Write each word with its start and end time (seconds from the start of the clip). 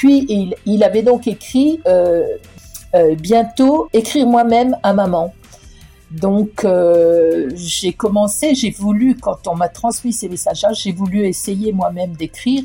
Puis, 0.00 0.24
il, 0.30 0.54
il 0.64 0.82
avait 0.82 1.02
donc 1.02 1.28
écrit 1.28 1.78
euh, 1.86 2.24
euh, 2.94 3.14
bientôt 3.16 3.90
écrire 3.92 4.26
moi-même 4.26 4.74
à 4.82 4.94
maman. 4.94 5.34
Donc, 6.10 6.64
euh, 6.64 7.50
j'ai 7.54 7.92
commencé, 7.92 8.54
j'ai 8.54 8.70
voulu, 8.70 9.14
quand 9.14 9.46
on 9.46 9.56
m'a 9.56 9.68
transmis 9.68 10.14
ces 10.14 10.30
messages-là, 10.30 10.72
j'ai 10.72 10.92
voulu 10.92 11.26
essayer 11.26 11.74
moi-même 11.74 12.12
d'écrire. 12.12 12.62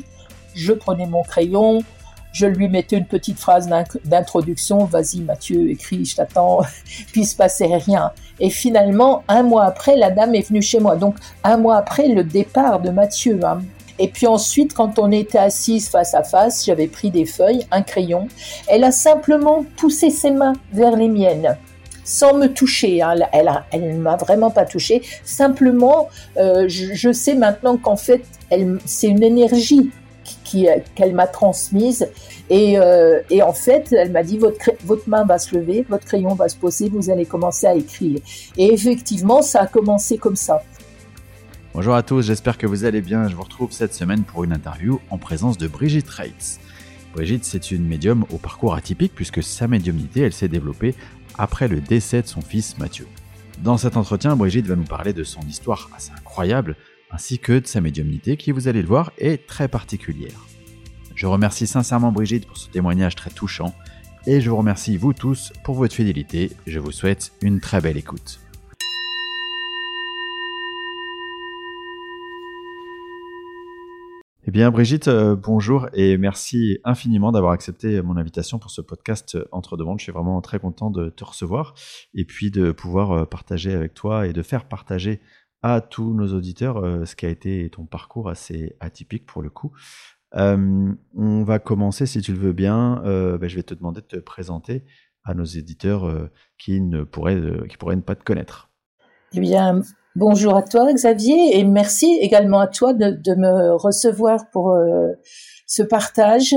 Je 0.54 0.72
prenais 0.72 1.04
mon 1.04 1.22
crayon, 1.24 1.84
je 2.32 2.46
lui 2.46 2.70
mettais 2.70 2.96
une 2.96 3.04
petite 3.04 3.38
phrase 3.38 3.68
d'introduction, 4.06 4.86
vas-y 4.86 5.20
Mathieu, 5.20 5.68
écris, 5.68 6.06
je 6.06 6.16
t'attends, 6.16 6.60
puis 7.12 7.20
il 7.20 7.26
se 7.26 7.36
passait 7.36 7.66
rien. 7.66 8.12
Et 8.40 8.48
finalement, 8.48 9.24
un 9.28 9.42
mois 9.42 9.64
après, 9.64 9.94
la 9.94 10.10
dame 10.10 10.34
est 10.34 10.48
venue 10.48 10.62
chez 10.62 10.80
moi. 10.80 10.96
Donc, 10.96 11.16
un 11.44 11.58
mois 11.58 11.76
après 11.76 12.08
le 12.08 12.24
départ 12.24 12.80
de 12.80 12.88
Mathieu. 12.88 13.38
Hein. 13.44 13.60
Et 13.98 14.08
puis 14.08 14.26
ensuite, 14.26 14.74
quand 14.74 14.98
on 14.98 15.10
était 15.10 15.38
assise 15.38 15.88
face 15.88 16.14
à 16.14 16.22
face, 16.22 16.64
j'avais 16.64 16.86
pris 16.86 17.10
des 17.10 17.24
feuilles, 17.26 17.66
un 17.70 17.82
crayon. 17.82 18.28
Elle 18.68 18.84
a 18.84 18.92
simplement 18.92 19.64
poussé 19.76 20.10
ses 20.10 20.30
mains 20.30 20.54
vers 20.72 20.96
les 20.96 21.08
miennes 21.08 21.56
sans 22.06 22.34
me 22.34 22.46
toucher. 22.46 23.02
Hein. 23.02 23.16
Elle, 23.32 23.50
elle, 23.72 23.96
ne 23.96 24.00
m'a 24.00 24.16
vraiment 24.16 24.50
pas 24.50 24.64
touché. 24.64 25.02
Simplement, 25.24 26.08
euh, 26.38 26.66
je, 26.68 27.12
sais 27.12 27.34
maintenant 27.34 27.76
qu'en 27.76 27.96
fait, 27.96 28.22
c'est 28.84 29.08
une 29.08 29.22
énergie 29.22 29.90
qu'elle 30.44 31.14
m'a 31.14 31.26
transmise. 31.26 32.08
Et, 32.48 32.78
euh, 32.78 33.20
et, 33.28 33.42
en 33.42 33.52
fait, 33.52 33.92
elle 33.92 34.12
m'a 34.12 34.22
dit 34.22 34.38
votre 34.38 35.08
main 35.08 35.24
va 35.24 35.38
se 35.38 35.54
lever, 35.56 35.84
votre 35.88 36.04
crayon 36.04 36.34
va 36.34 36.48
se 36.48 36.56
poser, 36.56 36.88
vous 36.88 37.10
allez 37.10 37.26
commencer 37.26 37.66
à 37.66 37.74
écrire. 37.74 38.20
Et 38.56 38.72
effectivement, 38.72 39.42
ça 39.42 39.62
a 39.62 39.66
commencé 39.66 40.16
comme 40.16 40.36
ça. 40.36 40.62
Bonjour 41.76 41.94
à 41.94 42.02
tous, 42.02 42.22
j'espère 42.22 42.56
que 42.56 42.66
vous 42.66 42.86
allez 42.86 43.02
bien. 43.02 43.28
Je 43.28 43.36
vous 43.36 43.42
retrouve 43.42 43.70
cette 43.70 43.92
semaine 43.92 44.24
pour 44.24 44.44
une 44.44 44.54
interview 44.54 44.98
en 45.10 45.18
présence 45.18 45.58
de 45.58 45.68
Brigitte 45.68 46.08
Reitz. 46.08 46.58
Brigitte, 47.12 47.44
c'est 47.44 47.70
une 47.70 47.86
médium 47.86 48.24
au 48.30 48.38
parcours 48.38 48.74
atypique 48.74 49.12
puisque 49.14 49.42
sa 49.42 49.68
médiumnité, 49.68 50.20
elle 50.22 50.32
s'est 50.32 50.48
développée 50.48 50.94
après 51.36 51.68
le 51.68 51.82
décès 51.82 52.22
de 52.22 52.26
son 52.26 52.40
fils 52.40 52.78
Mathieu. 52.78 53.06
Dans 53.62 53.76
cet 53.76 53.98
entretien, 53.98 54.36
Brigitte 54.36 54.66
va 54.66 54.74
nous 54.74 54.84
parler 54.84 55.12
de 55.12 55.22
son 55.22 55.42
histoire 55.42 55.90
assez 55.94 56.12
incroyable 56.16 56.76
ainsi 57.10 57.38
que 57.38 57.58
de 57.58 57.66
sa 57.66 57.82
médiumnité 57.82 58.38
qui, 58.38 58.52
vous 58.52 58.68
allez 58.68 58.80
le 58.80 58.88
voir, 58.88 59.12
est 59.18 59.46
très 59.46 59.68
particulière. 59.68 60.46
Je 61.14 61.26
remercie 61.26 61.66
sincèrement 61.66 62.10
Brigitte 62.10 62.46
pour 62.46 62.56
ce 62.56 62.70
témoignage 62.70 63.16
très 63.16 63.28
touchant 63.28 63.74
et 64.26 64.40
je 64.40 64.48
vous 64.48 64.56
remercie 64.56 64.96
vous 64.96 65.12
tous 65.12 65.52
pour 65.62 65.74
votre 65.74 65.94
fidélité. 65.94 66.52
Je 66.66 66.78
vous 66.78 66.90
souhaite 66.90 67.32
une 67.42 67.60
très 67.60 67.82
belle 67.82 67.98
écoute. 67.98 68.40
Bien, 74.56 74.70
Brigitte, 74.70 75.08
euh, 75.08 75.36
bonjour 75.36 75.86
et 75.92 76.16
merci 76.16 76.78
infiniment 76.82 77.30
d'avoir 77.30 77.52
accepté 77.52 78.00
mon 78.00 78.16
invitation 78.16 78.58
pour 78.58 78.70
ce 78.70 78.80
podcast 78.80 79.34
euh, 79.34 79.44
Entre 79.52 79.76
deux 79.76 79.84
mondes. 79.84 79.98
Je 79.98 80.04
suis 80.04 80.12
vraiment 80.12 80.40
très 80.40 80.58
content 80.58 80.88
de 80.90 81.10
te 81.10 81.24
recevoir 81.24 81.74
et 82.14 82.24
puis 82.24 82.50
de 82.50 82.72
pouvoir 82.72 83.12
euh, 83.12 83.24
partager 83.26 83.74
avec 83.74 83.92
toi 83.92 84.26
et 84.26 84.32
de 84.32 84.40
faire 84.40 84.66
partager 84.66 85.20
à 85.60 85.82
tous 85.82 86.14
nos 86.14 86.32
auditeurs 86.32 87.06
ce 87.06 87.14
qui 87.14 87.26
a 87.26 87.28
été 87.28 87.68
ton 87.68 87.84
parcours 87.84 88.30
assez 88.30 88.76
atypique 88.80 89.26
pour 89.26 89.42
le 89.42 89.50
coup. 89.50 89.72
on 90.32 91.42
va 91.44 91.58
commencer, 91.58 92.06
si 92.06 92.22
tu 92.22 92.32
le 92.32 92.38
veux 92.38 92.52
bien, 92.52 93.02
ben, 93.04 93.48
je 93.48 93.56
vais 93.56 93.62
te 93.62 93.74
demander 93.74 94.00
de 94.00 94.06
te 94.06 94.16
présenter 94.16 94.84
à 95.24 95.34
nos 95.34 95.44
éditeurs 95.44 96.30
qui, 96.56 96.80
ne 96.80 97.02
pourraient, 97.02 97.42
qui 97.68 97.76
pourraient 97.78 97.96
ne 97.96 98.02
pas 98.02 98.14
te 98.14 98.22
connaître. 98.22 98.70
Eh 99.32 99.40
bien, 99.40 99.82
Bonjour 100.18 100.56
à 100.56 100.62
toi 100.62 100.90
Xavier 100.94 101.58
et 101.58 101.62
merci 101.62 102.06
également 102.22 102.58
à 102.58 102.68
toi 102.68 102.94
de, 102.94 103.34
me 103.34 103.74
recevoir 103.74 104.48
pour 104.50 104.70
euh, 104.70 105.12
ce 105.66 105.82
partage. 105.82 106.54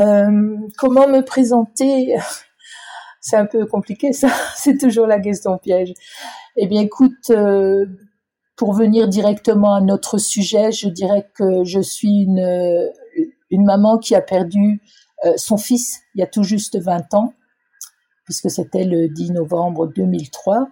Euh, 0.00 0.56
comment 0.78 1.06
me 1.06 1.20
présenter? 1.20 2.16
C'est 3.20 3.36
un 3.36 3.44
peu 3.44 3.66
compliqué 3.66 4.14
ça, 4.14 4.28
c'est 4.56 4.78
toujours 4.78 5.06
la 5.06 5.20
question 5.20 5.58
piège. 5.58 5.92
Eh 6.56 6.66
bien 6.68 6.80
écoute, 6.80 7.28
euh, 7.28 7.84
pour 8.56 8.72
venir 8.72 9.08
directement 9.08 9.74
à 9.74 9.82
notre 9.82 10.16
sujet, 10.16 10.72
je 10.72 10.88
dirais 10.88 11.28
que 11.34 11.64
je 11.64 11.80
suis 11.80 12.22
une, 12.22 12.92
maman 13.50 13.98
qui 13.98 14.14
a 14.14 14.22
perdu 14.22 14.80
son 15.36 15.58
fils 15.58 16.00
il 16.14 16.20
y 16.20 16.22
a 16.22 16.26
tout 16.26 16.44
juste 16.44 16.78
20 16.78 17.12
ans, 17.12 17.34
puisque 18.24 18.48
c'était 18.48 18.84
le 18.84 19.08
10 19.08 19.32
novembre 19.32 19.86
2003. 19.88 20.68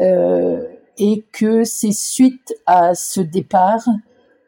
Euh, 0.00 0.62
et 0.98 1.24
que 1.32 1.64
c'est 1.64 1.92
suite 1.92 2.54
à 2.66 2.94
ce 2.94 3.20
départ 3.20 3.86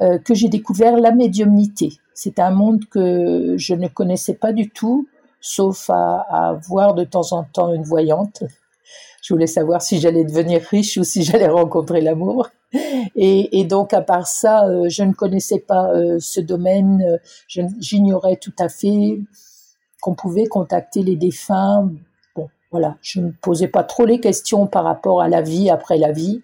euh, 0.00 0.18
que 0.18 0.34
j'ai 0.34 0.48
découvert 0.48 0.96
la 0.96 1.12
médiumnité. 1.12 1.92
C'est 2.14 2.38
un 2.38 2.50
monde 2.50 2.84
que 2.86 3.56
je 3.56 3.74
ne 3.74 3.88
connaissais 3.88 4.34
pas 4.34 4.52
du 4.52 4.70
tout, 4.70 5.08
sauf 5.40 5.90
à, 5.90 6.26
à 6.30 6.52
voir 6.68 6.94
de 6.94 7.04
temps 7.04 7.32
en 7.32 7.44
temps 7.44 7.72
une 7.72 7.84
voyante. 7.84 8.42
Je 9.22 9.34
voulais 9.34 9.46
savoir 9.46 9.82
si 9.82 10.00
j'allais 10.00 10.24
devenir 10.24 10.62
riche 10.62 10.96
ou 10.96 11.04
si 11.04 11.22
j'allais 11.22 11.48
rencontrer 11.48 12.00
l'amour. 12.00 12.48
Et, 13.16 13.64
donc, 13.64 13.92
à 13.92 14.02
part 14.02 14.26
ça, 14.26 14.66
euh, 14.66 14.88
je 14.88 15.02
ne 15.02 15.12
connaissais 15.12 15.58
pas 15.58 15.90
euh, 15.92 16.18
ce 16.20 16.40
domaine. 16.40 17.18
J'ignorais 17.46 18.36
tout 18.36 18.52
à 18.58 18.68
fait 18.68 19.18
qu'on 20.00 20.14
pouvait 20.14 20.46
contacter 20.46 21.02
les 21.02 21.16
défunts 21.16 21.90
voilà, 22.70 22.98
je 23.00 23.20
ne 23.20 23.26
me 23.26 23.32
posais 23.32 23.68
pas 23.68 23.82
trop 23.82 24.04
les 24.04 24.20
questions 24.20 24.66
par 24.66 24.84
rapport 24.84 25.22
à 25.22 25.28
la 25.28 25.40
vie 25.40 25.70
après 25.70 25.98
la 25.98 26.12
vie. 26.12 26.42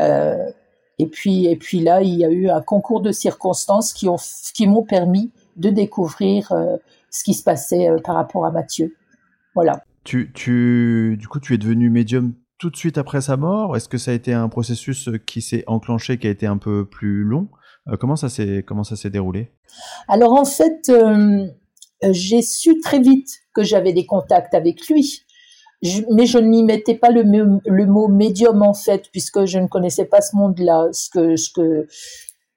Euh, 0.00 0.50
et 0.98 1.06
puis, 1.06 1.46
et 1.46 1.56
puis 1.56 1.80
là, 1.80 2.02
il 2.02 2.14
y 2.14 2.24
a 2.24 2.30
eu 2.30 2.48
un 2.48 2.60
concours 2.62 3.00
de 3.00 3.12
circonstances 3.12 3.92
qui 3.92 4.08
ont, 4.08 4.16
qui 4.54 4.66
m'ont 4.66 4.82
permis 4.82 5.30
de 5.56 5.70
découvrir 5.70 6.50
euh, 6.52 6.76
ce 7.10 7.22
qui 7.22 7.34
se 7.34 7.42
passait 7.42 7.88
euh, 7.88 7.98
par 8.02 8.16
rapport 8.16 8.44
à 8.44 8.50
Mathieu. 8.50 8.96
Voilà. 9.54 9.84
Tu, 10.04 10.32
tu, 10.32 11.16
du 11.18 11.28
coup, 11.28 11.38
tu 11.38 11.54
es 11.54 11.58
devenu 11.58 11.90
médium 11.90 12.34
tout 12.58 12.70
de 12.70 12.76
suite 12.76 12.98
après 12.98 13.20
sa 13.20 13.36
mort? 13.36 13.76
Est-ce 13.76 13.88
que 13.88 13.98
ça 13.98 14.10
a 14.10 14.14
été 14.14 14.32
un 14.32 14.48
processus 14.48 15.10
qui 15.26 15.42
s'est 15.42 15.64
enclenché, 15.66 16.18
qui 16.18 16.26
a 16.26 16.30
été 16.30 16.46
un 16.46 16.58
peu 16.58 16.86
plus 16.86 17.22
long? 17.22 17.48
Comment 18.00 18.16
ça 18.16 18.28
s'est, 18.28 18.64
comment 18.66 18.82
ça 18.82 18.96
s'est 18.96 19.10
déroulé? 19.10 19.52
Alors 20.08 20.32
en 20.32 20.44
fait, 20.44 20.90
j'ai 22.02 22.42
su 22.42 22.80
très 22.80 22.98
vite 22.98 23.28
que 23.54 23.62
j'avais 23.62 23.92
des 23.92 24.06
contacts 24.06 24.54
avec 24.54 24.88
lui 24.88 25.25
mais 26.10 26.26
je 26.26 26.38
n'y 26.38 26.62
mettais 26.62 26.94
pas 26.94 27.10
le, 27.10 27.22
le, 27.64 27.86
mot 27.86 28.08
médium 28.08 28.62
en 28.62 28.74
fait, 28.74 29.10
puisque 29.12 29.44
je 29.44 29.58
ne 29.58 29.66
connaissais 29.66 30.06
pas 30.06 30.20
ce 30.20 30.34
monde-là. 30.36 30.88
Ce 30.92 31.10
que, 31.10 31.36
ce 31.36 31.50
que 31.50 31.86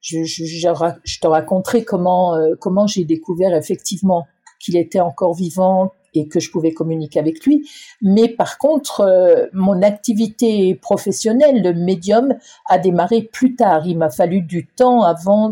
je, 0.01 0.23
je, 0.23 0.45
je, 0.45 1.19
te 1.19 1.27
raconterai 1.27 1.83
comment, 1.83 2.35
euh, 2.35 2.55
comment 2.59 2.87
j'ai 2.87 3.03
découvert 3.03 3.53
effectivement 3.55 4.25
qu'il 4.59 4.77
était 4.77 5.01
encore 5.01 5.33
vivant 5.33 5.91
et 6.15 6.27
que 6.27 6.39
je 6.39 6.49
pouvais 6.49 6.71
communiquer 6.71 7.19
avec 7.19 7.45
lui. 7.45 7.69
Mais 8.01 8.29
par 8.29 8.57
contre, 8.57 9.01
euh, 9.01 9.45
mon 9.53 9.83
activité 9.83 10.73
professionnelle 10.75 11.61
de 11.61 11.71
médium 11.71 12.35
a 12.67 12.79
démarré 12.79 13.21
plus 13.21 13.55
tard. 13.55 13.85
Il 13.85 13.97
m'a 13.97 14.09
fallu 14.09 14.41
du 14.41 14.65
temps 14.65 15.03
avant 15.03 15.51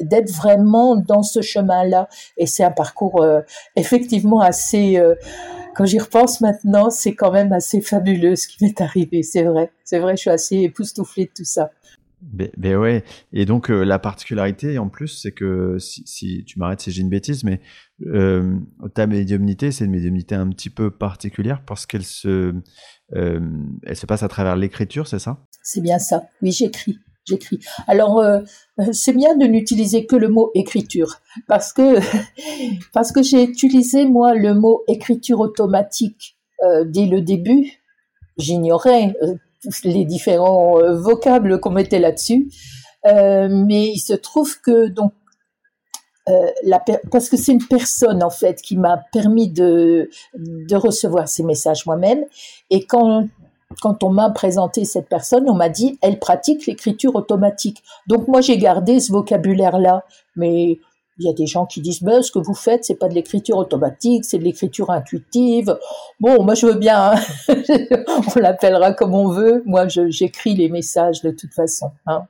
d'être 0.00 0.32
vraiment 0.32 0.96
dans 0.96 1.22
ce 1.22 1.42
chemin-là. 1.42 2.08
Et 2.38 2.46
c'est 2.46 2.64
un 2.64 2.70
parcours 2.70 3.22
euh, 3.22 3.40
effectivement 3.76 4.40
assez 4.40 4.98
quand 5.74 5.84
j'y 5.84 5.98
repense 5.98 6.40
maintenant, 6.40 6.90
c'est 6.90 7.14
quand 7.14 7.32
même 7.32 7.52
assez 7.52 7.80
fabuleux 7.80 8.36
ce 8.36 8.48
qui 8.48 8.64
m'est 8.64 8.80
arrivé. 8.80 9.22
C'est 9.22 9.44
vrai, 9.44 9.70
c'est 9.84 9.98
vrai, 9.98 10.16
je 10.16 10.22
suis 10.22 10.30
assez 10.30 10.56
époustouflée 10.56 11.26
de 11.26 11.30
tout 11.34 11.44
ça. 11.44 11.70
Ben, 12.20 12.50
ben 12.56 12.76
ouais, 12.76 13.02
et 13.32 13.46
donc 13.46 13.68
euh, 13.68 13.82
la 13.82 13.98
particularité 13.98 14.78
en 14.78 14.88
plus, 14.88 15.08
c'est 15.08 15.32
que 15.32 15.78
si, 15.80 16.44
tu 16.44 16.56
m'arrêtes 16.60 16.80
si 16.80 16.92
j'ai 16.92 17.02
une 17.02 17.08
bêtise, 17.08 17.42
mais 17.42 17.60
euh, 18.06 18.58
ta 18.94 19.08
médiumnité, 19.08 19.72
c'est 19.72 19.86
une 19.86 19.90
médiumnité 19.90 20.36
un 20.36 20.48
petit 20.50 20.70
peu 20.70 20.92
particulière 20.92 21.64
parce 21.66 21.84
qu'elle 21.84 22.04
se, 22.04 22.54
euh, 23.16 23.40
elle 23.82 23.96
se 23.96 24.06
passe 24.06 24.22
à 24.22 24.28
travers 24.28 24.54
l'écriture, 24.54 25.08
c'est 25.08 25.18
ça? 25.18 25.44
C'est 25.64 25.80
bien 25.80 25.98
ça. 25.98 26.22
Oui, 26.42 26.52
j'écris 26.52 27.00
j'écris. 27.24 27.60
Alors, 27.86 28.18
euh, 28.20 28.40
c'est 28.92 29.12
bien 29.12 29.36
de 29.36 29.46
n'utiliser 29.46 30.06
que 30.06 30.16
le 30.16 30.28
mot 30.28 30.50
écriture, 30.54 31.20
parce 31.48 31.72
que, 31.72 33.22
j'ai 33.22 33.42
utilisé, 33.42 34.04
moi, 34.04 34.34
le 34.34 34.54
mot 34.54 34.82
écriture 34.88 35.40
automatique 35.40 36.36
euh, 36.62 36.84
dès 36.84 37.06
le 37.06 37.20
début. 37.20 37.82
J'ignorais 38.38 39.14
euh, 39.22 39.34
les 39.84 40.04
différents 40.04 40.78
vocables 40.94 41.60
qu'on 41.60 41.70
mettait 41.70 42.00
là-dessus. 42.00 42.48
mais 43.04 43.88
il 43.88 44.00
se 44.00 44.14
trouve 44.14 44.60
que, 44.60 44.88
donc, 44.88 45.12
la 46.64 46.80
parce 47.10 47.28
que 47.28 47.36
c'est 47.36 47.52
une 47.52 47.66
personne 47.66 48.22
en 48.22 48.30
fait 48.30 48.62
qui 48.62 48.76
m'a 48.76 48.96
permis 49.12 49.48
de, 49.48 50.08
de 50.34 50.76
recevoir 50.76 51.28
ces 51.28 51.42
messages 51.42 51.84
moi-même 51.84 52.24
et 52.70 52.86
quand 52.86 53.26
quand 53.80 54.02
on 54.02 54.10
m'a 54.10 54.30
présenté 54.30 54.84
cette 54.84 55.08
personne, 55.08 55.48
on 55.48 55.54
m'a 55.54 55.68
dit, 55.68 55.98
elle 56.02 56.18
pratique 56.18 56.66
l'écriture 56.66 57.14
automatique. 57.14 57.82
Donc 58.06 58.28
moi, 58.28 58.40
j'ai 58.40 58.58
gardé 58.58 59.00
ce 59.00 59.12
vocabulaire-là. 59.12 60.04
Mais 60.36 60.78
il 61.18 61.26
y 61.26 61.28
a 61.28 61.32
des 61.32 61.46
gens 61.46 61.66
qui 61.66 61.80
disent, 61.80 62.02
ben, 62.02 62.22
ce 62.22 62.32
que 62.32 62.38
vous 62.38 62.54
faites, 62.54 62.84
c'est 62.84 62.94
pas 62.94 63.08
de 63.08 63.14
l'écriture 63.14 63.56
automatique, 63.56 64.24
c'est 64.24 64.38
de 64.38 64.44
l'écriture 64.44 64.90
intuitive. 64.90 65.78
Bon, 66.20 66.42
moi, 66.42 66.54
je 66.54 66.66
veux 66.66 66.74
bien, 66.74 67.12
hein. 67.12 67.20
on 68.36 68.38
l'appellera 68.38 68.92
comme 68.92 69.14
on 69.14 69.28
veut. 69.28 69.62
Moi, 69.66 69.88
j'écris 69.88 70.54
les 70.54 70.68
messages 70.68 71.22
de 71.22 71.30
toute 71.30 71.52
façon. 71.52 71.90
Hein. 72.06 72.22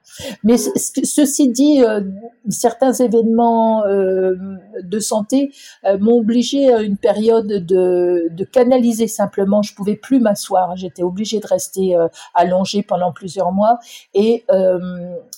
Mais 0.43 0.57
ceci 0.57 1.51
dit, 1.51 1.83
euh, 1.85 2.01
certains 2.49 2.93
événements 2.93 3.85
euh, 3.87 4.35
de 4.83 4.99
santé 4.99 5.53
euh, 5.85 5.99
m'ont 5.99 6.19
obligé 6.19 6.73
à 6.73 6.83
une 6.83 6.97
période 6.97 7.47
de, 7.47 8.29
de 8.31 8.45
canaliser 8.45 9.07
simplement. 9.07 9.63
Je 9.63 9.75
pouvais 9.75 9.97
plus 9.97 10.21
m'asseoir. 10.21 10.77
J'étais 10.77 11.03
obligée 11.03 11.41
de 11.41 11.47
rester 11.47 11.97
euh, 11.97 12.09
allongée 12.35 12.83
pendant 12.83 13.13
plusieurs 13.13 13.53
mois. 13.53 13.79
Et, 14.15 14.45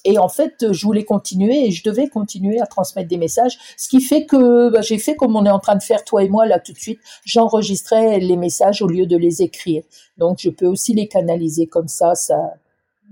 et 0.05 0.19
en 0.19 0.29
fait, 0.29 0.73
je 0.73 0.87
voulais 0.87 1.05
continuer 1.05 1.67
et 1.67 1.71
je 1.71 1.83
devais 1.83 2.09
continuer 2.09 2.61
à 2.61 2.67
transmettre 2.67 3.09
des 3.09 3.17
messages. 3.17 3.59
Ce 3.77 3.89
qui 3.89 4.01
fait 4.01 4.27
que 4.27 4.71
bah, 4.71 4.83
j'ai 4.83 4.99
fait 4.99 5.17
comme 5.17 5.35
on 5.35 5.47
est 5.47 5.51
en 5.51 5.59
train 5.59 5.77
de 5.77 5.83
faire 5.83 6.05
toi 6.05 6.23
et 6.23 6.29
moi 6.29 6.47
là 6.47 6.59
tout 6.59 6.73
de 6.73 6.79
suite. 6.79 7.01
J'enregistrais 7.25 8.19
les 8.21 8.37
messages 8.37 8.83
au 8.83 8.87
lieu 8.87 9.07
de 9.07 9.17
les 9.17 9.43
écrire. 9.43 9.83
Donc 10.19 10.39
je 10.41 10.51
peux 10.51 10.67
aussi 10.67 10.93
les 10.93 11.09
canaliser 11.09 11.67
comme 11.67 11.89
ça. 11.89 12.15
Ça, 12.15 12.37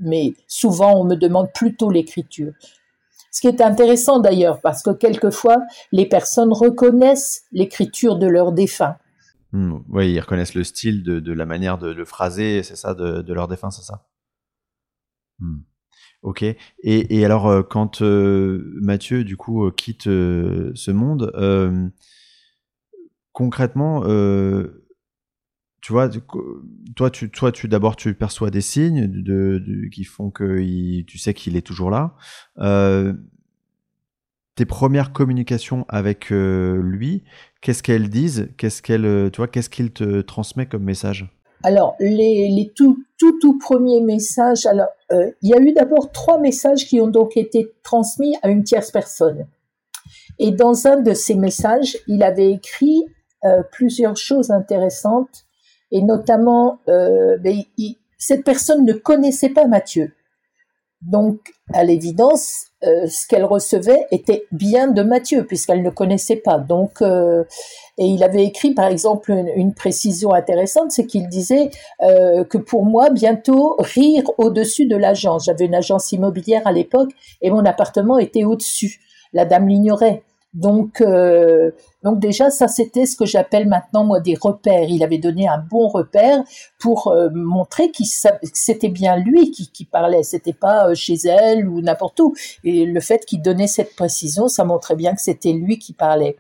mais 0.01 0.35
souvent 0.47 1.01
on 1.01 1.05
me 1.05 1.17
demande 1.17 1.51
plutôt 1.55 1.91
l'écriture. 1.91 2.53
Ce 3.31 3.41
qui 3.41 3.47
est 3.47 3.63
intéressant 3.63 4.21
d'ailleurs, 4.21 4.61
parce 4.61 4.83
que 4.83 4.91
quelquefois, 4.91 5.57
les 5.91 6.05
personnes 6.07 6.53
reconnaissent 6.53 7.45
l'écriture 7.51 8.19
de 8.19 8.27
leurs 8.27 8.53
défunts. 8.53 8.97
Hmm, 9.53 9.79
oui, 9.89 10.13
ils 10.13 10.21
reconnaissent 10.21 10.55
le 10.55 10.65
style 10.65 11.03
de, 11.03 11.33
la 11.33 11.47
manière 11.47 11.79
de 11.79 11.91
le 11.91 12.05
phraser, 12.05 12.63
c'est 12.63 12.77
ça, 12.77 12.95
de, 12.95 13.23
de, 13.23 13.33
leur 13.33 13.49
défunt, 13.49 13.71
c'est 13.71 13.83
ça? 13.83 14.07
Hmm. 15.39 15.61
Ok. 16.23 16.45
Et, 16.85 17.25
alors, 17.25 17.49
euh, 17.49 17.63
quand 17.63 18.01
euh, 18.01 18.73
Mathieu, 18.81 19.25
du 19.25 19.37
coup, 19.37 19.67
euh, 19.67 19.73
quitte 19.73 20.05
ce 20.05 20.91
monde, 20.91 21.33
concrètement, 23.33 24.03
tu 25.81 25.93
vois, 25.93 26.09
toi, 26.95 27.11
tu, 27.11 27.29
toi, 27.31 27.51
tu 27.51 27.67
d'abord, 27.67 27.97
tu 27.97 28.15
perçois 28.15 28.51
des 28.51 28.61
signes 28.61 29.09
de, 29.09 29.89
qui 29.91 30.05
font 30.05 30.31
que 30.31 31.03
tu 31.03 31.19
sais 31.19 31.35
qu'il 31.35 31.57
est 31.57 31.67
toujours 31.67 31.91
là. 31.91 32.15
Tes 34.55 34.67
premières 34.67 35.13
communications 35.13 35.87
avec 35.89 36.31
lui, 36.31 37.25
qu'est-ce 37.63 37.83
qu'elles 37.83 38.11
disent? 38.11 38.49
Qu'est-ce 38.59 38.81
qu'elle, 38.81 39.31
tu 39.33 39.49
qu'est-ce 39.49 39.71
qu'il 39.71 39.91
te 39.91 40.21
transmet 40.21 40.67
comme 40.67 40.85
message? 40.85 41.42
Alors, 41.63 41.97
les, 42.01 42.49
les 42.49 42.73
tout, 42.75 43.05
tout, 43.19 43.39
tout 43.39 43.59
premiers 43.59 44.01
messages. 44.01 44.67
Alors, 44.67 44.89
il 45.11 45.51
y 45.51 45.55
a 45.55 45.61
eu 45.61 45.73
d'abord 45.73 46.11
trois 46.11 46.41
messages 46.41 46.87
qui 46.87 47.01
ont 47.01 47.09
donc 47.09 47.37
été 47.37 47.73
transmis 47.83 48.35
à 48.43 48.49
une 48.49 48.65
tierce 48.65 48.91
personne. 48.91 49.47
Et 50.39 50.51
dans 50.51 50.87
un 50.87 50.97
de 50.97 51.13
ces 51.13 51.35
messages, 51.35 51.99
il 52.09 52.23
avait 52.23 52.51
écrit 52.51 53.05
plusieurs 53.71 54.17
choses 54.17 54.51
intéressantes 54.51 55.45
et 55.93 56.03
notamment, 56.03 56.81
euh, 56.89 57.37
ben, 57.39 57.63
cette 58.19 58.45
personne 58.45 58.85
ne 58.85 58.95
connaissait 58.95 59.51
pas 59.51 59.67
Mathieu. 59.67 60.13
Donc, 61.03 61.39
à 61.73 61.85
l'évidence, 61.85 62.67
euh, 62.85 63.07
ce 63.09 63.27
qu'elle 63.27 63.45
recevait 63.45 64.07
était 64.11 64.45
bien 64.53 64.89
de 64.89 65.03
Mathieu, 65.03 65.45
puisqu'elle 65.45 65.83
ne 65.83 65.91
connaissait 65.91 66.37
pas. 66.37 66.59
Donc, 66.59 67.03
euh, 67.03 67.45
et 67.99 68.07
il 68.07 68.23
avait 68.23 68.45
écrit, 68.45 68.73
par 68.73 68.87
exemple, 68.87 69.33
une, 69.57 69.75
précision 69.75 70.33
intéressante, 70.33 70.93
c'est 70.93 71.07
qu'il 71.07 71.29
disait 71.29 71.71
que 72.01 72.59
pour 72.59 72.85
moi, 72.85 73.11
bientôt, 73.11 73.77
rire 73.79 74.25
au-dessus 74.39 74.87
de 74.87 74.97
l'agence. 74.97 75.45
J'avais 75.47 75.67
une 75.67 75.75
agence 75.75 76.13
immobilière 76.13 76.67
à 76.67 76.73
l'époque, 76.73 77.11
et 77.41 77.51
mon 77.51 77.65
appartement 77.65 78.19
était 78.19 78.45
au-dessus. 78.45 79.01
La 79.33 79.45
dame 79.45 79.69
l'ignorait. 79.69 80.23
Donc, 80.55 81.01
euh, 81.01 81.71
donc 82.03 82.19
déjà, 82.19 82.51
ça 82.51 82.69
c'était 82.69 83.07
ce 83.07 83.17
que 83.17 83.25
j'appelle 83.25 83.67
maintenant 83.69 84.05
moi 84.05 84.21
des 84.21 84.35
repères. 84.35 84.89
Il 84.89 85.03
avait 85.03 85.19
donné 85.19 85.49
un 85.49 85.59
bon 85.59 85.89
repère 85.89 86.43
pour 86.79 87.09
euh, 87.09 87.31
montrer 87.33 87.91
que 87.91 88.03
c'était 88.53 88.91
bien 88.91 89.17
lui 89.17 89.51
qui, 89.51 89.71
qui 89.71 89.87
parlait, 89.87 90.23
c'était 90.23 90.53
pas 90.53 90.89
euh, 90.89 90.95
chez 90.95 91.17
elle 91.27 91.67
ou 91.67 91.81
n'importe 91.81 92.21
où. 92.21 92.35
Et 92.65 92.85
le 92.85 93.01
fait 93.01 93.25
qu'il 93.25 93.41
donnait 93.41 93.67
cette 93.67 93.97
précision, 93.97 94.49
ça 94.49 94.65
montrait 94.65 94.97
bien 94.97 95.15
que 95.15 95.23
c'était 95.23 95.53
lui 95.53 95.79
qui 95.79 95.95
parlait. 95.95 96.37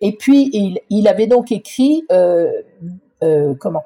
Et 0.00 0.16
puis 0.16 0.50
il, 0.52 0.80
il 0.90 1.06
avait 1.06 1.28
donc 1.28 1.52
écrit 1.52 2.04
comment 3.60 3.84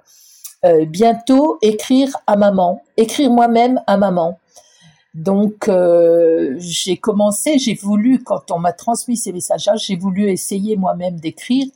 bientôt 0.89 1.59
écrire 1.63 2.17
à 2.27 2.37
maman, 2.37 2.83
écrire 2.97 3.31
moi-même 3.31 3.81
à 3.87 3.97
maman. 3.97 4.39
Donc 5.15 5.69
euh, 5.69 6.55
j'ai 6.59 6.97
commencé, 6.97 7.59
j'ai 7.59 7.75
voulu, 7.75 8.23
quand 8.23 8.51
on 8.51 8.59
m'a 8.59 8.73
transmis 8.73 9.17
ces 9.17 9.33
messages 9.33 9.69
j'ai 9.77 9.97
voulu 9.97 10.31
essayer 10.31 10.77
moi-même 10.77 11.19
d'écrire. 11.19 11.67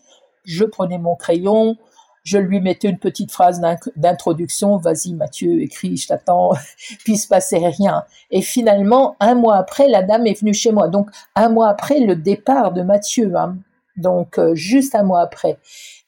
Je 0.44 0.64
prenais 0.64 0.98
mon 0.98 1.14
crayon, 1.14 1.76
je 2.24 2.36
lui 2.36 2.60
mettais 2.60 2.88
une 2.88 2.98
petite 2.98 3.32
phrase 3.32 3.60
d'introduction, 3.96 4.76
vas-y 4.76 5.14
Mathieu, 5.14 5.62
écris, 5.62 5.96
je 5.96 6.08
t'attends, 6.08 6.50
puis 7.04 7.14
il 7.14 7.18
se 7.18 7.26
passait 7.26 7.58
rien. 7.58 8.04
Et 8.30 8.42
finalement, 8.42 9.16
un 9.18 9.34
mois 9.34 9.56
après, 9.56 9.88
la 9.88 10.02
dame 10.02 10.26
est 10.26 10.38
venue 10.38 10.54
chez 10.54 10.72
moi. 10.72 10.88
Donc 10.88 11.08
un 11.34 11.48
mois 11.48 11.68
après 11.68 12.00
le 12.00 12.16
départ 12.16 12.72
de 12.72 12.82
Mathieu, 12.82 13.34
hein. 13.36 13.56
donc 13.96 14.38
euh, 14.38 14.54
juste 14.54 14.94
un 14.94 15.04
mois 15.04 15.22
après. 15.22 15.58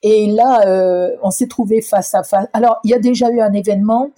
Et 0.03 0.27
là, 0.27 0.67
euh, 0.67 1.17
on 1.23 1.31
s'est 1.31 1.49
trouvé 1.49 1.81
face 1.81 2.15
à 2.15 2.23
face. 2.23 2.47
Alors 2.53 2.81
il 2.85 2.91
y 2.91 2.95
a 2.95 2.99
déjà 2.99 3.31
eu 3.31 3.41
un 3.41 3.53
événement. 3.55 4.11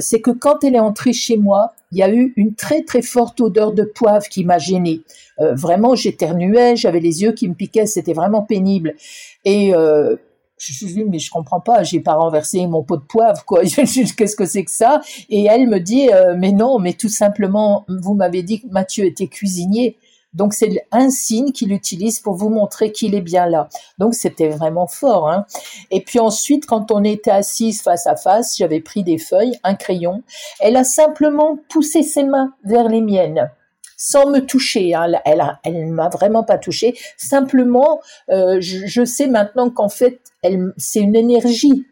c'est 0.00 0.20
que 0.20 0.30
quand 0.30 0.64
elle 0.64 0.74
est 0.76 0.80
entrée 0.80 1.12
chez 1.12 1.36
moi, 1.36 1.74
il 1.92 1.98
y 1.98 2.02
a 2.02 2.12
eu 2.12 2.32
une 2.36 2.54
très 2.54 2.82
très 2.82 3.02
forte 3.02 3.40
odeur 3.40 3.72
de 3.72 3.82
poivre 3.82 4.26
qui 4.28 4.44
m'a 4.44 4.58
gênée. 4.58 5.02
Euh, 5.40 5.54
vraiment, 5.54 5.94
j'éternuais, 5.94 6.76
j'avais 6.76 7.00
les 7.00 7.22
yeux 7.22 7.32
qui 7.32 7.48
me 7.48 7.54
piquaient, 7.54 7.86
c'était 7.86 8.12
vraiment 8.12 8.42
pénible. 8.42 8.94
Et 9.44 9.74
euh, 9.74 10.16
je 10.58 10.72
suis 10.72 10.86
dit, 10.86 11.04
mais 11.04 11.18
je 11.18 11.30
comprends 11.30 11.60
pas, 11.60 11.82
j'ai 11.82 12.00
pas 12.00 12.14
renversé 12.14 12.66
mon 12.66 12.82
pot 12.82 12.98
de 12.98 13.02
poivre, 13.02 13.44
quoi. 13.44 13.62
Qu'est-ce 13.64 14.36
que 14.36 14.44
c'est 14.44 14.64
que 14.64 14.70
ça? 14.70 15.00
Et 15.30 15.46
elle 15.46 15.68
me 15.68 15.78
dit, 15.78 16.10
euh, 16.12 16.34
mais 16.36 16.52
non, 16.52 16.78
mais 16.78 16.92
tout 16.92 17.08
simplement, 17.08 17.84
vous 17.88 18.14
m'avez 18.14 18.42
dit 18.42 18.60
que 18.60 18.66
Mathieu 18.68 19.06
était 19.06 19.26
cuisinier. 19.26 19.96
Donc 20.32 20.54
c'est 20.54 20.86
un 20.92 21.10
signe 21.10 21.52
qu'il 21.52 21.72
utilise 21.72 22.20
pour 22.20 22.34
vous 22.34 22.50
montrer 22.50 22.92
qu'il 22.92 23.14
est 23.14 23.20
bien 23.20 23.46
là. 23.46 23.68
Donc 23.98 24.14
c'était 24.14 24.48
vraiment 24.48 24.86
fort. 24.86 25.28
Hein. 25.28 25.46
Et 25.90 26.02
puis 26.02 26.18
ensuite, 26.18 26.66
quand 26.66 26.90
on 26.90 27.02
était 27.04 27.30
assise 27.30 27.82
face 27.82 28.06
à 28.06 28.16
face, 28.16 28.56
j'avais 28.56 28.80
pris 28.80 29.02
des 29.02 29.18
feuilles, 29.18 29.58
un 29.64 29.74
crayon. 29.74 30.22
Elle 30.60 30.76
a 30.76 30.84
simplement 30.84 31.58
poussé 31.68 32.02
ses 32.02 32.24
mains 32.24 32.54
vers 32.64 32.88
les 32.88 33.00
miennes 33.00 33.50
sans 33.96 34.30
me 34.30 34.40
toucher. 34.40 34.94
Hein. 34.94 35.12
Elle, 35.26 35.44
elle, 35.62 35.86
m'a 35.88 36.08
vraiment 36.08 36.42
pas 36.42 36.56
touché. 36.56 36.96
Simplement, 37.18 38.00
euh, 38.30 38.56
je, 38.58 38.86
je, 38.86 39.04
sais 39.04 39.26
maintenant 39.26 39.68
qu'en 39.68 39.90
fait, 39.90 40.20
elle, 40.42 40.72
c'est 40.78 41.00
une 41.00 41.14
énergie 41.14 41.84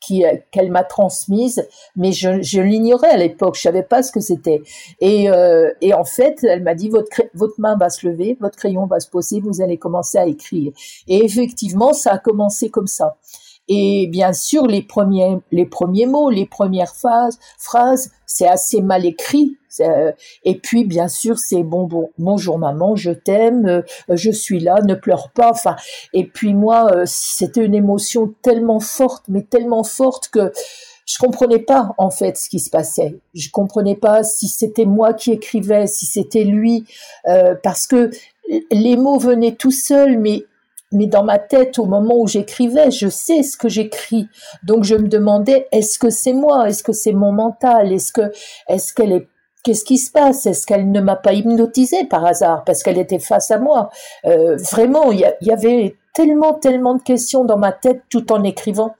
qu'elle 0.00 0.70
m'a 0.70 0.84
transmise, 0.84 1.66
mais 1.96 2.12
je, 2.12 2.60
l'ignorais 2.60 3.10
à 3.10 3.16
l'époque, 3.16 3.56
je 3.56 3.62
savais 3.62 3.82
pas 3.82 4.02
ce 4.02 4.12
que 4.12 4.20
c'était. 4.20 4.62
Et, 5.00 5.30
euh, 5.30 5.70
en 5.94 6.04
fait, 6.04 6.42
elle 6.44 6.62
m'a 6.62 6.74
dit 6.74 6.90
votre 6.90 7.60
main 7.60 7.76
va 7.76 7.90
se 7.90 8.06
lever, 8.06 8.36
votre 8.40 8.56
crayon 8.56 8.86
va 8.86 9.00
se 9.00 9.08
poser, 9.08 9.40
vous 9.40 9.60
allez 9.60 9.78
commencer 9.78 10.18
à 10.18 10.26
écrire. 10.26 10.72
Et 11.08 11.24
effectivement, 11.24 11.92
ça 11.92 12.12
a 12.12 12.18
commencé 12.18 12.70
comme 12.70 12.86
ça. 12.86 13.16
Et 13.68 14.08
bien 14.08 14.32
sûr, 14.32 14.66
les 14.66 14.82
premiers, 14.82 15.38
les 15.50 15.66
premiers 15.66 16.06
mots, 16.06 16.30
les 16.30 16.46
premières 16.46 16.94
phrases, 16.94 17.38
phrases, 17.58 18.10
c'est 18.26 18.48
assez 18.48 18.82
mal 18.82 19.06
écrit. 19.06 19.56
Euh, 19.80 20.12
et 20.44 20.56
puis, 20.58 20.84
bien 20.84 21.08
sûr, 21.08 21.38
c'est 21.38 21.62
bon, 21.62 21.84
bon, 21.84 22.10
bonjour 22.18 22.58
maman, 22.58 22.94
je 22.96 23.10
t'aime, 23.10 23.66
euh, 23.66 23.82
je 24.10 24.30
suis 24.30 24.60
là, 24.60 24.80
ne 24.82 24.94
pleure 24.94 25.30
pas. 25.30 25.50
Enfin, 25.50 25.76
et 26.12 26.24
puis 26.24 26.54
moi, 26.54 26.90
euh, 26.94 27.04
c'était 27.06 27.64
une 27.64 27.74
émotion 27.74 28.34
tellement 28.42 28.80
forte, 28.80 29.24
mais 29.28 29.42
tellement 29.42 29.84
forte 29.84 30.28
que 30.28 30.52
je 31.06 31.18
comprenais 31.18 31.58
pas 31.58 31.94
en 31.98 32.10
fait 32.10 32.36
ce 32.36 32.48
qui 32.48 32.60
se 32.60 32.70
passait. 32.70 33.18
Je 33.34 33.50
comprenais 33.50 33.96
pas 33.96 34.24
si 34.24 34.48
c'était 34.48 34.86
moi 34.86 35.12
qui 35.12 35.32
écrivais, 35.32 35.86
si 35.86 36.06
c'était 36.06 36.44
lui, 36.44 36.86
parce 37.62 37.86
que 37.86 38.10
les 38.70 38.96
mots 38.96 39.18
venaient 39.18 39.54
tout 39.54 39.70
seuls, 39.70 40.18
mais 40.18 40.44
mais 40.94 41.06
dans 41.06 41.24
ma 41.24 41.38
tête, 41.38 41.78
au 41.78 41.84
moment 41.84 42.18
où 42.18 42.26
j'écrivais, 42.26 42.90
je 42.90 43.08
sais 43.08 43.42
ce 43.42 43.56
que 43.56 43.68
j'écris. 43.68 44.28
Donc 44.62 44.84
je 44.84 44.94
me 44.94 45.08
demandais, 45.08 45.68
est-ce 45.72 45.98
que 45.98 46.10
c'est 46.10 46.32
moi? 46.32 46.68
Est-ce 46.68 46.82
que 46.82 46.92
c'est 46.92 47.12
mon 47.12 47.32
mental? 47.32 47.92
Est-ce 47.92 48.12
que, 48.12 48.32
est-ce 48.68 48.94
qu'elle 48.94 49.12
est 49.12 49.28
Qu'est-ce 49.64 49.84
qui 49.86 49.96
se 49.96 50.12
passe? 50.12 50.44
Est-ce 50.44 50.66
qu'elle 50.66 50.90
ne 50.90 51.00
m'a 51.00 51.16
pas 51.16 51.32
hypnotisée 51.32 52.04
par 52.04 52.26
hasard 52.26 52.64
parce 52.64 52.82
qu'elle 52.82 52.98
était 52.98 53.18
face 53.18 53.50
à 53.50 53.58
moi? 53.58 53.88
Euh, 54.26 54.56
Vraiment, 54.56 55.10
il 55.10 55.20
y, 55.20 55.46
y, 55.46 55.50
avait 55.50 55.96
tellement, 56.12 56.52
tellement 56.52 56.94
de 56.94 57.02
questions 57.02 57.46
dans 57.46 57.56
ma 57.56 57.72
tête 57.72 58.02
tout 58.10 58.30
en 58.30 58.44
écrivant. 58.44 58.94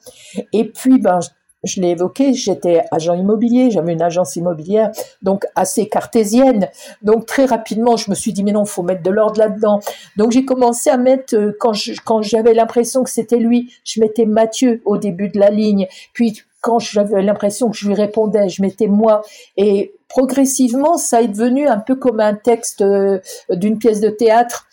Et 0.54 0.64
puis, 0.64 0.98
ben, 0.98 1.20
je 1.64 1.80
l'ai 1.80 1.90
évoqué, 1.90 2.34
j'étais 2.34 2.84
agent 2.90 3.14
immobilier, 3.14 3.70
j'avais 3.70 3.92
une 3.92 4.02
agence 4.02 4.36
immobilière, 4.36 4.90
donc 5.22 5.46
assez 5.54 5.88
cartésienne. 5.88 6.68
Donc 7.02 7.26
très 7.26 7.44
rapidement, 7.44 7.96
je 7.96 8.10
me 8.10 8.14
suis 8.14 8.32
dit 8.32 8.44
mais 8.44 8.52
non, 8.52 8.64
faut 8.64 8.82
mettre 8.82 9.02
de 9.02 9.10
l'ordre 9.10 9.38
là-dedans. 9.38 9.80
Donc 10.16 10.32
j'ai 10.32 10.44
commencé 10.44 10.90
à 10.90 10.96
mettre 10.96 11.34
euh, 11.36 11.56
quand 11.58 12.22
j'avais 12.22 12.54
l'impression 12.54 13.02
que 13.02 13.10
c'était 13.10 13.38
lui, 13.38 13.72
je 13.84 14.00
mettais 14.00 14.26
Mathieu 14.26 14.82
au 14.84 14.98
début 14.98 15.28
de 15.28 15.38
la 15.38 15.50
ligne. 15.50 15.86
Puis 16.12 16.42
quand 16.60 16.78
j'avais 16.78 17.22
l'impression 17.22 17.70
que 17.70 17.76
je 17.76 17.86
lui 17.86 17.94
répondais, 17.94 18.48
je 18.48 18.62
mettais 18.62 18.86
moi. 18.86 19.22
Et 19.56 19.94
progressivement, 20.08 20.96
ça 20.96 21.20
est 21.20 21.28
devenu 21.28 21.66
un 21.66 21.78
peu 21.78 21.94
comme 21.94 22.20
un 22.20 22.34
texte 22.34 22.80
euh, 22.80 23.18
d'une 23.50 23.78
pièce 23.78 24.00
de 24.00 24.08
théâtre. 24.08 24.66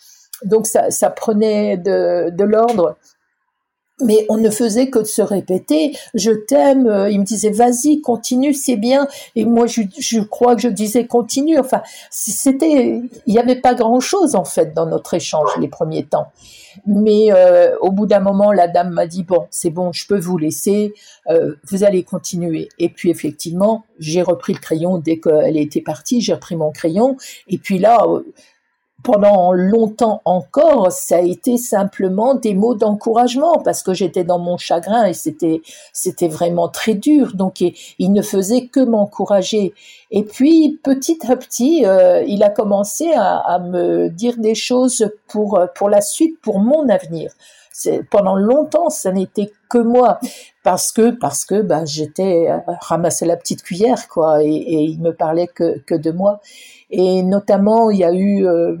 Donc 0.44 0.66
ça, 0.66 1.10
prenait 1.10 1.76
de 1.76 2.44
l'ordre. 2.44 2.96
Mais 4.04 4.26
on 4.28 4.36
ne 4.36 4.50
faisait 4.50 4.90
que 4.90 5.04
se 5.04 5.22
répéter. 5.22 5.96
Je 6.14 6.30
t'aime. 6.30 6.86
Euh, 6.86 7.10
il 7.10 7.20
me 7.20 7.24
disait 7.24 7.50
vas-y 7.50 8.00
continue 8.00 8.54
c'est 8.54 8.76
bien. 8.76 9.06
Et 9.36 9.44
moi 9.44 9.66
je, 9.66 9.82
je, 9.98 10.20
crois 10.20 10.54
que 10.54 10.62
je 10.62 10.68
disais 10.68 11.06
continue. 11.06 11.58
Enfin 11.58 11.82
c'était 12.10 13.00
il 13.26 13.32
n'y 13.32 13.38
avait 13.38 13.60
pas 13.60 13.74
grand 13.74 14.00
chose 14.00 14.34
en 14.34 14.44
fait 14.44 14.74
dans 14.74 14.86
notre 14.86 15.14
échange 15.14 15.50
les 15.58 15.68
premiers 15.68 16.04
temps. 16.04 16.28
Mais 16.86 17.32
euh, 17.32 17.76
au 17.80 17.90
bout 17.90 18.06
d'un 18.06 18.20
moment 18.20 18.52
la 18.52 18.68
dame 18.68 18.90
m'a 18.90 19.06
dit 19.06 19.22
bon 19.22 19.46
c'est 19.50 19.70
bon 19.70 19.92
je 19.92 20.06
peux 20.06 20.18
vous 20.18 20.38
laisser. 20.38 20.94
Euh, 21.28 21.54
vous 21.70 21.84
allez 21.84 22.02
continuer. 22.02 22.68
Et 22.78 22.88
puis 22.88 23.10
effectivement 23.10 23.84
j'ai 23.98 24.22
repris 24.22 24.52
le 24.54 24.60
crayon. 24.60 24.98
Dès 24.98 25.18
qu'elle 25.18 25.56
était 25.56 25.82
partie 25.82 26.20
j'ai 26.20 26.34
repris 26.34 26.56
mon 26.56 26.72
crayon. 26.72 27.16
Et 27.48 27.58
puis 27.58 27.78
là 27.78 28.06
pendant 29.02 29.52
longtemps 29.52 30.22
encore, 30.24 30.92
ça 30.92 31.16
a 31.16 31.20
été 31.20 31.56
simplement 31.56 32.34
des 32.34 32.54
mots 32.54 32.74
d'encouragement 32.74 33.58
parce 33.58 33.82
que 33.82 33.94
j'étais 33.94 34.24
dans 34.24 34.38
mon 34.38 34.56
chagrin 34.56 35.06
et 35.06 35.14
c'était 35.14 35.62
c'était 35.92 36.28
vraiment 36.28 36.68
très 36.68 36.94
dur. 36.94 37.34
Donc 37.34 37.60
il, 37.60 38.12
ne 38.12 38.22
faisait 38.22 38.66
que 38.66 38.80
m'encourager. 38.80 39.74
Et 40.10 40.22
puis 40.22 40.78
petit 40.82 41.18
à 41.28 41.36
petit, 41.36 41.84
euh, 41.84 42.22
il 42.26 42.42
a 42.42 42.50
commencé 42.50 43.12
à, 43.12 43.38
à, 43.38 43.58
me 43.58 44.08
dire 44.08 44.36
des 44.38 44.54
choses 44.54 45.10
pour 45.26 45.60
pour 45.74 45.88
la 45.88 46.00
suite, 46.00 46.40
pour 46.40 46.58
mon 46.58 46.88
avenir. 46.88 47.32
Pendant 48.10 48.36
longtemps, 48.36 48.90
ça 48.90 49.12
n'était 49.12 49.50
que 49.68 49.78
moi 49.78 50.20
parce 50.62 50.92
que 50.92 51.10
parce 51.10 51.44
que 51.44 51.60
bah, 51.62 51.84
j'étais 51.84 52.50
euh, 52.50 52.58
ramassé 52.80 53.26
la 53.26 53.36
petite 53.36 53.62
cuillère 53.62 54.08
quoi 54.08 54.42
et, 54.42 54.48
et 54.48 54.82
il 54.82 55.00
me 55.00 55.12
parlait 55.12 55.48
que 55.48 55.78
que 55.80 55.94
de 55.94 56.10
moi. 56.10 56.40
Et 56.92 57.22
notamment, 57.22 57.90
il 57.90 57.98
y 57.98 58.04
a 58.04 58.12
eu, 58.12 58.46
euh, 58.46 58.76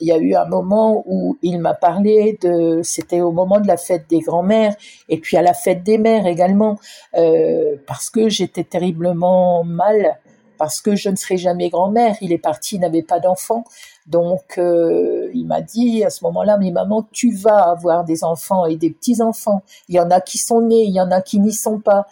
il 0.00 0.08
y 0.08 0.12
a 0.12 0.16
eu 0.16 0.34
un 0.34 0.46
moment 0.46 1.04
où 1.06 1.36
il 1.42 1.60
m'a 1.60 1.74
parlé 1.74 2.38
de, 2.40 2.80
c'était 2.82 3.20
au 3.20 3.32
moment 3.32 3.60
de 3.60 3.66
la 3.66 3.76
fête 3.76 4.06
des 4.08 4.20
grands-mères 4.20 4.74
et 5.10 5.18
puis 5.18 5.36
à 5.36 5.42
la 5.42 5.52
fête 5.52 5.82
des 5.82 5.98
mères 5.98 6.26
également, 6.26 6.78
euh, 7.16 7.76
parce 7.86 8.08
que 8.08 8.30
j'étais 8.30 8.64
terriblement 8.64 9.62
mal, 9.62 10.18
parce 10.58 10.80
que 10.80 10.94
je 10.96 11.08
ne 11.08 11.16
serai 11.16 11.36
jamais 11.36 11.70
grand-mère. 11.70 12.16
Il 12.20 12.32
est 12.32 12.38
parti, 12.38 12.76
il 12.76 12.80
n'avait 12.80 13.02
pas 13.02 13.20
d'enfant, 13.20 13.64
donc 14.06 14.58
euh, 14.58 15.30
il 15.34 15.46
m'a 15.46 15.60
dit 15.60 16.04
à 16.04 16.10
ce 16.10 16.24
moment-là, 16.24 16.56
mais 16.58 16.70
maman, 16.70 17.06
tu 17.12 17.32
vas 17.34 17.70
avoir 17.70 18.04
des 18.04 18.24
enfants 18.24 18.66
et 18.66 18.76
des 18.76 18.90
petits 18.90 19.22
enfants. 19.22 19.62
Il 19.88 19.94
y 19.94 20.00
en 20.00 20.10
a 20.10 20.20
qui 20.20 20.38
sont 20.38 20.60
nés, 20.60 20.84
il 20.84 20.94
y 20.94 21.00
en 21.00 21.10
a 21.10 21.20
qui 21.20 21.40
n'y 21.40 21.52
sont 21.52 21.80
pas. 21.80 22.06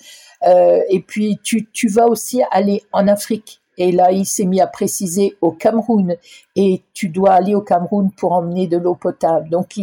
Euh, 0.46 0.80
et 0.88 1.00
puis 1.00 1.38
tu, 1.42 1.68
tu 1.72 1.88
vas 1.88 2.06
aussi 2.06 2.42
aller 2.50 2.82
en 2.92 3.06
Afrique 3.08 3.62
et 3.78 3.90
là, 3.90 4.12
il 4.12 4.26
s'est 4.26 4.44
mis 4.44 4.60
à 4.60 4.66
préciser 4.66 5.36
au 5.40 5.50
Cameroun. 5.50 6.16
Et 6.56 6.82
tu 6.92 7.08
dois 7.08 7.32
aller 7.32 7.54
au 7.54 7.62
Cameroun 7.62 8.10
pour 8.16 8.32
emmener 8.32 8.66
de 8.66 8.76
l'eau 8.76 8.94
potable. 8.94 9.48
Donc, 9.48 9.74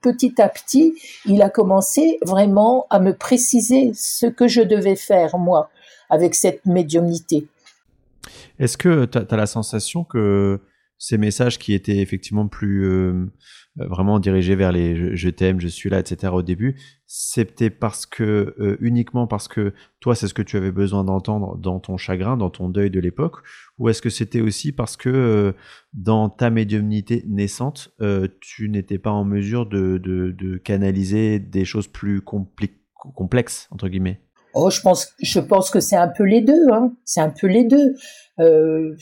petit 0.00 0.40
à 0.40 0.48
petit, 0.48 0.94
il 1.26 1.42
a 1.42 1.50
commencé 1.50 2.18
vraiment 2.22 2.86
à 2.90 3.00
me 3.00 3.12
préciser 3.12 3.92
ce 3.94 4.26
que 4.26 4.46
je 4.46 4.62
devais 4.62 4.96
faire, 4.96 5.36
moi, 5.38 5.68
avec 6.10 6.34
cette 6.34 6.64
médiumnité. 6.64 7.46
Est-ce 8.58 8.76
que 8.76 9.04
tu 9.06 9.18
as, 9.18 9.36
la 9.36 9.46
sensation 9.46 10.04
que 10.04 10.60
ces 10.98 11.18
messages 11.18 11.58
qui 11.58 11.74
étaient 11.74 11.98
effectivement 11.98 12.46
plus 12.48 12.86
euh, 12.86 13.26
euh, 13.80 13.86
vraiment 13.88 14.20
dirigés 14.20 14.54
vers 14.54 14.72
les 14.72 15.16
je, 15.16 15.28
t'aime, 15.28 15.60
je 15.60 15.68
suis 15.68 15.90
là, 15.90 15.98
etc. 15.98 16.32
au 16.32 16.42
début, 16.42 16.76
c'était 17.06 17.70
parce 17.70 18.06
que 18.06 18.54
euh, 18.58 18.76
uniquement 18.80 19.26
parce 19.26 19.48
que 19.48 19.74
toi 20.00 20.14
c'est 20.14 20.28
ce 20.28 20.34
que 20.34 20.42
tu 20.42 20.56
avais 20.56 20.70
besoin 20.70 21.04
d'entendre 21.04 21.56
dans 21.58 21.80
ton 21.80 21.96
chagrin, 21.96 22.36
dans 22.36 22.50
ton 22.50 22.68
deuil 22.68 22.90
de 22.90 23.00
l'époque, 23.00 23.38
ou 23.78 23.88
est-ce 23.88 24.00
que 24.00 24.10
c'était 24.10 24.40
aussi 24.40 24.72
parce 24.72 24.96
que 24.96 25.54
dans 25.92 26.28
ta 26.28 26.50
médiumnité 26.50 27.24
naissante, 27.26 27.94
tu 28.40 28.68
n'étais 28.68 28.98
pas 28.98 29.10
en 29.10 29.24
mesure 29.24 29.66
de, 29.66 29.98
de, 29.98 30.30
de, 30.30 30.56
canaliser 30.58 31.38
des 31.38 31.64
choses 31.64 31.88
plus 31.88 32.22
complexes 32.22 33.68
entre 33.70 33.88
guillemets? 33.88 34.20
Oh, 34.54 34.70
je 34.70 34.80
pense, 34.80 35.12
je 35.20 35.40
pense 35.40 35.70
que 35.70 35.80
c'est 35.80 35.96
un 35.96 36.08
peu 36.08 36.24
les 36.24 36.40
deux. 36.40 36.66
Hein. 36.72 36.92
C'est 37.04 37.20
un 37.20 37.30
peu 37.30 37.46
les 37.46 37.64
deux. 37.64 37.94
Euh, 38.40 38.96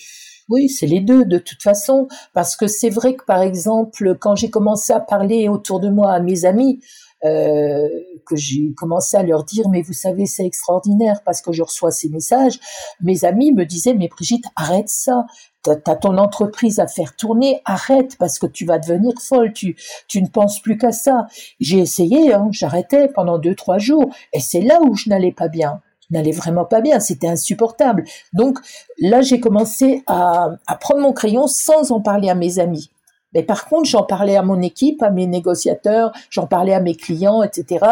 oui, 0.48 0.68
c'est 0.68 0.86
les 0.86 1.00
deux 1.00 1.24
de 1.24 1.38
toute 1.38 1.62
façon, 1.62 2.08
parce 2.34 2.56
que 2.56 2.66
c'est 2.66 2.90
vrai 2.90 3.14
que 3.14 3.24
par 3.24 3.40
exemple, 3.40 4.16
quand 4.18 4.36
j'ai 4.36 4.50
commencé 4.50 4.92
à 4.92 5.00
parler 5.00 5.48
autour 5.48 5.80
de 5.80 5.88
moi 5.88 6.12
à 6.12 6.20
mes 6.20 6.44
amis, 6.44 6.80
euh, 7.24 7.88
que 8.26 8.36
j'ai 8.36 8.72
commencé 8.74 9.16
à 9.16 9.22
leur 9.22 9.44
dire, 9.44 9.68
mais 9.68 9.82
vous 9.82 9.92
savez, 9.92 10.26
c'est 10.26 10.44
extraordinaire 10.44 11.22
parce 11.24 11.40
que 11.40 11.52
je 11.52 11.62
reçois 11.62 11.90
ces 11.90 12.08
messages. 12.08 12.58
Mes 13.00 13.24
amis 13.24 13.52
me 13.52 13.64
disaient, 13.64 13.94
mais 13.94 14.08
Brigitte, 14.08 14.44
arrête 14.56 14.88
ça. 14.88 15.26
T'as 15.62 15.76
as 15.86 15.96
ton 15.96 16.18
entreprise 16.18 16.80
à 16.80 16.88
faire 16.88 17.14
tourner, 17.14 17.60
arrête 17.64 18.16
parce 18.18 18.38
que 18.38 18.46
tu 18.46 18.64
vas 18.64 18.78
devenir 18.78 19.14
folle. 19.20 19.52
Tu, 19.52 19.76
tu 20.08 20.20
ne 20.22 20.28
penses 20.28 20.60
plus 20.60 20.76
qu'à 20.76 20.92
ça. 20.92 21.26
J'ai 21.60 21.78
essayé, 21.78 22.34
hein, 22.34 22.48
j'arrêtais 22.50 23.08
pendant 23.08 23.38
deux 23.38 23.54
trois 23.54 23.78
jours, 23.78 24.12
et 24.32 24.40
c'est 24.40 24.60
là 24.60 24.80
où 24.82 24.94
je 24.94 25.08
n'allais 25.08 25.32
pas 25.32 25.48
bien 25.48 25.80
n'allait 26.12 26.32
vraiment 26.32 26.64
pas 26.64 26.80
bien, 26.80 27.00
c'était 27.00 27.28
insupportable. 27.28 28.04
Donc 28.34 28.58
là, 28.98 29.22
j'ai 29.22 29.40
commencé 29.40 30.02
à, 30.06 30.50
à, 30.66 30.76
prendre 30.76 31.00
mon 31.00 31.14
crayon 31.14 31.46
sans 31.46 31.90
en 31.90 32.00
parler 32.00 32.28
à 32.28 32.34
mes 32.34 32.58
amis. 32.58 32.90
Mais 33.34 33.42
par 33.42 33.66
contre, 33.66 33.88
j'en 33.88 34.02
parlais 34.02 34.36
à 34.36 34.42
mon 34.42 34.60
équipe, 34.60 35.02
à 35.02 35.10
mes 35.10 35.26
négociateurs, 35.26 36.12
j'en 36.30 36.46
parlais 36.46 36.74
à 36.74 36.80
mes 36.80 36.94
clients, 36.94 37.42
etc. 37.42 37.84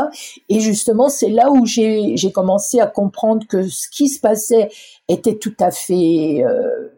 Et 0.49 0.61
justement, 0.61 1.09
c'est 1.09 1.31
là 1.31 1.51
où 1.51 1.67
j'ai 1.67 2.33
commencé 2.33 2.81
à 2.81 2.87
comprendre 2.87 3.47
que 3.47 3.69
ce 3.69 3.89
qui 3.89 4.09
se 4.09 4.21
passait 4.21 4.71
était 5.09 5.39
tout 5.39 5.55
à 5.61 5.71
fait 5.71 6.45
euh, 6.45 6.89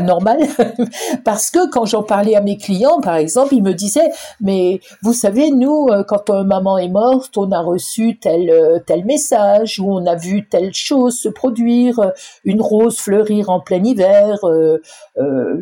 normal, 0.00 0.38
parce 1.24 1.50
que 1.50 1.70
quand 1.70 1.84
j'en 1.84 2.02
parlais 2.02 2.34
à 2.34 2.40
mes 2.40 2.56
clients, 2.56 3.00
par 3.00 3.16
exemple, 3.16 3.54
ils 3.54 3.62
me 3.62 3.74
disaient, 3.74 4.10
mais 4.40 4.80
vous 5.02 5.12
savez, 5.12 5.50
nous, 5.50 5.88
euh, 5.90 6.04
quand 6.04 6.30
maman 6.30 6.78
est 6.78 6.88
morte, 6.88 7.36
on 7.36 7.50
a 7.52 7.60
reçu 7.60 8.18
tel 8.18 8.50
euh, 8.50 8.78
tel 8.86 9.04
message 9.04 9.78
ou 9.80 9.92
on 9.92 10.06
a 10.06 10.14
vu 10.14 10.48
telle 10.48 10.72
chose 10.74 11.18
se 11.18 11.28
produire, 11.28 11.98
euh, 12.00 12.10
une 12.44 12.60
rose 12.60 12.98
fleurir 12.98 13.50
en 13.50 13.60
plein 13.60 13.82
hiver, 13.82 14.38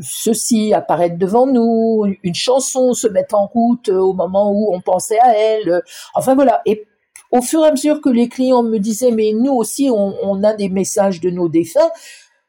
ceci 0.02 0.74
apparaître 0.74 1.18
devant 1.18 1.46
nous, 1.46 2.04
une 2.22 2.34
chanson 2.34 2.92
se 2.92 3.08
mettre 3.08 3.34
en 3.34 3.46
route 3.46 3.88
au 3.88 4.12
moment 4.12 4.50
où 4.52 4.74
on 4.74 4.80
pensait 4.80 5.20
à 5.20 5.34
elle. 5.36 5.82
Enfin 6.14 6.34
voilà. 6.34 6.60
Et 6.66 6.86
au 7.30 7.42
fur 7.42 7.64
et 7.64 7.68
à 7.68 7.70
mesure 7.70 8.00
que 8.00 8.08
les 8.08 8.28
clients 8.28 8.62
me 8.62 8.78
disaient, 8.78 9.12
mais 9.12 9.32
nous 9.32 9.52
aussi, 9.52 9.88
on 9.90 10.42
a 10.42 10.52
des 10.52 10.68
messages 10.68 11.20
de 11.20 11.30
nos 11.30 11.48
défunts, 11.48 11.90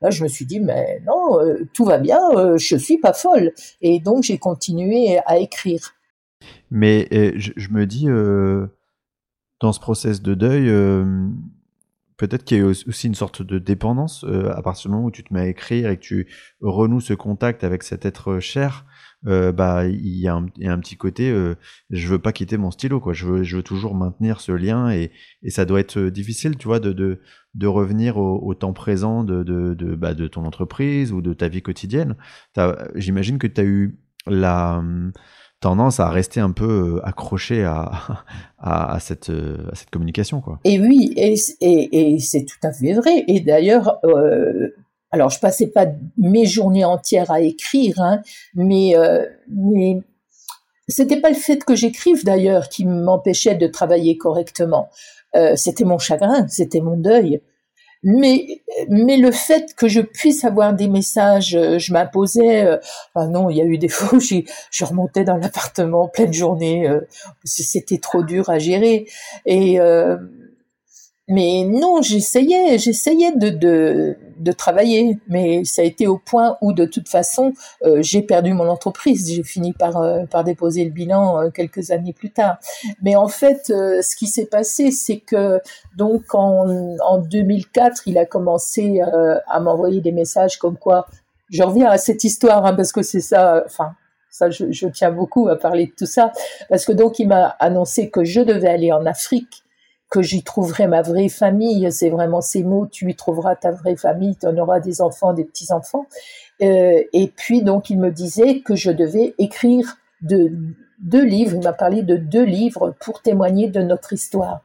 Là, 0.02 0.10
je 0.10 0.24
me 0.24 0.28
suis 0.28 0.46
dit, 0.46 0.60
mais 0.60 1.00
non, 1.06 1.40
euh, 1.40 1.68
tout 1.74 1.86
va 1.86 2.00
bien, 2.00 2.20
euh, 2.36 2.58
je 2.58 2.76
suis 2.76 2.98
pas 2.98 3.14
folle. 3.14 3.54
Et 3.82 4.00
donc, 4.00 4.24
j'ai 4.24 4.40
continué 4.40 5.20
à 5.28 5.38
écrire. 5.38 5.94
Mais 6.72 7.08
euh, 7.14 7.34
je, 7.36 7.70
me 7.70 7.86
dis, 7.86 8.08
dans 9.60 9.74
ce 9.74 9.80
process 9.80 10.22
de 10.24 10.34
deuil, 10.34 10.70
peut-être 12.18 12.44
qu'il 12.44 12.58
y 12.58 12.62
a 12.62 12.66
aussi 12.66 13.08
une 13.08 13.16
sorte 13.16 13.44
de 13.44 13.60
dépendance 13.60 14.26
à 14.26 14.62
partir 14.64 14.90
du 14.90 14.96
moment 14.96 15.08
où 15.08 15.12
tu 15.12 15.24
te 15.24 15.34
mets 15.34 15.42
à 15.42 15.48
écrire 15.48 15.90
et 15.92 15.98
que 15.98 16.02
tu 16.02 16.28
renoues 16.62 17.02
ce 17.02 17.14
contact 17.14 17.64
avec 17.64 17.84
cet 17.84 18.06
être 18.06 18.40
cher. 18.40 18.86
bah 19.24 19.86
il 19.86 20.18
y, 20.18 20.28
a 20.28 20.34
un, 20.34 20.80
petit 20.80 20.98
côté 20.98 21.32
je 21.92 22.08
veux 22.08 22.20
pas 22.20 22.32
quitter 22.32 22.58
mon 22.58 22.72
stylo 22.72 23.00
quoi 23.00 23.14
je 23.14 23.28
veux, 23.28 23.64
toujours 23.64 23.94
maintenir 23.94 24.42
ce 24.42 24.52
lien 24.52 24.90
et, 24.90 25.12
et 25.44 25.52
ça 25.52 25.66
doit 25.66 25.80
être 25.80 26.00
difficile 26.00 26.58
tu 26.58 26.68
vois 26.68 26.80
de, 26.80 26.92
de, 26.92 27.22
de 27.54 27.68
revenir 27.68 28.18
au, 28.18 28.54
temps 28.54 28.74
présent 28.74 29.24
de, 29.24 29.44
de, 29.44 29.96
bah, 29.96 30.14
de, 30.14 30.28
ton 30.28 30.46
entreprise 30.46 31.12
ou 31.12 31.22
de 31.22 31.34
ta 31.34 31.48
vie 31.48 31.62
quotidienne. 31.62 32.16
J'imagine 32.96 33.38
que 33.38 33.48
tu 33.48 33.62
as 33.62 33.66
eu 33.66 34.00
la 34.28 34.78
hum, 34.78 35.12
tendance 35.60 36.00
à 36.00 36.10
rester 36.10 36.40
un 36.40 36.52
peu 36.52 36.98
euh, 36.98 37.06
accroché 37.08 37.64
à, 37.66 37.92
à, 38.60 39.00
cette, 39.00 39.30
euh, 39.30 39.70
à 39.72 39.76
cette 39.76 39.90
communication. 39.90 40.42
Quoi. 40.42 40.60
Et 40.64 40.80
oui, 40.80 41.14
et, 41.16 41.36
et, 41.62 42.20
c'est 42.20 42.46
tout 42.46 42.68
à 42.68 42.72
fait 42.72 42.94
vrai. 42.94 43.24
Et 43.28 43.40
d'ailleurs, 43.40 44.00
euh, 44.06 44.70
alors 45.12 45.30
je 45.30 45.40
passais 45.40 45.68
pas 45.68 45.88
mes 46.18 46.46
journées 46.46 46.86
entières 46.86 47.32
à 47.32 47.42
écrire, 47.42 48.00
hein, 48.00 48.22
mais, 48.56 48.96
euh, 48.96 49.26
mais 49.50 50.02
pas 51.22 51.30
le 51.30 51.36
fait 51.36 51.64
que 51.64 51.76
j'écrive 51.76 52.24
d'ailleurs 52.24 52.70
qui 52.70 52.86
m'empêchait 52.86 53.56
de 53.56 53.68
travailler 53.68 54.18
correctement. 54.18 54.90
Euh, 55.36 55.56
c'était 55.56 55.86
mon 55.86 55.98
chagrin, 55.98 56.48
c'était 56.48 56.82
mon 56.82 56.98
deuil. 56.98 57.42
Mais, 58.04 58.64
mais 58.90 59.18
le 59.18 59.32
fait 59.32 59.76
que 59.76 59.88
je 59.88 60.02
puisse 60.02 60.44
avoir 60.44 60.74
des 60.74 60.88
messages, 60.88 61.56
euh, 61.56 61.78
je 61.78 61.94
m'imposais. 61.94 62.66
Euh, 62.66 63.28
non, 63.28 63.50
il 63.52 63.58
y 63.58 63.62
a 63.62 63.66
eu 63.66 63.78
des 63.78 63.88
fois 63.90 64.18
où 64.18 64.20
je 64.20 64.86
remontais 64.86 65.24
dans 65.24 65.38
l'appartement 65.38 66.08
pleine 66.08 66.34
journée. 66.34 66.90
c'était 67.44 68.00
trop 68.00 68.24
dur 68.24 68.50
à 68.50 68.60
gérer. 68.60 69.08
Et 69.46 69.80
mais 71.32 71.64
non, 71.64 72.02
j'essayais, 72.02 72.78
j'essayais 72.78 73.32
de, 73.34 73.50
de, 74.38 74.52
travailler, 74.52 75.18
mais 75.30 75.64
ça 75.64 75.82
a 75.82 75.86
été 75.86 76.06
au 76.06 76.18
point 76.18 76.58
où 76.60 76.74
de 76.74 76.84
toute 76.84 77.08
façon 77.08 77.54
euh, 77.84 78.02
j'ai 78.02 78.22
perdu 78.22 78.54
mon 78.54 78.68
entreprise. 78.68 79.32
J'ai 79.34 79.44
fini 79.44 79.72
par 79.72 79.96
euh, 79.96 80.26
par 80.26 80.44
déposer 80.44 80.84
le 80.84 80.92
bilan 80.92 81.42
euh, 81.42 81.50
quelques 81.50 81.92
années 81.92 82.12
plus 82.12 82.32
tard. 82.32 82.58
Mais 83.02 83.16
en 83.16 83.30
fait, 83.30 83.68
ce 83.68 84.16
qui 84.18 84.28
s'est 84.28 84.48
passé, 84.48 84.92
c'est 84.92 85.20
que 85.20 85.62
donc 85.96 86.36
en, 86.36 86.98
en 87.00 87.18
2004, 87.20 88.02
il 88.08 88.18
a 88.18 88.26
commencé 88.26 89.00
à 89.48 89.60
m'envoyer 89.62 90.02
des 90.02 90.12
messages 90.12 90.58
comme 90.58 90.76
quoi. 90.76 91.08
Je 91.50 91.64
reviens 91.64 91.90
à 91.90 91.98
cette 91.98 92.26
histoire 92.26 92.66
hein, 92.66 92.74
parce 92.74 92.92
que 92.92 93.04
c'est 93.04 93.22
ça. 93.22 93.64
Enfin, 93.66 93.96
Ça, 94.32 94.50
je, 94.50 94.88
tiens 94.88 95.12
beaucoup 95.12 95.48
à 95.48 95.56
parler 95.56 95.86
de 95.86 95.94
tout 95.98 96.06
ça, 96.06 96.34
parce 96.68 96.84
que 96.86 96.92
donc 96.92 97.20
il 97.20 97.30
m'a 97.30 97.56
annoncé 97.60 98.10
que 98.10 98.26
je 98.26 98.42
devais 98.42 98.70
aller 98.70 98.92
en 98.92 99.06
Afrique, 99.06 99.64
que 100.12 100.22
j'y 100.22 100.44
trouverais 100.44 100.88
ma 100.88 101.02
vraie 101.02 101.30
famille. 101.30 101.92
C'est 101.92 102.10
vraiment 102.10 102.42
ces 102.42 102.64
mots, 102.64 102.86
tu 102.86 103.10
y 103.10 103.16
trouveras 103.16 103.56
ta 103.56 103.72
vraie 103.72 103.96
famille, 103.96 104.36
tu 104.36 104.46
en 104.46 104.56
auras 104.58 104.80
des 104.80 105.02
enfants, 105.02 105.34
des 105.34 105.46
petits-enfants. 105.46 106.06
Euh, 106.62 107.02
et 107.14 107.28
puis 107.36 107.64
donc 107.64 107.90
il 107.90 107.98
me 107.98 108.12
disait 108.12 108.60
que 108.60 108.76
je 108.76 108.92
devais 108.92 109.34
écrire 109.40 109.98
de, 110.22 110.52
deux 111.00 111.26
livres, 111.26 111.54
il 111.56 111.64
m'a 111.64 111.74
parlé 111.74 112.04
de 112.04 112.16
deux 112.16 112.44
livres 112.44 112.94
pour 113.00 113.22
témoigner 113.22 113.68
de 113.68 113.82
notre 113.82 114.14
histoire. 114.14 114.62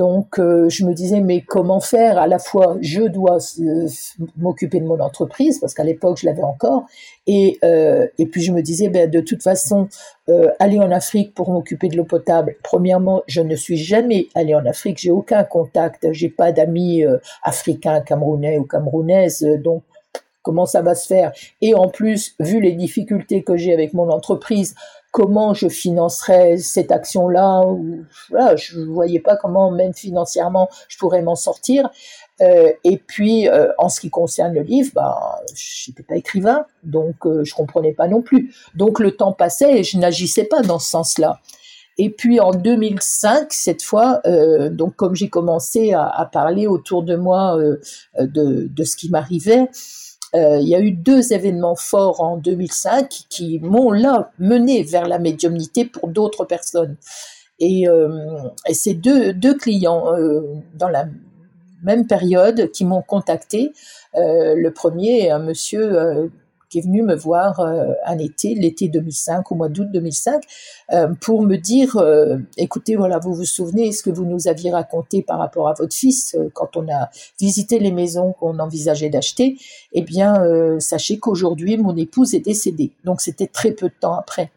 Donc, 0.00 0.38
euh, 0.38 0.70
je 0.70 0.86
me 0.86 0.94
disais, 0.94 1.20
mais 1.20 1.42
comment 1.42 1.78
faire? 1.78 2.16
À 2.16 2.26
la 2.26 2.38
fois, 2.38 2.78
je 2.80 3.02
dois 3.02 3.36
euh, 3.60 3.86
m'occuper 4.38 4.80
de 4.80 4.86
mon 4.86 4.98
entreprise, 4.98 5.58
parce 5.58 5.74
qu'à 5.74 5.84
l'époque, 5.84 6.16
je 6.18 6.24
l'avais 6.24 6.42
encore, 6.42 6.86
et, 7.26 7.58
euh, 7.64 8.06
et 8.16 8.24
puis 8.24 8.40
je 8.40 8.50
me 8.50 8.62
disais, 8.62 8.88
ben, 8.88 9.10
de 9.10 9.20
toute 9.20 9.42
façon, 9.42 9.88
aller 10.58 10.78
en 10.78 10.90
Afrique 10.90 11.34
pour 11.34 11.50
m'occuper 11.50 11.88
de 11.88 11.98
l'eau 11.98 12.04
potable, 12.04 12.56
premièrement, 12.62 13.22
je 13.26 13.42
ne 13.42 13.54
suis 13.56 13.76
jamais 13.76 14.28
allée 14.34 14.54
en 14.54 14.64
Afrique, 14.64 14.96
j'ai 14.98 15.10
aucun 15.10 15.44
contact, 15.44 16.10
j'ai 16.12 16.30
pas 16.30 16.50
d'amis 16.50 17.04
africains, 17.42 18.00
camerounais 18.00 18.56
ou 18.56 18.64
camerounaises, 18.64 19.42
donc 19.62 19.82
comment 20.42 20.66
ça 20.66 20.80
va 20.82 20.94
se 20.94 21.06
faire? 21.06 21.32
Et 21.60 21.74
en 21.74 21.88
plus, 21.88 22.36
vu 22.38 22.60
les 22.60 22.72
difficultés 22.72 23.42
que 23.42 23.56
j'ai 23.56 23.74
avec 23.74 23.92
mon 23.92 24.08
entreprise, 24.08 24.74
comment 25.10 25.54
je 25.54 25.68
financerais 25.68 26.58
cette 26.58 26.92
action-là 26.92 27.62
voilà, 28.30 28.56
Je 28.56 28.78
voyais 28.80 29.20
pas 29.20 29.36
comment, 29.36 29.70
même 29.70 29.94
financièrement, 29.94 30.68
je 30.88 30.98
pourrais 30.98 31.22
m'en 31.22 31.36
sortir. 31.36 31.90
Euh, 32.40 32.72
et 32.84 32.96
puis, 32.96 33.48
euh, 33.48 33.68
en 33.78 33.88
ce 33.88 34.00
qui 34.00 34.08
concerne 34.08 34.54
le 34.54 34.62
livre, 34.62 34.90
bah, 34.94 35.40
je 35.54 35.90
n'étais 35.90 36.02
pas 36.02 36.16
écrivain, 36.16 36.64
donc 36.82 37.26
euh, 37.26 37.44
je 37.44 37.54
comprenais 37.54 37.92
pas 37.92 38.08
non 38.08 38.22
plus. 38.22 38.54
Donc 38.74 38.98
le 38.98 39.16
temps 39.16 39.32
passait 39.32 39.80
et 39.80 39.84
je 39.84 39.98
n'agissais 39.98 40.44
pas 40.44 40.62
dans 40.62 40.78
ce 40.78 40.88
sens-là. 40.90 41.40
Et 41.98 42.08
puis 42.08 42.40
en 42.40 42.52
2005, 42.52 43.52
cette 43.52 43.82
fois, 43.82 44.22
euh, 44.24 44.70
donc 44.70 44.96
comme 44.96 45.14
j'ai 45.14 45.28
commencé 45.28 45.92
à, 45.92 46.06
à, 46.06 46.24
parler 46.24 46.66
autour 46.66 47.02
de 47.02 47.14
moi 47.14 47.58
euh, 47.58 47.76
de, 48.18 48.68
de, 48.70 48.84
ce 48.84 48.96
qui 48.96 49.10
m'arrivait, 49.10 49.68
il 50.34 50.68
y 50.68 50.74
a 50.74 50.80
eu 50.80 50.92
deux 50.92 51.32
événements 51.32 51.76
forts 51.76 52.20
en 52.20 52.36
2005 52.36 53.24
qui 53.28 53.58
m'ont 53.60 53.90
là 53.90 54.30
mené 54.38 54.82
vers 54.82 55.08
la 55.08 55.18
médiumnité 55.18 55.84
pour 55.84 56.08
d'autres 56.08 56.44
personnes. 56.44 56.96
Et, 57.58 57.86
euh, 57.88 58.38
et 58.66 58.74
c'est 58.74 58.94
deux, 58.94 59.34
deux 59.34 59.56
clients 59.56 60.14
euh, 60.14 60.40
dans 60.74 60.88
la 60.88 61.06
même 61.82 62.06
période 62.06 62.70
qui 62.70 62.84
m'ont 62.84 63.02
contacté. 63.02 63.72
le 64.14 64.68
premier, 64.70 65.30
un 65.30 65.38
monsieur 65.38 66.30
qui 66.70 66.78
est 66.78 66.82
venu 66.82 67.02
me 67.02 67.14
voir 67.14 67.60
euh, 67.60 67.92
un 68.06 68.18
été, 68.18 68.54
l'été 68.54 68.88
2005, 68.88 69.50
au 69.50 69.56
mois 69.56 69.68
d'août 69.68 69.88
2005, 69.92 70.42
euh, 70.92 71.08
pour 71.20 71.42
me 71.42 71.56
dire, 71.56 71.96
euh, 71.96 72.38
écoutez, 72.56 72.94
voilà, 72.94 73.18
vous 73.18 73.34
vous 73.34 73.44
souvenez 73.44 73.90
ce 73.92 74.02
que 74.04 74.10
vous 74.10 74.24
nous 74.24 74.46
aviez 74.46 74.70
raconté 74.70 75.22
par 75.22 75.38
rapport 75.38 75.68
à 75.68 75.74
votre 75.74 75.94
fils 75.94 76.36
quand 76.54 76.76
on 76.76 76.88
a 76.88 77.10
visité 77.38 77.80
les 77.80 77.90
maisons 77.90 78.32
qu'on 78.32 78.58
envisageait 78.60 79.10
d'acheter 79.10 79.58
Eh 79.92 80.02
bien, 80.02 80.36
sachez 80.78 81.18
qu'aujourd'hui, 81.18 81.76
mon 81.76 81.96
épouse 81.96 82.34
est 82.34 82.40
décédée. 82.40 82.92
Donc, 83.04 83.20
c'était 83.20 83.48
très 83.48 83.72
peu 83.72 83.88
de 83.88 83.94
temps 84.00 84.14
après. 84.14 84.52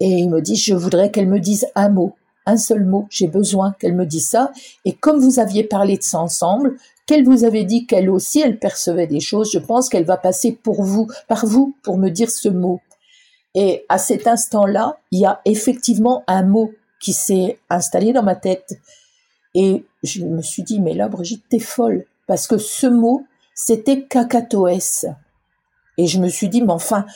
Et 0.00 0.08
il 0.08 0.28
me 0.28 0.40
dit, 0.40 0.56
je 0.56 0.74
voudrais 0.74 1.10
qu'elle 1.10 1.28
me 1.28 1.40
dise 1.40 1.66
un 1.74 1.88
mot 1.88 2.14
un 2.48 2.56
seul 2.56 2.84
mot, 2.84 3.06
j'ai 3.10 3.28
besoin 3.28 3.74
qu'elle 3.78 3.94
me 3.94 4.06
dise 4.06 4.28
ça. 4.28 4.52
Et 4.84 4.92
comme 4.94 5.20
vous 5.20 5.38
aviez 5.38 5.64
parlé 5.64 5.96
de 5.98 6.02
ça 6.02 6.18
ensemble, 6.18 6.76
qu'elle 7.06 7.24
vous 7.24 7.44
avait 7.44 7.64
dit 7.64 7.86
qu'elle 7.86 8.10
aussi, 8.10 8.40
elle 8.40 8.58
percevait 8.58 9.06
des 9.06 9.20
choses, 9.20 9.50
je 9.52 9.58
pense 9.58 9.88
qu'elle 9.88 10.04
va 10.04 10.16
passer 10.16 10.52
pour 10.52 10.82
vous, 10.82 11.08
par 11.28 11.46
vous, 11.46 11.76
pour 11.82 11.98
me 11.98 12.08
dire 12.08 12.30
ce 12.30 12.48
mot. 12.48 12.80
Et 13.54 13.84
à 13.88 13.98
cet 13.98 14.26
instant-là, 14.26 14.98
il 15.10 15.20
y 15.20 15.26
a 15.26 15.40
effectivement 15.44 16.22
un 16.26 16.42
mot 16.42 16.72
qui 17.00 17.12
s'est 17.12 17.58
installé 17.70 18.12
dans 18.12 18.22
ma 18.22 18.34
tête. 18.34 18.78
Et 19.54 19.84
je 20.02 20.24
me 20.24 20.42
suis 20.42 20.62
dit, 20.62 20.80
mais 20.80 20.94
là, 20.94 21.08
Brigitte, 21.08 21.44
t'es 21.48 21.58
folle. 21.58 22.04
Parce 22.26 22.46
que 22.46 22.58
ce 22.58 22.86
mot, 22.86 23.24
c'était 23.54 24.02
cacatoès. 24.02 25.06
Et 25.96 26.06
je 26.06 26.20
me 26.20 26.28
suis 26.28 26.48
dit, 26.48 26.62
mais 26.62 26.72
enfin, 26.72 27.06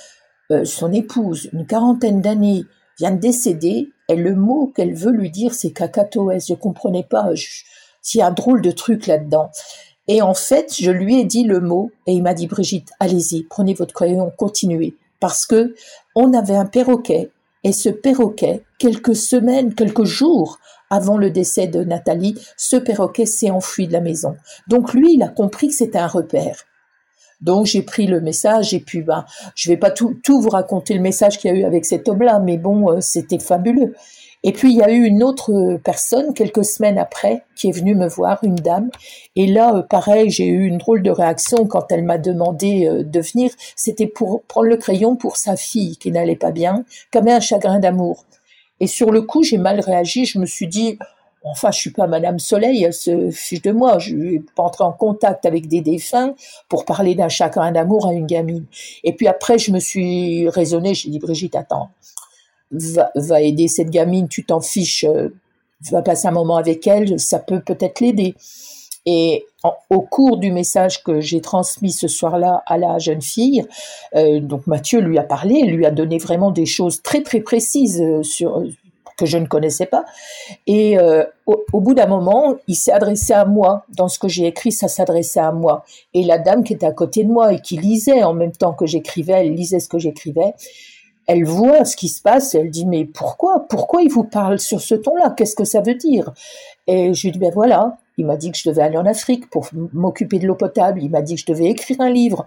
euh, 0.51 0.65
son 0.65 0.93
épouse, 0.93 1.51
une 1.53 1.67
quarantaine 1.67 2.21
d'années, 2.21 2.65
vient 2.99 3.13
de 3.13 3.21
décéder, 3.21 3.91
et 4.13 4.17
le 4.17 4.35
mot 4.35 4.73
qu'elle 4.75 4.95
veut 4.95 5.13
lui 5.13 5.31
dire, 5.31 5.55
c'est 5.55 5.73
cacatoès. 5.73 6.47
Je 6.49 6.55
comprenais 6.55 7.03
pas. 7.03 7.31
S'il 8.01 8.19
y 8.19 8.23
a 8.23 8.27
un 8.27 8.33
drôle 8.33 8.63
de 8.63 8.71
truc 8.71 9.07
là-dedans. 9.07 9.51
Et 10.09 10.23
en 10.23 10.35
fait, 10.35 10.75
je 10.81 10.91
lui 10.91 11.21
ai 11.21 11.25
dit 11.25 11.45
le 11.45 11.61
mot 11.61 11.91
et 12.07 12.13
il 12.13 12.23
m'a 12.23 12.35
dit 12.35 12.47
Brigitte, 12.47 12.91
allez-y, 12.99 13.45
prenez 13.45 13.75
votre 13.75 13.95
crayon, 13.95 14.33
continuez. 14.37 14.97
Parce 15.21 15.47
que 15.47 15.75
on 16.17 16.35
avait 16.35 16.57
un 16.57 16.67
perroquet 16.67 17.31
et 17.65 17.73
ce 17.73 17.89
perroquet, 17.89 18.65
quelques 18.79 19.15
semaines, 19.15 19.75
quelques 19.75 20.05
jours 20.05 20.59
avant 20.91 21.17
le 21.17 21.31
décès 21.31 21.69
de 21.69 21.85
Nathalie, 21.85 22.35
ce 22.57 22.77
perroquet 22.77 23.25
s'est 23.25 23.51
enfui 23.51 23.87
de 23.87 23.93
la 23.93 24.01
maison. 24.01 24.37
Donc 24.67 24.93
lui, 24.93 25.15
il 25.15 25.23
a 25.23 25.29
compris 25.29 25.69
que 25.69 25.75
c'était 25.75 25.99
un 25.99 26.09
repère. 26.09 26.65
Donc 27.43 27.67
j'ai 27.67 27.83
pris 27.83 28.07
le 28.07 28.21
message 28.21 28.73
et 28.73 28.81
puis 28.81 29.03
ben 29.03 29.25
je 29.55 29.69
vais 29.69 29.77
pas 29.77 29.91
tout, 29.91 30.17
tout 30.23 30.41
vous 30.41 30.49
raconter 30.49 30.95
le 30.95 31.01
message 31.01 31.39
qu'il 31.39 31.51
y 31.51 31.55
a 31.55 31.57
eu 31.59 31.65
avec 31.65 31.85
cet 31.85 32.09
homme-là, 32.09 32.39
mais 32.39 32.57
bon 32.57 32.91
euh, 32.91 33.01
c'était 33.01 33.39
fabuleux. 33.39 33.95
Et 34.45 34.53
puis 34.53 34.73
il 34.73 34.77
y 34.77 34.83
a 34.83 34.91
eu 34.91 35.05
une 35.05 35.23
autre 35.23 35.79
personne 35.85 36.35
quelques 36.35 36.65
semaines 36.65 36.99
après 36.99 37.45
qui 37.55 37.69
est 37.69 37.73
venue 37.73 37.95
me 37.95 38.09
voir, 38.09 38.41
une 38.43 38.57
dame. 38.57 38.91
Et 39.37 39.47
là, 39.47 39.77
euh, 39.77 39.83
pareil, 39.83 40.31
j'ai 40.31 40.47
eu 40.47 40.67
une 40.67 40.79
drôle 40.79 41.03
de 41.03 41.11
réaction 41.11 41.67
quand 41.67 41.91
elle 41.91 42.05
m'a 42.05 42.19
demandé 42.19 42.87
euh, 42.87 43.05
de 43.05 43.21
venir. 43.21 43.51
C'était 43.77 44.09
pour 44.09 44.43
prendre 44.43 44.67
le 44.67 44.77
crayon 44.77 45.15
pour 45.15 45.37
sa 45.37 45.57
fille 45.57 45.97
qui 45.97 46.11
n'allait 46.11 46.37
pas 46.37 46.51
bien, 46.51 46.85
qui 47.13 47.19
avait 47.19 47.33
un 47.33 47.41
chagrin 47.41 47.79
d'amour. 47.79 48.25
Et 48.81 48.89
sur 48.89 49.13
le 49.13 49.23
coup, 49.23 49.45
j'ai 49.45 49.59
mal 49.59 49.79
réagi. 49.79 50.27
Je 50.27 50.41
me 50.41 50.47
suis 50.47 50.67
dit, 50.67 50.99
enfin, 51.45 51.71
je 51.71 51.79
suis 51.79 51.91
pas 51.91 52.07
Madame 52.07 52.39
Soleil, 52.39 52.85
elle 52.85 52.93
se 52.93 53.31
fiche 53.31 53.63
de 53.63 53.73
moi. 53.73 53.99
Je 53.99 54.17
vais 54.17 54.43
pas 54.55 54.63
entrer 54.63 54.85
en 54.85 54.93
contact 54.93 55.47
avec 55.47 55.69
des 55.69 55.81
défunts 55.81 56.35
pour 56.69 56.85
parler 56.85 57.15
d'un 57.15 57.29
chagrin 57.29 57.73
d'amour 57.73 58.07
à 58.07 58.13
une 58.13 58.27
gamine. 58.27 58.65
Et 59.05 59.15
puis 59.15 59.29
après, 59.29 59.59
je 59.59 59.73
me 59.73 59.79
suis 59.79 60.49
raisonnée. 60.49 60.95
J'ai 60.95 61.11
dit, 61.11 61.19
Brigitte, 61.19 61.57
attends 61.57 61.91
va, 62.73 63.41
aider 63.41 63.69
cette 63.69 63.91
gamine, 63.91 64.29
tu 64.29 64.45
t'en 64.45 64.61
fiches, 64.61 65.05
euh, 65.05 65.29
va 65.91 66.03
passer 66.03 66.29
un 66.29 66.33
moment 66.33 66.57
avec 66.57 66.87
elle, 66.87 67.19
ça 67.19 67.39
peut 67.39 67.61
peut-être 67.61 68.01
l'aider. 68.01 68.35
Et 69.05 69.45
au 69.91 70.01
cours 70.01 70.37
du 70.37 70.53
message 70.53 71.03
que 71.03 71.21
j'ai 71.21 71.41
transmis 71.41 71.91
ce 71.91 72.07
soir-là 72.07 72.63
à 72.67 72.79
la 72.79 72.99
jeune 72.99 73.21
fille, 73.21 73.65
euh, 74.15 74.39
donc 74.39 74.69
Mathieu 74.69 75.01
lui 75.01 75.19
a 75.19 75.25
parlé, 75.25 75.63
lui 75.63 75.85
a 75.85 75.91
donné 75.91 76.19
vraiment 76.19 76.53
des 76.53 76.67
choses 76.67 77.03
très 77.03 77.23
très 77.23 77.41
précises 77.41 78.01
euh, 78.01 78.23
sur 78.23 78.63
que 79.17 79.27
je 79.27 79.39
ne 79.39 79.47
connaissais 79.47 79.87
pas. 79.87 80.05
Et 80.67 80.99
au, 81.47 81.65
au, 81.73 81.81
bout 81.81 81.95
d'un 81.95 82.07
moment, 82.07 82.57
il 82.69 82.75
s'est 82.75 82.93
adressé 82.93 83.33
à 83.33 83.45
moi. 83.45 83.85
Dans 83.91 84.09
ce 84.09 84.19
que 84.19 84.29
j'ai 84.29 84.47
écrit, 84.47 84.73
ça 84.73 84.89
s'adressait 84.89 85.41
à 85.41 85.53
moi. 85.53 85.85
Et 86.15 86.25
la 86.25 86.39
dame 86.39 86.65
qui 86.65 86.73
était 86.73 86.87
à 86.87 86.93
côté 86.93 87.25
de 87.25 87.31
moi 87.31 87.53
et 87.53 87.61
qui 87.61 87.77
lisait 87.77 88.23
en 88.23 88.35
même 88.35 88.53
temps 88.53 88.73
que 88.73 88.87
j'écrivais, 88.87 89.47
elle 89.47 89.55
lisait 89.55 89.81
ce 89.81 89.89
que 89.89 89.99
j'écrivais 89.99 90.55
elle 91.27 91.45
voit 91.45 91.85
ce 91.85 91.97
qui 91.97 92.09
se 92.09 92.21
passe, 92.21 92.55
elle 92.55 92.71
dit 92.71 92.87
mais 92.87 93.05
pourquoi? 93.05 93.67
Pourquoi 93.69 94.03
il 94.03 94.11
vous 94.11 94.25
parle 94.25 94.59
sur 94.59 94.81
ce 94.81 94.95
ton-là? 94.95 95.33
Qu'est-ce 95.37 95.57
que 95.57 95.65
ça 95.65 95.81
veut 95.81 95.95
dire? 95.95 96.33
Et 96.87 97.15
je 97.15 97.23
lui 97.23 97.33
dis 97.33 97.39
ben 97.39 97.53
voilà, 97.55 97.99
il 98.19 98.27
m'a 98.27 98.37
dit 98.37 98.51
que 98.51 98.59
je 98.59 98.69
devais 98.69 98.83
aller 98.83 98.97
en 98.97 99.07
Afrique 99.07 99.49
pour 99.49 99.69
m'occuper 99.93 100.39
de 100.39 100.47
l'eau 100.47 100.55
potable, 100.55 101.03
il 101.03 101.11
m'a 101.11 101.23
dit 101.23 101.35
que 101.37 101.41
je 101.41 101.47
devais 101.47 101.67
écrire 101.67 102.01
un 102.01 102.11
livre. 102.11 102.45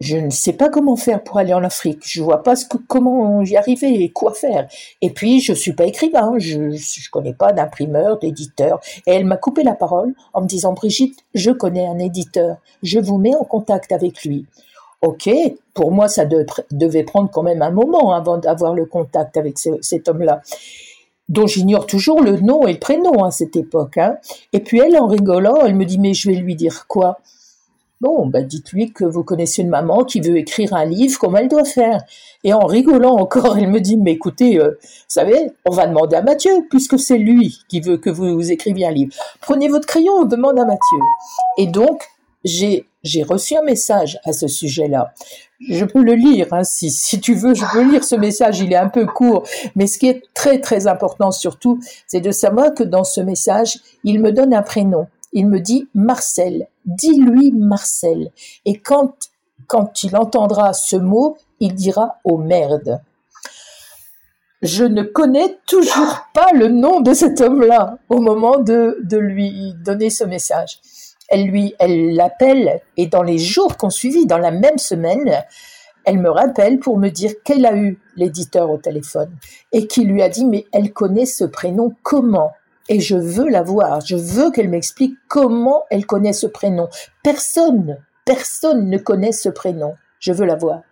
Je 0.00 0.16
ne 0.16 0.30
sais 0.30 0.54
pas 0.54 0.70
comment 0.70 0.96
faire 0.96 1.22
pour 1.22 1.36
aller 1.36 1.52
en 1.52 1.62
Afrique. 1.62 2.00
Je 2.06 2.22
vois 2.22 2.42
pas 2.42 2.54
comment 2.88 3.42
y 3.42 3.56
arriver 3.56 4.02
et 4.02 4.10
quoi 4.10 4.32
faire. 4.32 4.66
Et 5.02 5.10
puis, 5.10 5.40
je 5.40 5.52
suis 5.52 5.74
pas 5.74 5.84
écrivain. 5.84 6.32
Je, 6.38 6.70
je 6.70 7.10
connais 7.10 7.34
pas 7.34 7.52
d'imprimeur, 7.52 8.18
d'éditeur. 8.18 8.80
Et 9.06 9.12
elle 9.12 9.26
m'a 9.26 9.36
coupé 9.36 9.62
la 9.62 9.74
parole 9.74 10.14
en 10.32 10.40
me 10.40 10.46
disant, 10.46 10.72
Brigitte, 10.72 11.18
je 11.34 11.50
connais 11.50 11.86
un 11.86 11.98
éditeur. 11.98 12.56
Je 12.82 12.98
vous 12.98 13.18
mets 13.18 13.34
en 13.34 13.44
contact 13.44 13.92
avec 13.92 14.24
lui. 14.24 14.46
Ok, 15.02 15.30
pour 15.72 15.92
moi, 15.92 16.08
ça 16.08 16.26
devait 16.26 17.04
prendre 17.04 17.30
quand 17.30 17.42
même 17.42 17.62
un 17.62 17.70
moment 17.70 18.12
avant 18.12 18.36
d'avoir 18.36 18.74
le 18.74 18.84
contact 18.84 19.38
avec 19.38 19.58
cet 19.58 20.08
homme-là, 20.08 20.42
dont 21.30 21.46
j'ignore 21.46 21.86
toujours 21.86 22.20
le 22.20 22.38
nom 22.38 22.66
et 22.66 22.72
le 22.74 22.78
prénom 22.78 23.24
à 23.24 23.30
cette 23.30 23.56
époque. 23.56 23.96
Hein. 23.96 24.16
Et 24.52 24.60
puis 24.60 24.78
elle, 24.78 24.98
en 24.98 25.06
rigolant, 25.06 25.56
elle 25.64 25.74
me 25.74 25.86
dit, 25.86 25.98
mais 25.98 26.12
je 26.12 26.28
vais 26.28 26.36
lui 26.36 26.54
dire 26.54 26.86
quoi? 26.86 27.18
Bon, 28.00 28.26
ben 28.26 28.46
dites-lui 28.46 28.92
que 28.92 29.04
vous 29.04 29.22
connaissez 29.22 29.60
une 29.60 29.68
maman 29.68 30.04
qui 30.04 30.22
veut 30.22 30.38
écrire 30.38 30.72
un 30.72 30.86
livre, 30.86 31.18
comment 31.18 31.36
elle 31.36 31.48
doit 31.48 31.64
faire? 31.64 32.02
Et 32.44 32.54
en 32.54 32.64
rigolant 32.64 33.16
encore, 33.16 33.58
elle 33.58 33.68
me 33.68 33.78
dit, 33.78 33.98
mais 33.98 34.12
écoutez, 34.12 34.58
euh, 34.58 34.70
vous 34.80 35.04
savez, 35.06 35.52
on 35.66 35.70
va 35.70 35.86
demander 35.86 36.16
à 36.16 36.22
Mathieu, 36.22 36.66
puisque 36.70 36.98
c'est 36.98 37.18
lui 37.18 37.58
qui 37.68 37.80
veut 37.80 37.98
que 37.98 38.08
vous 38.08 38.50
écriviez 38.50 38.86
un 38.86 38.90
livre. 38.90 39.12
Prenez 39.42 39.68
votre 39.68 39.86
crayon, 39.86 40.14
on 40.14 40.24
demande 40.24 40.58
à 40.58 40.64
Mathieu. 40.64 40.98
Et 41.58 41.66
donc, 41.66 42.02
j'ai 42.42 42.86
j'ai 43.02 43.22
reçu 43.22 43.56
un 43.56 43.62
message 43.62 44.18
à 44.24 44.32
ce 44.32 44.46
sujet-là. 44.46 45.14
Je 45.68 45.84
peux 45.84 46.02
le 46.02 46.14
lire, 46.14 46.48
hein, 46.52 46.64
si, 46.64 46.90
si 46.90 47.20
tu 47.20 47.34
veux, 47.34 47.54
je 47.54 47.64
peux 47.72 47.90
lire 47.90 48.04
ce 48.04 48.14
message, 48.14 48.60
il 48.60 48.72
est 48.72 48.76
un 48.76 48.88
peu 48.88 49.06
court, 49.06 49.44
mais 49.74 49.86
ce 49.86 49.98
qui 49.98 50.06
est 50.08 50.22
très 50.34 50.60
très 50.60 50.86
important 50.86 51.30
surtout, 51.30 51.80
c'est 52.06 52.20
de 52.20 52.30
savoir 52.30 52.74
que 52.74 52.82
dans 52.82 53.04
ce 53.04 53.20
message, 53.20 53.78
il 54.04 54.20
me 54.20 54.32
donne 54.32 54.52
un 54.52 54.62
prénom. 54.62 55.06
Il 55.32 55.48
me 55.48 55.60
dit 55.60 55.88
Marcel, 55.94 56.66
dis-lui 56.96 57.52
Marcel. 57.52 58.30
Et 58.64 58.74
quand, 58.74 59.14
il 60.02 60.16
entendra 60.16 60.72
ce 60.72 60.96
mot, 60.96 61.36
il 61.60 61.74
dira 61.74 62.18
oh 62.24 62.38
merde. 62.38 63.00
Je 64.62 64.84
ne 64.84 65.02
connais 65.02 65.58
toujours 65.66 66.26
pas 66.34 66.52
le 66.52 66.68
nom 66.68 67.00
de 67.00 67.14
cet 67.14 67.40
homme-là 67.40 67.98
au 68.08 68.20
moment 68.20 68.58
de, 68.58 68.98
lui 69.10 69.74
donner 69.82 70.10
ce 70.10 70.24
message. 70.24 70.80
Elle 71.28 71.46
lui, 71.46 71.74
elle 71.78 72.14
l'appelle 72.14 72.80
et 72.96 73.06
dans 73.06 73.22
les 73.22 73.38
jours 73.38 73.76
qu'on 73.76 73.90
suivit, 73.90 74.26
dans 74.26 74.38
la 74.38 74.50
même 74.50 74.78
semaine, 74.78 75.44
elle 76.04 76.18
me 76.18 76.30
rappelle 76.30 76.78
pour 76.78 76.98
me 76.98 77.08
dire 77.08 77.32
qu'elle 77.44 77.64
a 77.64 77.76
eu 77.76 78.00
l'éditeur 78.16 78.70
au 78.70 78.78
téléphone 78.78 79.30
et 79.72 79.86
qui 79.86 80.04
lui 80.04 80.22
a 80.22 80.28
dit 80.28 80.44
mais 80.44 80.66
elle 80.72 80.92
connaît 80.92 81.26
ce 81.26 81.44
prénom 81.44 81.94
comment? 82.02 82.52
Et 82.90 82.98
je 82.98 83.16
veux 83.16 83.48
la 83.48 83.62
voir, 83.62 84.04
je 84.04 84.16
veux 84.16 84.50
qu'elle 84.50 84.68
m'explique 84.68 85.14
comment 85.28 85.84
elle 85.90 86.06
connaît 86.06 86.32
ce 86.32 86.48
prénom. 86.48 86.88
Personne, 87.22 87.98
personne 88.26 88.90
ne 88.90 88.98
connaît 88.98 89.32
ce 89.32 89.48
prénom. 89.48 89.94
Je 90.18 90.32
veux 90.32 90.44
la 90.44 90.56
voir. 90.56 90.82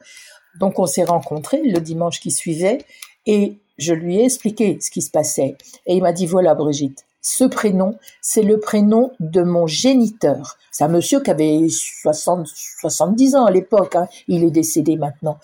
Donc 0.60 0.78
on 0.78 0.86
s'est 0.86 1.04
rencontrés 1.04 1.60
le 1.62 1.80
dimanche 1.80 2.20
qui 2.20 2.30
suivait 2.30 2.78
et 3.26 3.58
je 3.78 3.92
lui 3.92 4.18
ai 4.18 4.24
expliqué 4.24 4.78
ce 4.80 4.92
qui 4.92 5.02
se 5.02 5.10
passait. 5.10 5.56
Et 5.86 5.96
il 5.96 6.02
m'a 6.02 6.12
dit 6.12 6.26
voilà 6.26 6.54
Brigitte, 6.54 7.04
ce 7.20 7.42
prénom, 7.42 7.98
c'est 8.22 8.42
le 8.42 8.60
prénom 8.60 9.10
de 9.18 9.42
mon 9.42 9.66
géniteur. 9.66 10.56
C'est 10.70 10.84
un 10.84 10.88
monsieur 10.88 11.20
qui 11.20 11.32
avait 11.32 11.66
60, 11.68 12.46
70 12.46 13.34
ans 13.34 13.44
à 13.44 13.50
l'époque, 13.50 13.96
hein. 13.96 14.06
il 14.28 14.44
est 14.44 14.52
décédé 14.52 14.96
maintenant. 14.96 15.38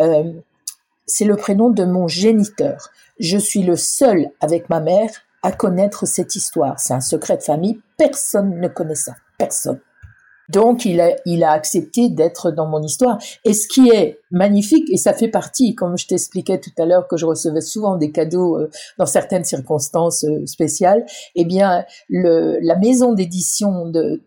Euh, 0.00 0.32
c'est 1.04 1.26
le 1.26 1.36
prénom 1.36 1.68
de 1.68 1.84
mon 1.84 2.08
géniteur. 2.08 2.88
Je 3.20 3.36
suis 3.36 3.62
le 3.62 3.76
seul 3.76 4.30
avec 4.40 4.70
ma 4.70 4.80
mère 4.80 5.10
à 5.42 5.52
connaître 5.52 6.06
cette 6.06 6.36
histoire. 6.36 6.78
C'est 6.78 6.94
un 6.94 7.00
secret 7.00 7.36
de 7.36 7.42
famille, 7.42 7.80
personne 7.96 8.60
ne 8.60 8.68
connaît 8.68 8.94
ça, 8.94 9.14
personne. 9.38 9.80
Donc 10.48 10.86
il 10.86 11.00
a, 11.00 11.50
accepté 11.50 12.08
d'être 12.08 12.50
dans 12.50 12.66
mon 12.66 12.82
histoire. 12.82 13.18
Et 13.44 13.52
ce 13.52 13.68
qui 13.68 13.90
est 13.90 14.18
magnifique, 14.30 14.88
et 14.90 14.96
ça 14.96 15.12
fait 15.12 15.28
partie, 15.28 15.74
comme 15.74 15.98
je 15.98 16.06
t'expliquais 16.06 16.58
tout 16.58 16.70
à 16.78 16.86
l'heure, 16.86 17.06
que 17.06 17.16
je 17.16 17.26
recevais 17.26 17.60
souvent 17.60 17.96
des 17.96 18.10
cadeaux 18.12 18.58
euh, 18.58 18.70
dans 18.98 19.06
certaines 19.06 19.44
circonstances 19.44 20.24
euh, 20.24 20.46
spéciales, 20.46 21.04
eh 21.34 21.44
bien 21.44 21.84
la 22.08 22.76
maison 22.76 23.12
d'édition 23.12 23.90
de, 23.90 24.22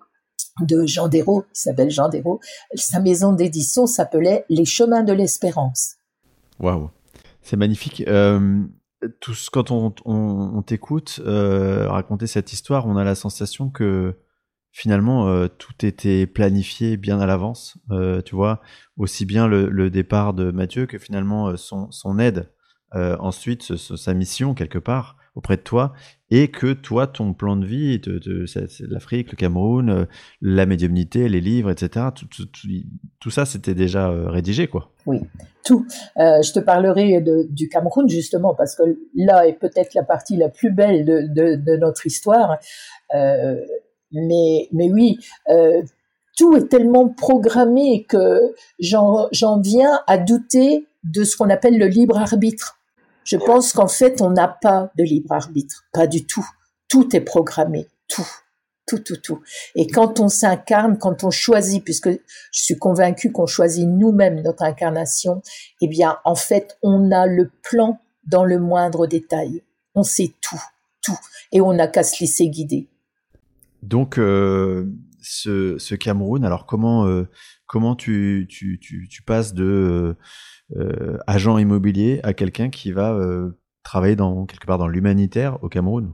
de 0.61 0.85
Jean 0.85 1.07
Dérault, 1.07 1.43
qui 1.53 1.61
s'appelle 1.61 1.89
Jean 1.89 2.09
Dérault, 2.09 2.39
sa 2.75 2.99
maison 2.99 3.33
d'édition 3.33 3.87
s'appelait 3.87 4.45
Les 4.49 4.65
Chemins 4.65 5.03
de 5.03 5.13
l'Espérance. 5.13 5.95
Waouh, 6.59 6.91
c'est 7.41 7.57
magnifique. 7.57 8.03
Euh, 8.07 8.61
tout, 9.19 9.33
quand 9.51 9.71
on, 9.71 9.93
on, 10.05 10.51
on 10.55 10.61
t'écoute 10.61 11.21
euh, 11.25 11.87
raconter 11.89 12.27
cette 12.27 12.53
histoire, 12.53 12.87
on 12.87 12.97
a 12.97 13.03
la 13.03 13.15
sensation 13.15 13.69
que 13.69 14.15
finalement 14.71 15.27
euh, 15.27 15.47
tout 15.47 15.85
était 15.85 16.25
planifié 16.25 16.97
bien 16.97 17.19
à 17.19 17.25
l'avance. 17.25 17.77
Euh, 17.91 18.21
tu 18.21 18.35
vois, 18.35 18.61
aussi 18.97 19.25
bien 19.25 19.47
le, 19.47 19.69
le, 19.69 19.89
départ 19.89 20.33
de 20.33 20.51
Mathieu 20.51 20.85
que 20.85 20.97
finalement 20.97 21.49
euh, 21.49 21.57
son, 21.57 21.91
son 21.91 22.19
aide, 22.19 22.51
euh, 22.95 23.17
ensuite 23.19 23.75
sa 23.75 24.13
mission 24.13 24.53
quelque 24.53 24.79
part 24.79 25.17
auprès 25.35 25.57
de 25.57 25.61
toi, 25.61 25.93
et 26.29 26.49
que 26.49 26.73
toi, 26.73 27.07
ton 27.07 27.33
plan 27.33 27.55
de 27.55 27.65
vie, 27.65 28.01
l'Afrique, 28.89 29.31
le 29.31 29.37
Cameroun, 29.37 29.89
euh, 29.89 30.05
la 30.41 30.65
médiumnité, 30.65 31.29
les 31.29 31.41
livres, 31.41 31.71
etc., 31.71 32.07
tout, 33.19 33.29
ça, 33.29 33.45
c'était 33.45 33.73
déjà 33.73 34.09
euh, 34.09 34.29
rédigé, 34.29 34.67
quoi. 34.67 34.91
Oui, 35.05 35.19
tout. 35.63 35.85
Euh, 36.17 36.41
je 36.41 36.51
te 36.51 36.59
parlerai 36.59 37.23
du 37.49 37.69
Cameroun, 37.69 38.09
justement, 38.09 38.53
parce 38.55 38.75
que 38.75 38.83
là 39.15 39.47
est 39.47 39.53
peut-être 39.53 39.93
la 39.93 40.03
partie 40.03 40.35
la 40.35 40.49
plus 40.49 40.71
belle 40.71 41.05
de, 41.05 41.77
notre 41.77 42.05
histoire. 42.05 42.57
Mais, 44.13 44.67
mais 44.73 44.91
oui, 44.91 45.17
tout 46.37 46.55
est 46.55 46.67
tellement 46.67 47.07
programmé 47.07 48.05
que 48.07 48.53
j'en 48.79 49.61
viens 49.61 50.01
à 50.07 50.17
douter 50.17 50.87
de 51.03 51.23
ce 51.23 51.35
qu'on 51.37 51.49
appelle 51.49 51.77
le 51.77 51.87
libre 51.87 52.17
arbitre. 52.17 52.80
Je 53.23 53.37
pense 53.37 53.73
qu'en 53.73 53.87
fait, 53.87 54.21
on 54.21 54.31
n'a 54.31 54.47
pas 54.47 54.91
de 54.97 55.03
libre 55.03 55.31
arbitre, 55.31 55.85
pas 55.93 56.07
du 56.07 56.25
tout. 56.25 56.47
Tout 56.87 57.15
est 57.15 57.21
programmé, 57.21 57.87
tout, 58.07 58.27
tout, 58.85 58.99
tout, 58.99 59.17
tout. 59.17 59.41
Et 59.75 59.87
quand 59.87 60.19
on 60.19 60.27
s'incarne, 60.27 60.97
quand 60.97 61.23
on 61.23 61.29
choisit, 61.29 61.83
puisque 61.83 62.09
je 62.09 62.19
suis 62.51 62.77
convaincue 62.77 63.31
qu'on 63.31 63.45
choisit 63.45 63.87
nous-mêmes 63.87 64.41
notre 64.41 64.63
incarnation, 64.63 65.41
eh 65.81 65.87
bien, 65.87 66.17
en 66.25 66.35
fait, 66.35 66.77
on 66.81 67.11
a 67.11 67.27
le 67.27 67.51
plan 67.63 67.99
dans 68.25 68.43
le 68.43 68.59
moindre 68.59 69.07
détail. 69.07 69.63
On 69.95 70.03
sait 70.03 70.33
tout, 70.41 70.61
tout, 71.03 71.17
et 71.51 71.61
on 71.61 71.73
n'a 71.73 71.87
qu'à 71.87 72.03
se 72.03 72.21
laisser 72.21 72.49
guider. 72.49 72.87
Donc, 73.83 74.17
euh, 74.17 74.85
ce, 75.21 75.95
Cameroun, 75.95 76.45
alors 76.45 76.65
comment, 76.65 77.05
euh, 77.05 77.27
comment 77.65 77.95
tu, 77.95 78.47
tu, 78.49 78.79
tu, 78.79 79.07
tu, 79.09 79.21
passes 79.23 79.53
de 79.53 79.63
euh, 79.63 80.17
agent 81.27 81.57
immobilier 81.57 82.19
à 82.23 82.33
quelqu'un 82.33 82.69
qui 82.69 82.91
va 82.91 83.13
euh, 83.13 83.57
travailler 83.83 84.15
dans, 84.15 84.45
quelque 84.45 84.65
part 84.65 84.77
dans 84.77 84.87
l'humanitaire 84.87 85.57
au 85.61 85.69
Cameroun 85.69 86.13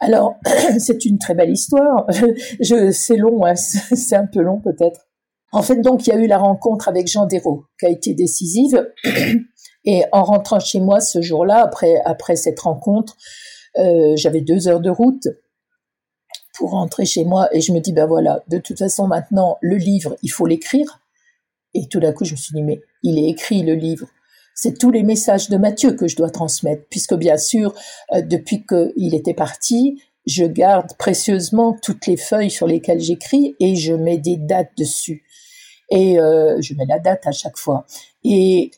Alors, 0.00 0.36
c'est 0.78 1.04
une 1.04 1.18
très 1.18 1.34
belle 1.34 1.50
histoire. 1.50 2.06
Je, 2.60 2.90
c'est 2.90 3.16
long, 3.16 3.44
hein, 3.44 3.54
c'est 3.56 4.16
un 4.16 4.26
peu 4.26 4.40
long 4.40 4.60
peut-être. 4.60 5.06
En 5.52 5.62
fait, 5.62 5.80
donc, 5.80 6.06
il 6.06 6.10
y 6.10 6.12
a 6.12 6.16
eu 6.16 6.26
la 6.26 6.38
rencontre 6.38 6.88
avec 6.88 7.08
Jean 7.08 7.26
Dérault 7.26 7.64
qui 7.78 7.86
a 7.86 7.90
été 7.90 8.14
décisive. 8.14 8.86
Et 9.84 10.02
en 10.12 10.22
rentrant 10.22 10.60
chez 10.60 10.80
moi 10.80 11.00
ce 11.00 11.22
jour-là, 11.22 11.62
après, 11.62 12.02
après 12.04 12.36
cette 12.36 12.60
rencontre, 12.60 13.16
euh, 13.78 14.16
j'avais 14.16 14.42
deux 14.42 14.68
heures 14.68 14.80
de 14.80 14.90
route 14.90 15.28
pour 16.54 16.72
rentrer 16.72 17.06
chez 17.06 17.24
moi 17.24 17.48
et 17.54 17.60
je 17.60 17.72
me 17.72 17.78
dis, 17.78 17.92
ben 17.92 18.06
voilà, 18.06 18.42
de 18.48 18.58
toute 18.58 18.78
façon 18.78 19.06
maintenant, 19.06 19.56
le 19.62 19.76
livre, 19.76 20.16
il 20.22 20.28
faut 20.28 20.44
l'écrire. 20.44 21.00
Et 21.72 21.86
tout 21.88 22.00
d'un 22.00 22.12
coup, 22.12 22.24
je 22.24 22.32
me 22.32 22.36
suis 22.36 22.54
dit, 22.54 22.62
mais 22.62 22.82
il 23.02 23.18
est 23.18 23.28
écrit 23.28 23.62
le 23.62 23.74
livre. 23.74 24.06
C'est 24.54 24.76
tous 24.76 24.90
les 24.90 25.04
messages 25.04 25.48
de 25.48 25.56
Mathieu 25.56 25.92
que 25.92 26.08
je 26.08 26.16
dois 26.16 26.30
transmettre, 26.30 26.82
puisque 26.90 27.14
bien 27.14 27.36
sûr, 27.36 27.74
euh, 28.12 28.22
depuis 28.22 28.64
qu'il 28.66 29.14
était 29.14 29.34
parti, 29.34 30.02
je 30.26 30.44
garde 30.44 30.96
précieusement 30.98 31.76
toutes 31.80 32.06
les 32.06 32.16
feuilles 32.16 32.50
sur 32.50 32.66
lesquelles 32.66 33.00
j'écris 33.00 33.56
et 33.60 33.76
je 33.76 33.94
mets 33.94 34.18
des 34.18 34.36
dates 34.36 34.76
dessus. 34.76 35.24
Et 35.90 36.20
euh, 36.20 36.60
je 36.60 36.74
mets 36.74 36.86
la 36.86 36.98
date 36.98 37.26
à 37.26 37.32
chaque 37.32 37.56
fois. 37.56 37.86
Et 38.24 38.70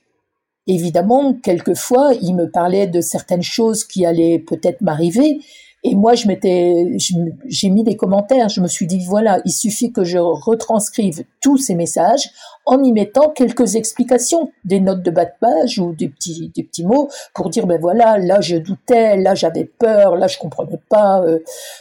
évidemment, 0.67 1.35
quelquefois, 1.35 2.13
il 2.21 2.35
me 2.35 2.51
parlait 2.51 2.87
de 2.87 3.01
certaines 3.01 3.43
choses 3.43 3.85
qui 3.85 4.07
allaient 4.07 4.39
peut-être 4.39 4.81
m'arriver, 4.81 5.41
et 5.83 5.95
moi, 5.95 6.15
je 6.15 6.29
m'étais, 6.29 6.99
j'ai 7.47 7.71
mis 7.71 7.85
des 7.85 7.97
commentaires. 7.97 8.51
Je 8.51 8.61
me 8.61 8.69
suis 8.69 8.87
dit 8.87 9.03
voilà, 9.07 9.41
il 9.47 9.53
suffit 9.53 9.93
que 9.93 10.05
je 10.05 10.19
retranscrive 10.19 11.25
tous 11.41 11.57
ces 11.57 11.75
messages 11.75 12.31
en 12.67 12.83
y 12.83 12.93
mettant 12.93 13.31
quelques 13.31 13.77
explications, 13.77 14.53
des 14.65 14.81
notes 14.81 15.03
de 15.03 15.11
bas 15.11 15.25
de 15.25 15.33
page 15.41 15.79
ou 15.79 15.95
des 15.95 16.09
petits, 16.09 16.53
des 16.55 16.65
petits 16.65 16.85
mots 16.85 17.09
pour 17.35 17.49
dire 17.49 17.67
ben 17.67 17.81
voilà, 17.81 18.19
là 18.19 18.43
je 18.43 18.57
doutais, 18.57 19.17
là 19.17 19.35
j'avais 19.35 19.65
peur, 19.65 20.17
là 20.17 20.27
je 20.27 20.37
comprenais 20.37 20.79
pas, 20.91 21.23
euh, 21.23 21.39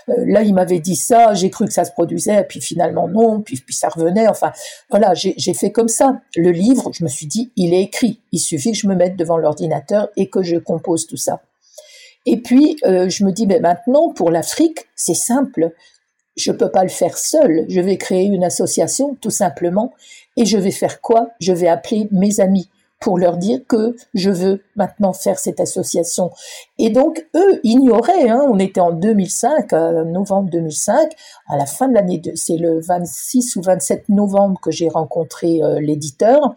euh, 0.08 0.14
là 0.26 0.44
il 0.44 0.54
m'avait 0.54 0.80
dit 0.80 0.96
ça, 0.96 1.34
j'ai 1.34 1.50
cru 1.50 1.66
que 1.66 1.74
ça 1.74 1.84
se 1.84 1.92
produisait, 1.92 2.46
puis 2.46 2.62
finalement 2.62 3.10
non, 3.10 3.42
puis 3.42 3.58
puis 3.58 3.76
ça 3.76 3.90
revenait. 3.90 4.30
Enfin 4.30 4.54
voilà, 4.90 5.14
j'ai 5.14 5.54
fait 5.54 5.72
comme 5.72 5.90
ça. 5.90 6.22
Le 6.38 6.52
livre, 6.52 6.92
je 6.94 7.04
me 7.04 7.10
suis 7.10 7.28
dit 7.28 7.52
il 7.58 7.74
est 7.74 7.82
écrit, 7.82 8.22
il 8.32 8.40
suffit 8.40 8.72
que 8.72 8.78
je 8.78 8.88
me 8.88 8.96
mette 8.96 9.18
devant 9.18 9.38
l'ordinateur 9.38 10.08
et 10.16 10.30
que 10.30 10.42
je 10.42 10.56
compose 10.56 11.06
tout 11.06 11.18
ça. 11.18 11.42
Et 12.26 12.42
puis, 12.42 12.78
euh, 12.86 13.10
je 13.10 13.24
me 13.24 13.32
dis, 13.32 13.46
ben 13.46 13.62
maintenant, 13.62 14.14
pour 14.14 14.32
l'Afrique, 14.32 14.88
c'est 14.96 15.14
simple. 15.14 15.72
Je 16.36 16.52
peux 16.52 16.70
pas 16.70 16.84
le 16.84 16.90
faire 16.90 17.18
seul. 17.18 17.66
Je 17.70 17.82
vais 17.82 17.98
créer 17.98 18.26
une 18.26 18.44
association, 18.44 19.16
tout 19.22 19.30
simplement. 19.30 19.94
Et 20.38 20.46
je 20.46 20.58
vais 20.58 20.72
faire 20.72 21.02
quoi? 21.02 21.30
Je 21.40 21.54
vais 21.54 21.68
appeler 21.68 22.08
mes 22.12 22.40
amis 22.40 22.70
pour 23.00 23.18
leur 23.18 23.38
dire 23.38 23.62
que 23.68 23.96
je 24.14 24.30
veux 24.30 24.62
maintenant 24.76 25.14
faire 25.14 25.40
cette 25.40 25.60
association. 25.60 26.32
Et 26.78 26.90
donc, 26.90 27.26
eux 27.36 27.60
ignoraient, 27.64 28.30
hein, 28.30 28.42
on 28.50 28.60
était 28.60 28.82
en 28.82 28.92
2005, 28.92 29.72
euh, 29.72 30.04
novembre 30.04 30.50
2005, 30.50 31.10
à 31.48 31.58
la 31.58 31.66
fin 31.66 31.88
de 31.88 31.94
l'année, 31.94 32.22
c'est 32.36 32.58
le 32.58 32.80
26 32.82 33.56
ou 33.56 33.62
27 33.62 34.10
novembre 34.10 34.60
que 34.62 34.72
j'ai 34.72 34.90
rencontré 34.90 35.64
euh, 35.64 35.80
l'éditeur, 35.80 36.56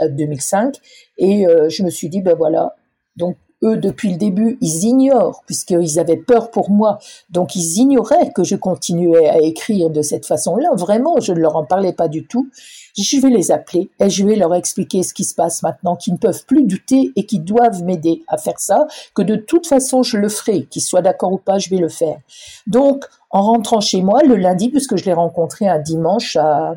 2005, 0.00 0.66
euh, 0.66 0.80
et 1.18 1.46
euh, 1.46 1.68
je 1.68 1.82
me 1.82 1.90
suis 1.90 2.08
dit, 2.08 2.22
ben 2.22 2.34
voilà, 2.34 2.74
donc 3.16 3.36
eux, 3.62 3.76
depuis 3.76 4.10
le 4.10 4.18
début, 4.18 4.58
ils 4.60 4.84
ignorent, 4.84 5.42
puisqu'ils 5.46 5.98
avaient 5.98 6.16
peur 6.16 6.50
pour 6.50 6.70
moi, 6.70 6.98
donc 7.30 7.56
ils 7.56 7.78
ignoraient 7.78 8.32
que 8.34 8.44
je 8.44 8.56
continuais 8.56 9.28
à 9.28 9.38
écrire 9.38 9.90
de 9.90 10.02
cette 10.02 10.26
façon-là. 10.26 10.70
Vraiment, 10.74 11.18
je 11.20 11.32
ne 11.32 11.40
leur 11.40 11.56
en 11.56 11.64
parlais 11.64 11.92
pas 11.92 12.08
du 12.08 12.26
tout. 12.26 12.48
Je 12.96 13.20
vais 13.20 13.30
les 13.30 13.50
appeler 13.50 13.90
et 14.00 14.10
je 14.10 14.26
vais 14.26 14.36
leur 14.36 14.54
expliquer 14.54 15.02
ce 15.02 15.12
qui 15.14 15.24
se 15.24 15.34
passe 15.34 15.62
maintenant, 15.62 15.96
qu'ils 15.96 16.14
ne 16.14 16.18
peuvent 16.18 16.44
plus 16.46 16.64
douter 16.64 17.12
et 17.16 17.26
qu'ils 17.26 17.44
doivent 17.44 17.82
m'aider 17.82 18.22
à 18.28 18.38
faire 18.38 18.58
ça, 18.58 18.86
que 19.14 19.22
de 19.22 19.36
toute 19.36 19.66
façon, 19.66 20.02
je 20.02 20.16
le 20.16 20.28
ferai, 20.28 20.64
qu'ils 20.64 20.82
soient 20.82 21.02
d'accord 21.02 21.32
ou 21.32 21.38
pas, 21.38 21.58
je 21.58 21.70
vais 21.70 21.76
le 21.76 21.88
faire. 21.88 22.18
Donc, 22.66 23.04
en 23.30 23.42
rentrant 23.42 23.80
chez 23.80 24.02
moi 24.02 24.22
le 24.22 24.36
lundi, 24.36 24.70
puisque 24.70 24.96
je 24.96 25.04
l'ai 25.04 25.12
rencontré 25.12 25.66
un 25.68 25.78
dimanche 25.78 26.36
à, 26.36 26.74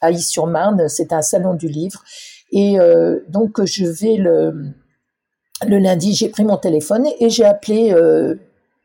à 0.00 0.12
sur 0.16 0.46
marne 0.46 0.88
c'est 0.88 1.12
un 1.12 1.22
salon 1.22 1.54
du 1.54 1.68
livre, 1.68 2.02
et 2.52 2.80
euh, 2.80 3.20
donc 3.28 3.64
je 3.64 3.86
vais 3.86 4.16
le 4.16 4.72
le 5.66 5.78
lundi, 5.78 6.14
j'ai 6.14 6.28
pris 6.28 6.44
mon 6.44 6.56
téléphone 6.56 7.06
et 7.18 7.30
j'ai 7.30 7.44
appelé 7.44 7.92
euh, 7.92 8.36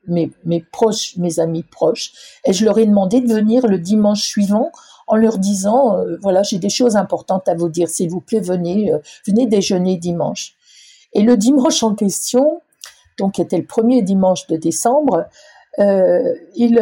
mes, 0.08 0.32
mes, 0.44 0.62
proches, 0.62 1.18
mes 1.18 1.40
amis 1.40 1.64
proches, 1.64 2.12
et 2.46 2.54
je 2.54 2.66
leur 2.66 2.78
ai 2.78 2.86
demandé 2.86 3.22
de 3.22 3.34
venir 3.34 3.68
le 3.68 3.80
dimanche 3.80 4.24
suivant 4.24 4.72
en 5.08 5.16
leur 5.16 5.38
disant, 5.38 6.04
voilà, 6.22 6.42
j'ai 6.42 6.58
des 6.58 6.70
choses 6.70 6.96
importantes 6.96 7.48
à 7.48 7.54
vous 7.54 7.70
dire, 7.70 7.90
s'il 7.90 8.10
vous 8.10 8.22
plaît, 8.22 8.40
venez, 8.40 8.92
venez 9.28 9.46
déjeuner 9.46 9.98
dimanche. 9.98 10.56
Et 11.14 11.22
le 11.22 11.38
dimanche 11.38 11.84
en 11.84 11.94
question, 11.94 12.62
donc 13.20 13.38
était 13.40 13.58
le 13.58 13.66
premier 13.66 14.02
dimanche 14.02 14.48
de 14.48 14.58
décembre, 14.58 15.26
il 15.78 16.80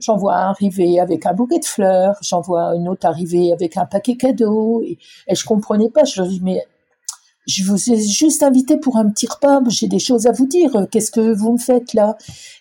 j'en 0.00 0.16
vois 0.16 0.36
un 0.36 0.50
arriver 0.50 0.98
avec 0.98 1.26
un 1.26 1.34
bouquet 1.34 1.58
de 1.58 1.64
fleurs, 1.64 2.16
j'en 2.22 2.40
vois 2.40 2.74
une 2.74 2.88
autre 2.88 3.06
arriver 3.06 3.52
avec 3.52 3.76
un 3.76 3.86
paquet 3.86 4.16
cadeau, 4.16 4.82
et, 4.82 4.98
et 5.28 5.34
je 5.34 5.44
comprenais 5.44 5.90
pas. 5.90 6.04
Je 6.04 6.20
leur 6.20 6.28
dis, 6.28 6.40
mais 6.42 6.64
je 7.50 7.64
vous 7.64 7.90
ai 7.90 8.00
juste 8.00 8.42
invité 8.42 8.76
pour 8.76 8.96
un 8.96 9.10
petit 9.10 9.26
repas, 9.26 9.60
j'ai 9.68 9.88
des 9.88 9.98
choses 9.98 10.26
à 10.26 10.32
vous 10.32 10.46
dire, 10.46 10.86
qu'est-ce 10.90 11.10
que 11.10 11.34
vous 11.34 11.52
me 11.52 11.58
faites 11.58 11.94
là? 11.94 12.16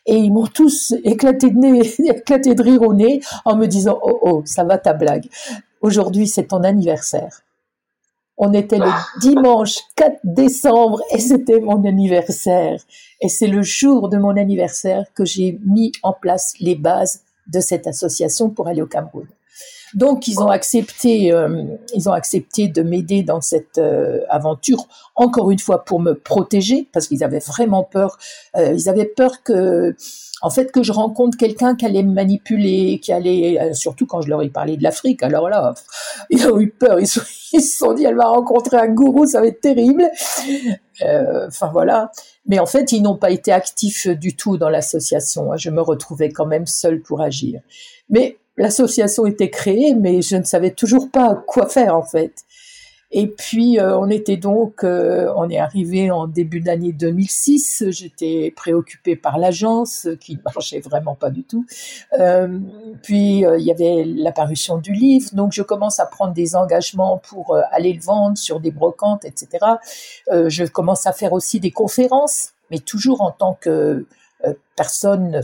Et 0.06 0.16
ils 0.16 0.34
m'ont 0.34 0.48
tous 0.48 0.94
éclaté 1.04 1.52
de 1.52 1.58
nez, 1.58 1.94
éclaté 2.10 2.56
de 2.56 2.64
rire 2.64 2.82
au 2.82 2.94
nez 2.94 3.22
en 3.46 3.56
me 3.56 3.68
disant, 3.68 4.00
oh 4.02 4.20
oh, 4.22 4.42
ça 4.46 4.64
va 4.64 4.78
ta 4.78 4.94
blague. 4.94 5.28
Aujourd'hui, 5.82 6.28
c'est 6.28 6.48
ton 6.48 6.64
anniversaire. 6.64 7.42
On 8.38 8.54
était 8.54 8.80
le 8.80 8.90
dimanche 9.20 9.80
4 9.96 10.20
décembre 10.24 11.02
et 11.12 11.20
c'était 11.20 11.60
mon 11.60 11.86
anniversaire. 11.86 12.82
Et 13.22 13.28
c'est 13.28 13.48
le 13.48 13.62
jour 13.62 14.10
de 14.10 14.18
mon 14.18 14.38
anniversaire 14.38 15.04
que 15.14 15.26
j'ai 15.26 15.60
mis 15.66 15.92
en 16.04 16.14
place 16.14 16.54
les 16.60 16.76
bases 16.76 17.22
de 17.48 17.60
cette 17.60 17.86
association 17.86 18.50
pour 18.50 18.68
aller 18.68 18.82
au 18.82 18.88
Cameroun. 18.88 19.28
Donc 19.94 20.28
ils 20.28 20.40
ont 20.40 20.50
accepté, 20.50 21.32
euh, 21.32 21.64
ils 21.96 22.10
ont 22.10 22.14
accepté 22.14 22.68
de 22.68 22.82
m'aider 22.82 23.24
dans 23.24 23.42
cette 23.42 23.78
euh, 23.78 24.20
aventure 24.30 24.88
encore 25.16 25.52
une 25.52 25.60
fois 25.60 25.84
pour 25.84 26.00
me 26.00 26.14
protéger 26.14 26.88
parce 26.94 27.08
qu'ils 27.08 27.24
avaient 27.24 27.40
vraiment 27.40 27.84
peur. 27.84 28.18
Euh, 28.56 28.74
ils 28.74 28.90
avaient 28.90 29.06
peur 29.06 29.44
que, 29.44 29.96
en 30.42 30.50
fait, 30.50 30.72
que 30.72 30.84
je 30.84 30.92
rencontre 30.92 31.38
quelqu'un 31.38 31.76
qui 31.76 31.86
allait 31.86 32.04
me 32.04 32.14
manipuler, 32.14 33.00
qui 33.02 33.12
allait, 33.12 33.74
surtout 33.74 34.06
quand 34.06 34.22
je 34.22 34.30
leur 34.30 34.42
ai 34.42 34.50
parlé 34.50 34.78
de 34.78 34.84
l'Afrique. 34.84 35.24
Alors 35.24 35.50
là, 35.50 35.74
ils 36.30 36.48
ont 36.48 36.60
eu 36.60 36.70
peur. 36.70 37.00
Ils 37.52 37.62
se 37.62 37.78
sont 37.80 37.94
dit, 37.94 38.04
elle 38.06 38.16
va 38.16 38.28
rencontrer 38.28 38.78
un 38.78 38.90
gourou, 38.90 39.26
ça 39.26 39.42
va 39.42 39.48
être 39.48 39.60
terrible. 39.60 40.04
Enfin 41.02 41.72
voilà. 41.74 42.12
Mais 42.46 42.60
en 42.60 42.68
fait, 42.68 42.92
ils 42.92 43.02
n'ont 43.02 43.18
pas 43.18 43.32
été 43.32 43.52
actifs 43.52 44.08
du 44.08 44.36
tout 44.36 44.58
dans 44.58 44.70
l'association. 44.70 45.58
Je 45.58 45.72
me 45.72 45.82
retrouvais 45.82 46.30
quand 46.30 46.46
même 46.46 46.68
seule 46.68 47.02
pour 47.02 47.22
agir. 47.22 47.62
Mais 48.10 48.38
l'association 48.60 49.26
était 49.26 49.50
créée, 49.50 49.96
mais 49.96 50.22
je 50.22 50.36
ne 50.36 50.44
savais 50.44 50.72
toujours 50.72 51.10
pas 51.10 51.44
quoi 51.48 51.68
faire 51.68 51.96
en 51.96 52.04
fait. 52.04 52.44
Et 53.12 53.26
puis 53.26 53.80
euh, 53.80 53.98
on 53.98 54.08
était 54.10 54.38
donc, 54.38 54.84
euh, 54.84 55.34
on 55.36 55.50
est 55.50 55.58
arrivé 55.58 56.12
en 56.12 56.28
début 56.28 56.60
d'année 56.60 56.92
2006. 56.92 57.86
J'étais 57.90 58.54
préoccupée 58.56 59.16
par 59.16 59.40
l'agence 59.40 60.08
qui 60.20 60.36
ne 60.36 60.42
marchait 60.44 60.80
vraiment 60.80 61.16
pas 61.16 61.32
du 61.32 61.44
tout. 61.44 61.66
Euh, 62.20 62.60
puis 63.02 63.40
il 63.40 63.62
y 63.62 63.72
avait 63.72 64.04
l'apparition 64.06 64.78
du 64.78 64.92
livre, 64.92 65.30
donc 65.34 65.54
je 65.54 65.64
commence 65.64 66.00
à 66.00 66.06
prendre 66.06 66.34
des 66.34 66.56
engagements 66.56 67.18
pour 67.18 67.58
aller 67.72 67.94
le 67.94 68.02
vendre 68.02 68.38
sur 68.38 68.60
des 68.60 68.72
brocantes, 68.72 69.26
etc. 69.26 69.48
je 70.30 70.66
commence 70.66 71.08
à 71.08 71.14
faire 71.14 71.34
aussi 71.34 71.60
des 71.60 71.72
conférences, 71.72 72.50
mais 72.70 72.78
toujours 72.78 73.22
en 73.22 73.32
tant 73.32 73.58
que 73.60 74.06
personne 74.76 75.42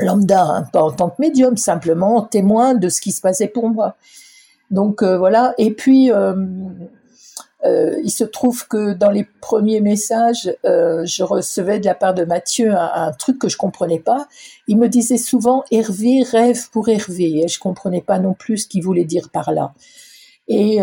lambda, 0.00 0.42
hein, 0.42 0.64
pas 0.72 0.82
en 0.82 0.92
tant 0.92 1.10
que 1.10 1.16
médium, 1.20 1.56
simplement 1.56 2.22
témoin 2.22 2.74
de 2.74 2.88
ce 2.88 3.00
qui 3.00 3.12
se 3.12 3.20
passait 3.20 3.48
pour 3.48 3.68
moi. 3.68 3.96
Donc 4.70 5.02
euh, 5.02 5.18
voilà. 5.18 5.54
Et 5.58 5.72
puis 5.72 6.12
euh, 6.12 6.34
euh, 7.64 7.96
il 8.02 8.10
se 8.10 8.24
trouve 8.24 8.66
que 8.68 8.92
dans 8.94 9.10
les 9.10 9.26
premiers 9.40 9.80
messages, 9.80 10.54
je 10.64 11.22
recevais 11.22 11.80
de 11.80 11.86
la 11.86 11.94
part 11.94 12.14
de 12.14 12.24
Mathieu 12.24 12.72
un, 12.74 13.12
truc 13.12 13.38
que 13.38 13.48
je 13.48 13.56
comprenais 13.56 13.98
pas. 13.98 14.28
Il 14.66 14.78
me 14.78 14.88
disait 14.88 15.18
souvent 15.18 15.64
Hervé 15.70 16.22
rêve 16.22 16.70
pour 16.70 16.88
Hervé, 16.88 17.42
et 17.42 17.48
je 17.48 17.58
comprenais 17.58 18.00
pas 18.00 18.18
non 18.18 18.34
plus 18.34 18.58
ce 18.58 18.68
qu'il 18.68 18.82
voulait 18.82 19.04
dire 19.04 19.28
par 19.30 19.52
là. 19.52 19.72
Et, 20.48 20.80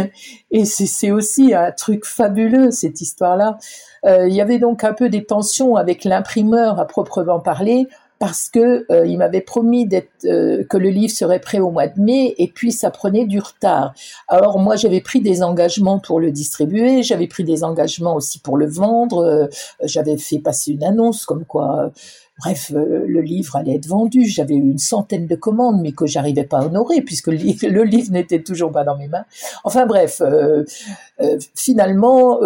et 0.50 0.64
c'est 0.64 1.10
aussi 1.10 1.52
un 1.52 1.72
truc 1.72 2.04
fabuleux 2.04 2.70
cette 2.70 3.00
histoire-là. 3.00 3.58
il 4.04 4.32
y 4.32 4.40
avait 4.40 4.60
donc 4.60 4.84
un 4.84 4.92
peu 4.92 5.08
des 5.08 5.24
tensions 5.24 5.74
avec 5.76 6.04
l'imprimeur 6.04 6.78
à 6.78 6.86
proprement 6.86 7.40
parler 7.40 7.88
parce 8.20 8.50
que 8.50 8.84
euh, 8.92 9.06
il 9.06 9.16
m'avait 9.16 9.40
promis 9.40 9.86
d'être 9.86 10.26
euh, 10.26 10.62
que 10.68 10.76
le 10.76 10.90
livre 10.90 11.12
serait 11.12 11.40
prêt 11.40 11.58
au 11.58 11.70
mois 11.70 11.88
de 11.88 11.98
mai 11.98 12.34
et 12.36 12.48
puis 12.48 12.70
ça 12.70 12.90
prenait 12.90 13.24
du 13.24 13.40
retard. 13.40 13.94
Alors 14.28 14.58
moi 14.58 14.76
j'avais 14.76 15.00
pris 15.00 15.22
des 15.22 15.42
engagements 15.42 15.98
pour 15.98 16.20
le 16.20 16.30
distribuer, 16.30 17.02
j'avais 17.02 17.26
pris 17.26 17.44
des 17.44 17.64
engagements 17.64 18.14
aussi 18.14 18.38
pour 18.38 18.58
le 18.58 18.68
vendre, 18.68 19.24
euh, 19.24 19.46
j'avais 19.84 20.18
fait 20.18 20.38
passer 20.38 20.72
une 20.72 20.84
annonce 20.84 21.24
comme 21.24 21.46
quoi 21.46 21.92
Bref, 22.40 22.72
euh, 22.74 23.04
le 23.06 23.20
livre 23.20 23.56
allait 23.56 23.74
être 23.74 23.86
vendu. 23.86 24.24
J'avais 24.24 24.54
eu 24.54 24.60
une 24.60 24.78
centaine 24.78 25.26
de 25.26 25.34
commandes, 25.34 25.80
mais 25.82 25.92
que 25.92 26.06
j'arrivais 26.06 26.44
pas 26.44 26.60
à 26.60 26.64
honorer 26.64 27.02
puisque 27.02 27.26
le, 27.26 27.34
livre, 27.84 28.12
n'était 28.12 28.42
toujours 28.42 28.72
pas 28.72 28.82
dans 28.82 28.96
mes 28.96 29.08
mains. 29.08 29.24
Enfin 29.64 29.84
bref, 29.84 30.22
euh, 30.22 30.64
euh, 31.20 31.38
finalement, 31.54 32.40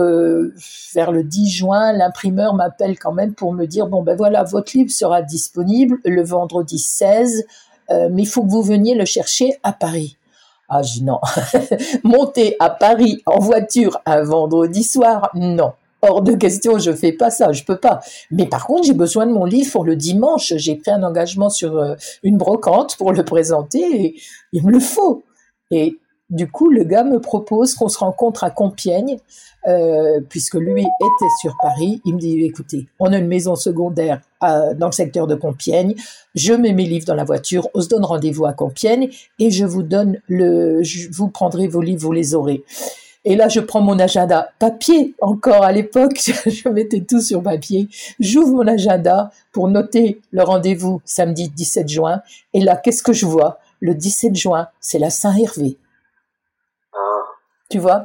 vers 0.94 1.12
le 1.12 1.22
10 1.22 1.48
juin, 1.48 1.92
l'imprimeur 1.92 2.54
m'appelle 2.54 2.98
quand 2.98 3.12
même 3.12 3.34
pour 3.34 3.52
me 3.52 3.66
dire 3.66 3.86
bon 3.86 4.02
ben 4.02 4.16
voilà, 4.16 4.42
votre 4.42 4.76
livre 4.76 4.90
sera 4.90 5.22
disponible 5.22 5.98
le 6.04 6.22
vendredi 6.22 6.78
16, 6.78 7.44
mais 7.90 8.22
il 8.22 8.26
faut 8.26 8.42
que 8.42 8.50
vous 8.50 8.62
veniez 8.62 8.94
le 8.94 9.04
chercher 9.04 9.58
à 9.62 9.72
Paris. 9.72 10.16
Ah, 10.68 10.82
je 10.82 11.02
non. 11.02 11.20
Monter 12.04 12.56
à 12.58 12.70
Paris 12.70 13.22
en 13.26 13.38
voiture 13.38 14.00
un 14.06 14.22
vendredi 14.22 14.82
soir, 14.82 15.30
non 15.34 15.72
hors 16.04 16.22
de 16.22 16.34
question, 16.34 16.78
je 16.78 16.92
fais 16.92 17.12
pas 17.12 17.30
ça, 17.30 17.52
je 17.52 17.64
peux 17.64 17.76
pas. 17.76 18.00
Mais 18.30 18.46
par 18.46 18.66
contre, 18.66 18.84
j'ai 18.84 18.94
besoin 18.94 19.26
de 19.26 19.32
mon 19.32 19.44
livre 19.44 19.70
pour 19.72 19.84
le 19.84 19.96
dimanche. 19.96 20.52
J'ai 20.56 20.76
pris 20.76 20.90
un 20.90 21.02
engagement 21.02 21.50
sur 21.50 21.76
euh, 21.76 21.94
une 22.22 22.36
brocante 22.36 22.96
pour 22.96 23.12
le 23.12 23.24
présenter 23.24 23.80
et 23.80 24.14
il 24.52 24.64
me 24.64 24.70
le 24.70 24.80
faut. 24.80 25.24
Et 25.70 25.98
du 26.30 26.50
coup, 26.50 26.70
le 26.70 26.84
gars 26.84 27.04
me 27.04 27.20
propose 27.20 27.74
qu'on 27.74 27.88
se 27.88 27.98
rencontre 27.98 28.44
à 28.44 28.50
Compiègne, 28.50 29.18
euh, 29.66 30.20
puisque 30.28 30.54
lui 30.54 30.82
était 30.82 31.30
sur 31.40 31.54
Paris. 31.60 32.00
Il 32.04 32.14
me 32.14 32.18
dit, 32.18 32.42
écoutez, 32.44 32.86
on 32.98 33.12
a 33.12 33.18
une 33.18 33.28
maison 33.28 33.56
secondaire 33.56 34.20
euh, 34.42 34.74
dans 34.74 34.86
le 34.86 34.92
secteur 34.92 35.26
de 35.26 35.34
Compiègne. 35.34 35.94
Je 36.34 36.54
mets 36.54 36.72
mes 36.72 36.84
livres 36.84 37.06
dans 37.06 37.14
la 37.14 37.24
voiture. 37.24 37.68
On 37.74 37.80
se 37.80 37.88
donne 37.88 38.04
rendez-vous 38.04 38.46
à 38.46 38.52
Compiègne 38.52 39.10
et 39.38 39.50
je 39.50 39.64
vous 39.64 39.82
donne 39.82 40.18
le, 40.28 40.82
vous 41.12 41.28
prendrez 41.28 41.68
vos 41.68 41.82
livres, 41.82 42.02
vous 42.02 42.12
les 42.12 42.34
aurez. 42.34 42.64
Et 43.24 43.36
là, 43.36 43.48
je 43.48 43.60
prends 43.60 43.80
mon 43.80 43.98
agenda 43.98 44.50
papier. 44.58 45.14
Encore 45.20 45.64
à 45.64 45.72
l'époque, 45.72 46.20
je 46.46 46.68
mettais 46.68 47.00
tout 47.00 47.20
sur 47.20 47.42
papier. 47.42 47.88
J'ouvre 48.20 48.52
mon 48.52 48.66
agenda 48.66 49.30
pour 49.52 49.68
noter 49.68 50.20
le 50.30 50.42
rendez-vous 50.42 51.00
samedi 51.04 51.48
17 51.48 51.88
juin. 51.88 52.20
Et 52.52 52.60
là, 52.60 52.76
qu'est-ce 52.76 53.02
que 53.02 53.12
je 53.12 53.26
vois? 53.26 53.58
Le 53.80 53.94
17 53.94 54.34
juin, 54.36 54.68
c'est 54.80 54.98
la 54.98 55.10
Saint-Hervé. 55.10 55.78
Tu 57.74 57.80
vois, 57.80 58.04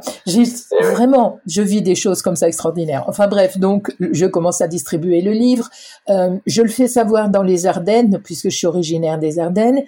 vraiment, 0.82 1.40
je 1.46 1.62
vis 1.62 1.84
des 1.84 1.94
choses 1.94 2.24
comme 2.24 2.36
ça 2.36 2.48
extraordinaires. 2.48 3.04
Enfin 3.06 3.28
bref, 3.28 3.60
donc 3.60 3.96
je 4.00 4.26
commence 4.26 4.62
à 4.62 4.68
distribuer 4.68 5.22
le 5.22 5.32
livre. 5.32 5.70
Euh, 6.10 6.40
je 6.48 6.64
le 6.64 6.70
fais 6.70 6.88
savoir 6.88 7.30
dans 7.30 7.44
les 7.44 7.68
Ardennes, 7.68 8.20
puisque 8.24 8.50
je 8.50 8.58
suis 8.58 8.66
originaire 8.66 9.20
des 9.20 9.38
Ardennes, 9.38 9.84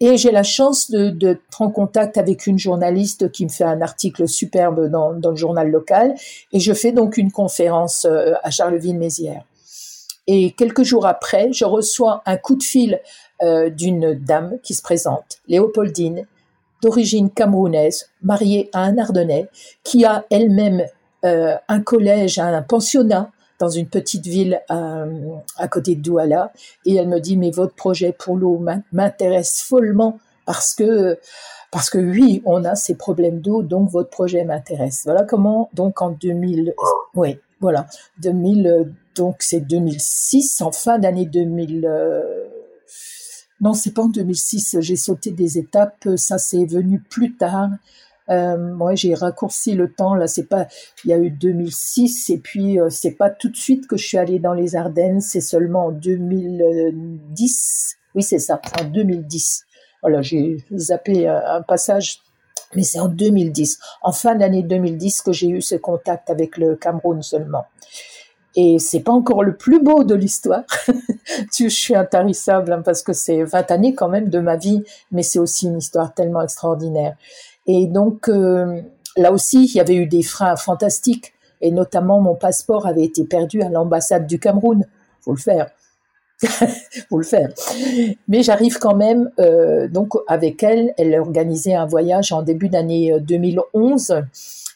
et 0.00 0.16
j'ai 0.16 0.32
la 0.32 0.42
chance 0.42 0.90
de, 0.90 1.10
d'être 1.10 1.62
en 1.62 1.70
contact 1.70 2.18
avec 2.18 2.48
une 2.48 2.58
journaliste 2.58 3.30
qui 3.30 3.44
me 3.44 3.50
fait 3.50 3.62
un 3.62 3.82
article 3.82 4.26
superbe 4.26 4.90
dans, 4.90 5.12
dans 5.12 5.30
le 5.30 5.36
journal 5.36 5.70
local, 5.70 6.16
et 6.52 6.58
je 6.58 6.72
fais 6.72 6.90
donc 6.90 7.16
une 7.16 7.30
conférence 7.30 8.08
euh, 8.10 8.32
à 8.42 8.50
Charleville-Mézières. 8.50 9.44
Et 10.26 10.50
quelques 10.58 10.82
jours 10.82 11.06
après, 11.06 11.52
je 11.52 11.64
reçois 11.64 12.22
un 12.26 12.36
coup 12.36 12.56
de 12.56 12.64
fil 12.64 13.00
euh, 13.44 13.70
d'une 13.70 14.12
dame 14.14 14.58
qui 14.64 14.74
se 14.74 14.82
présente, 14.82 15.38
Léopoldine, 15.46 16.26
d'origine 16.82 17.30
camerounaise, 17.30 18.08
mariée 18.22 18.70
à 18.72 18.82
un 18.82 18.98
Ardennais, 18.98 19.48
qui 19.84 20.04
a 20.04 20.24
elle-même 20.30 20.84
euh, 21.24 21.54
un 21.68 21.80
collège, 21.80 22.38
un 22.38 22.62
pensionnat 22.62 23.30
dans 23.58 23.68
une 23.68 23.86
petite 23.86 24.26
ville 24.26 24.60
euh, 24.70 25.36
à 25.56 25.68
côté 25.68 25.94
de 25.94 26.00
Douala. 26.00 26.52
Et 26.86 26.96
elle 26.96 27.08
me 27.08 27.20
dit, 27.20 27.36
mais 27.36 27.50
votre 27.50 27.74
projet 27.74 28.12
pour 28.18 28.36
l'eau 28.36 28.60
m'intéresse 28.92 29.62
follement 29.62 30.18
parce 30.46 30.74
que, 30.74 31.18
parce 31.70 31.90
que 31.90 31.98
oui, 31.98 32.42
on 32.46 32.64
a 32.64 32.74
ces 32.74 32.94
problèmes 32.94 33.40
d'eau, 33.40 33.62
donc 33.62 33.90
votre 33.90 34.10
projet 34.10 34.44
m'intéresse. 34.44 35.02
Voilà 35.04 35.22
comment, 35.24 35.68
donc 35.74 36.00
en 36.02 36.10
2000, 36.10 36.74
oui, 37.14 37.38
voilà, 37.60 37.86
2000, 38.22 38.92
donc 39.14 39.36
c'est 39.40 39.60
2006, 39.60 40.62
en 40.62 40.72
fin 40.72 40.98
d'année 40.98 41.26
2000, 41.26 41.86
non, 43.60 43.74
c'est 43.74 43.92
pas 43.92 44.02
en 44.02 44.08
2006. 44.08 44.78
J'ai 44.80 44.96
sauté 44.96 45.30
des 45.30 45.58
étapes. 45.58 46.08
Ça, 46.16 46.38
c'est 46.38 46.64
venu 46.64 47.00
plus 47.00 47.36
tard. 47.36 47.70
Euh, 48.30 48.56
moi, 48.56 48.94
j'ai 48.94 49.14
raccourci 49.14 49.74
le 49.74 49.92
temps. 49.92 50.14
Là, 50.14 50.26
c'est 50.26 50.46
pas. 50.46 50.66
Il 51.04 51.10
y 51.10 51.12
a 51.12 51.18
eu 51.18 51.30
2006 51.30 52.30
et 52.30 52.38
puis 52.38 52.80
euh, 52.80 52.88
c'est 52.90 53.12
pas 53.12 53.30
tout 53.30 53.48
de 53.48 53.56
suite 53.56 53.86
que 53.86 53.96
je 53.96 54.06
suis 54.06 54.18
allée 54.18 54.38
dans 54.38 54.54
les 54.54 54.76
Ardennes. 54.76 55.20
C'est 55.20 55.40
seulement 55.40 55.86
en 55.86 55.90
2010. 55.90 57.96
Oui, 58.14 58.22
c'est 58.22 58.38
ça. 58.38 58.60
En 58.80 58.84
2010. 58.84 59.66
Voilà, 60.02 60.22
j'ai 60.22 60.64
zappé 60.74 61.28
un 61.28 61.60
passage 61.60 62.22
mais 62.74 62.82
c'est 62.82 63.00
en 63.00 63.08
2010, 63.08 63.78
en 64.02 64.12
fin 64.12 64.34
d'année 64.34 64.62
2010, 64.62 65.22
que 65.22 65.32
j'ai 65.32 65.48
eu 65.48 65.60
ce 65.60 65.74
contact 65.74 66.30
avec 66.30 66.56
le 66.56 66.76
Cameroun 66.76 67.22
seulement. 67.22 67.64
Et 68.62 68.78
c'est 68.78 69.00
pas 69.00 69.12
encore 69.12 69.42
le 69.42 69.56
plus 69.56 69.82
beau 69.82 70.04
de 70.04 70.14
l'histoire. 70.14 70.64
je 71.58 71.68
suis 71.68 71.94
intarissable 71.94 72.74
hein, 72.74 72.82
parce 72.84 73.02
que 73.02 73.14
c'est 73.14 73.42
20 73.42 73.70
années 73.70 73.94
quand 73.94 74.10
même 74.10 74.28
de 74.28 74.38
ma 74.38 74.56
vie, 74.56 74.84
mais 75.12 75.22
c'est 75.22 75.38
aussi 75.38 75.64
une 75.64 75.78
histoire 75.78 76.12
tellement 76.12 76.42
extraordinaire. 76.42 77.16
Et 77.66 77.86
donc, 77.86 78.28
euh, 78.28 78.82
là 79.16 79.32
aussi, 79.32 79.64
il 79.64 79.74
y 79.74 79.80
avait 79.80 79.94
eu 79.94 80.06
des 80.06 80.22
freins 80.22 80.56
fantastiques. 80.56 81.32
Et 81.62 81.70
notamment, 81.70 82.20
mon 82.20 82.34
passeport 82.34 82.86
avait 82.86 83.04
été 83.04 83.24
perdu 83.24 83.62
à 83.62 83.70
l'ambassade 83.70 84.26
du 84.26 84.38
Cameroun. 84.38 84.84
Faut 85.22 85.32
le 85.32 85.38
faire. 85.38 85.70
Faut 87.08 87.16
le 87.16 87.24
faire. 87.24 87.48
Mais 88.28 88.42
j'arrive 88.42 88.76
quand 88.76 88.94
même, 88.94 89.30
euh, 89.38 89.88
donc 89.88 90.12
avec 90.28 90.62
elle, 90.62 90.92
elle 90.98 91.14
a 91.14 91.20
organisé 91.22 91.74
un 91.74 91.86
voyage 91.86 92.30
en 92.30 92.42
début 92.42 92.68
d'année 92.68 93.18
2011 93.22 94.10
euh, 94.10 94.20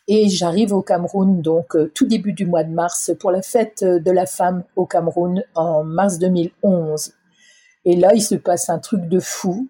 et 0.07 0.29
j'arrive 0.29 0.73
au 0.73 0.83
Cameroun 0.83 1.41
donc 1.41 1.77
euh, 1.77 1.91
tout 1.95 2.07
début 2.07 2.33
du 2.33 2.47
mois 2.47 2.65
de 2.65 2.73
mars 2.73 3.13
pour 3.19 3.31
la 3.31 3.43
fête 3.43 3.83
de 3.85 4.11
la 4.11 4.27
femme 4.27 4.65
au 4.77 4.87
Cameroun 4.87 5.43
en 5.55 5.85
mars 5.85 6.19
2011. 6.19 7.13
Et 7.87 7.97
là, 7.97 8.15
il 8.15 8.23
se 8.23 8.35
passe 8.35 8.69
un 8.71 8.79
truc 8.79 9.09
de 9.09 9.21
fou. 9.21 9.69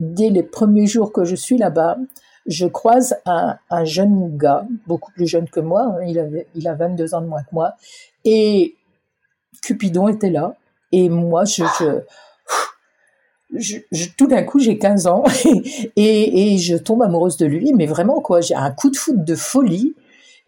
Dès 0.00 0.30
les 0.30 0.42
premiers 0.42 0.86
jours 0.86 1.12
que 1.12 1.24
je 1.24 1.34
suis 1.34 1.58
là-bas, 1.58 1.98
je 2.46 2.66
croise 2.66 3.16
un, 3.26 3.58
un, 3.70 3.84
jeune 3.84 4.36
gars, 4.36 4.66
beaucoup 4.86 5.12
plus 5.12 5.26
jeune 5.26 5.48
que 5.48 5.60
moi, 5.60 5.82
hein, 5.82 6.04
il, 6.06 6.18
avait, 6.18 6.46
il 6.54 6.66
a 6.66 6.74
22 6.74 7.14
ans 7.14 7.20
de 7.20 7.26
moins 7.26 7.42
que 7.42 7.52
moi, 7.52 7.74
et 8.24 8.76
Cupidon 9.62 10.08
était 10.08 10.30
là, 10.30 10.56
et 10.92 11.10
moi, 11.10 11.44
je, 11.44 11.62
je, 13.54 13.78
tout 14.16 14.26
d'un 14.26 14.42
coup, 14.42 14.58
j'ai 14.58 14.78
15 14.78 15.06
ans 15.06 15.24
et, 15.96 16.54
et, 16.54 16.58
je 16.58 16.76
tombe 16.76 17.02
amoureuse 17.02 17.36
de 17.36 17.46
lui, 17.46 17.72
mais 17.72 17.86
vraiment, 17.86 18.20
quoi, 18.20 18.40
j'ai 18.40 18.54
un 18.54 18.70
coup 18.70 18.90
de 18.90 18.96
foot 18.96 19.24
de 19.24 19.34
folie. 19.34 19.94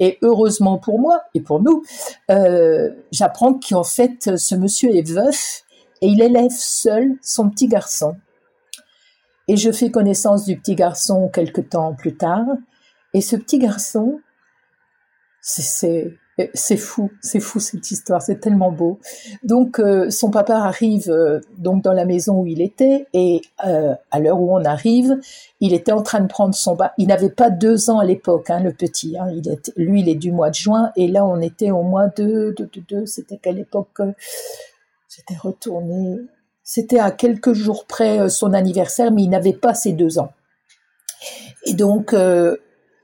Et 0.02 0.16
heureusement 0.22 0.78
pour 0.78 0.98
moi 0.98 1.20
et 1.34 1.42
pour 1.42 1.60
nous, 1.60 1.82
euh, 2.30 2.90
j'apprends 3.12 3.52
qu'en 3.52 3.84
fait, 3.84 4.36
ce 4.38 4.54
monsieur 4.54 4.96
est 4.96 5.06
veuf 5.06 5.62
et 6.00 6.08
il 6.08 6.22
élève 6.22 6.50
seul 6.50 7.16
son 7.20 7.50
petit 7.50 7.68
garçon. 7.68 8.16
Et 9.46 9.58
je 9.58 9.70
fais 9.70 9.90
connaissance 9.90 10.46
du 10.46 10.56
petit 10.56 10.74
garçon 10.74 11.28
quelque 11.28 11.60
temps 11.60 11.94
plus 11.94 12.16
tard. 12.16 12.46
Et 13.12 13.20
ce 13.20 13.36
petit 13.36 13.58
garçon, 13.58 14.20
c'est 15.42 16.16
c'est 16.54 16.76
fou, 16.76 17.10
c'est 17.20 17.40
fou 17.40 17.60
cette 17.60 17.90
histoire, 17.90 18.22
c'est 18.22 18.40
tellement 18.40 18.70
beau. 18.70 18.98
Donc 19.42 19.78
euh, 19.78 20.10
son 20.10 20.30
papa 20.30 20.56
arrive 20.56 21.10
euh, 21.10 21.40
donc 21.58 21.82
dans 21.82 21.92
la 21.92 22.04
maison 22.04 22.40
où 22.40 22.46
il 22.46 22.60
était 22.60 23.06
et 23.12 23.42
euh, 23.66 23.94
à 24.10 24.20
l'heure 24.20 24.40
où 24.40 24.54
on 24.54 24.64
arrive, 24.64 25.18
il 25.60 25.74
était 25.74 25.92
en 25.92 26.02
train 26.02 26.20
de 26.20 26.28
prendre 26.28 26.54
son 26.54 26.74
bain. 26.74 26.90
Il 26.98 27.08
n'avait 27.08 27.30
pas 27.30 27.50
deux 27.50 27.90
ans 27.90 27.98
à 27.98 28.04
l'époque, 28.04 28.50
hein, 28.50 28.60
le 28.60 28.72
petit. 28.72 29.16
Hein. 29.18 29.28
il 29.30 29.58
lui, 29.76 30.00
il 30.00 30.08
est 30.08 30.14
du 30.14 30.32
mois 30.32 30.50
de 30.50 30.54
juin 30.54 30.92
et 30.96 31.08
là 31.08 31.26
on 31.26 31.40
était 31.40 31.70
au 31.70 31.82
mois 31.82 32.08
de 32.08 32.54
de, 32.56 32.68
de, 32.72 32.82
de 32.88 33.06
c'était 33.06 33.38
quelle 33.38 33.58
époque 33.58 34.00
C'était 35.08 35.36
retourné. 35.36 36.18
C'était 36.62 37.00
à 37.00 37.10
quelques 37.10 37.52
jours 37.52 37.86
près 37.86 38.28
son 38.28 38.52
anniversaire, 38.52 39.10
mais 39.10 39.22
il 39.24 39.30
n'avait 39.30 39.52
pas 39.52 39.74
ses 39.74 39.92
deux 39.92 40.18
ans. 40.20 40.32
Et 41.66 41.74
donc 41.74 42.14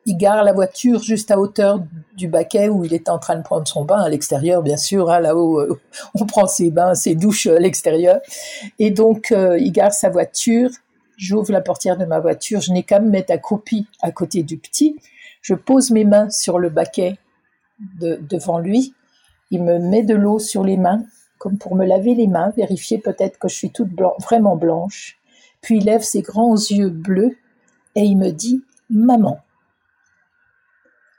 il 0.07 0.17
gare 0.17 0.45
la 0.45 0.53
voiture 0.53 1.03
juste 1.03 1.33
à 1.33 1.39
hauteur 1.39 1.83
du 2.17 2.29
baquet 2.29 2.69
où 2.69 2.85
il 2.85 2.95
est 2.95 3.09
en 3.09 3.19
train 3.19 3.37
de 3.37 3.43
prendre 3.43 3.67
son 3.67 3.85
bain 3.85 4.01
à 4.01 4.09
l'extérieur, 4.09 4.63
bien 4.63 4.77
sûr, 4.77 5.11
hein, 5.11 5.19
là-haut 5.19 5.61
euh, 5.61 5.81
on 6.15 6.25
prend 6.27 6.47
ses 6.47 6.71
bains, 6.71 6.95
ses 6.95 7.17
douches 7.17 7.49
à 7.49 7.59
l'extérieur. 7.59 8.21
Et 8.79 8.93
donc 8.93 9.33
euh, 9.33 9.59
il 9.59 9.73
gare 9.73 9.93
sa 9.93 10.09
voiture, 10.09 10.71
j'ouvre 11.17 11.51
la 11.51 11.61
portière 11.61 11.97
de 11.97 12.05
ma 12.05 12.21
voiture, 12.21 12.61
je 12.61 12.73
n'ai 12.73 12.85
qu'à 12.85 13.01
me 13.01 13.11
mettre 13.11 13.33
accroupi 13.33 13.89
à 14.01 14.13
côté 14.13 14.45
du 14.45 14.57
petit, 14.59 14.97
je 15.43 15.55
pose 15.55 15.91
mes 15.91 16.05
mains 16.05 16.31
sur 16.31 16.59
le 16.61 16.71
baquet 16.71 17.19
devant 17.99 18.59
lui, 18.59 18.95
il 19.51 19.63
me 19.63 19.79
met 19.79 20.03
de 20.03 20.15
l'eau 20.15 20.39
sur 20.39 20.65
les 20.65 20.77
mains, 20.77 21.05
comme 21.39 21.59
pour 21.59 21.75
me 21.75 21.85
laver 21.85 22.15
les 22.15 22.27
mains, 22.27 22.51
vérifier 22.57 22.99
peut-être 22.99 23.39
que 23.39 23.49
je 23.49 23.55
suis 23.55 23.71
toute 23.71 23.91
vraiment 24.23 24.57
blanche. 24.57 25.19
Puis 25.61 25.79
il 25.79 25.85
lève 25.85 26.03
ses 26.03 26.23
grands 26.23 26.55
yeux 26.55 26.89
bleus 26.91 27.37
et 27.95 28.03
il 28.03 28.17
me 28.17 28.31
dit 28.31 28.63
Maman 28.89 29.41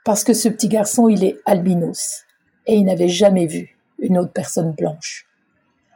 parce 0.08 0.24
que 0.24 0.32
ce 0.32 0.48
petit 0.48 0.68
garçon, 0.68 1.10
il 1.10 1.22
est 1.22 1.38
albinos 1.44 2.24
et 2.64 2.76
il 2.76 2.86
n'avait 2.86 3.10
jamais 3.10 3.44
vu 3.44 3.76
une 3.98 4.16
autre 4.16 4.32
personne 4.32 4.72
blanche. 4.72 5.28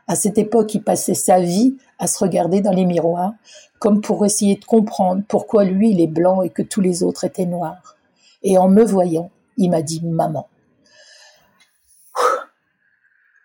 À 0.06 0.16
cette 0.16 0.36
époque, 0.36 0.74
il 0.74 0.84
passait 0.84 1.14
sa 1.14 1.40
vie 1.40 1.78
à 1.98 2.06
se 2.06 2.18
regarder 2.18 2.60
dans 2.60 2.72
les 2.72 2.84
miroirs, 2.84 3.32
comme 3.78 4.02
pour 4.02 4.26
essayer 4.26 4.56
de 4.56 4.66
comprendre 4.66 5.22
pourquoi 5.26 5.64
lui, 5.64 5.92
il 5.92 6.00
est 6.02 6.08
blanc 6.08 6.42
et 6.42 6.50
que 6.50 6.60
tous 6.60 6.82
les 6.82 7.02
autres 7.02 7.24
étaient 7.24 7.46
noirs. 7.46 7.96
Et 8.42 8.58
en 8.58 8.68
me 8.68 8.84
voyant, 8.84 9.30
il 9.56 9.70
m'a 9.70 9.80
dit 9.80 10.02
maman. 10.04 10.46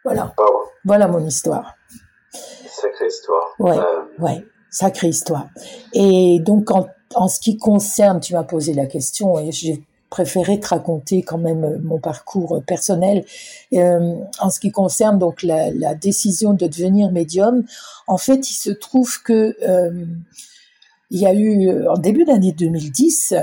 Voilà. 0.03 0.35
Voilà 0.83 1.07
mon 1.07 1.25
histoire. 1.25 1.75
Sacrée 2.29 3.07
histoire. 3.07 3.55
Ouais, 3.59 3.77
euh, 3.77 4.03
ouais, 4.19 4.45
sacrée 4.69 5.07
histoire. 5.07 5.47
Et 5.93 6.41
donc, 6.41 6.71
en, 6.71 6.89
en 7.15 7.29
ce 7.29 7.39
qui 7.39 7.55
concerne, 7.57 8.19
tu 8.19 8.33
m'as 8.33 8.43
posé 8.43 8.73
la 8.73 8.85
question 8.85 9.39
et 9.39 9.53
j'ai 9.53 9.86
préféré 10.09 10.59
te 10.59 10.67
raconter 10.67 11.21
quand 11.21 11.37
même 11.37 11.63
euh, 11.63 11.77
mon 11.83 11.99
parcours 11.99 12.57
euh, 12.57 12.61
personnel. 12.61 13.25
Euh, 13.73 14.15
en 14.39 14.49
ce 14.49 14.59
qui 14.59 14.71
concerne 14.71 15.19
donc 15.19 15.43
la, 15.43 15.95
décision 15.95 16.53
de 16.53 16.67
devenir 16.67 17.11
médium, 17.11 17.63
en 18.07 18.17
fait, 18.17 18.49
il 18.49 18.53
se 18.53 18.69
trouve 18.69 19.21
que 19.23 19.55
il 21.09 21.19
y 21.19 21.25
a 21.25 21.33
eu 21.33 21.87
en 21.87 21.97
début 21.97 22.25
d'année 22.25 22.51
2010. 22.51 23.33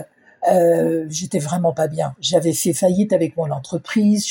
Euh, 0.51 1.07
j'étais 1.09 1.39
vraiment 1.39 1.73
pas 1.73 1.89
bien. 1.89 2.15
J'avais 2.21 2.53
fait 2.53 2.75
faillite 2.75 3.13
avec 3.13 3.37
mon 3.37 3.51
entreprise. 3.51 4.27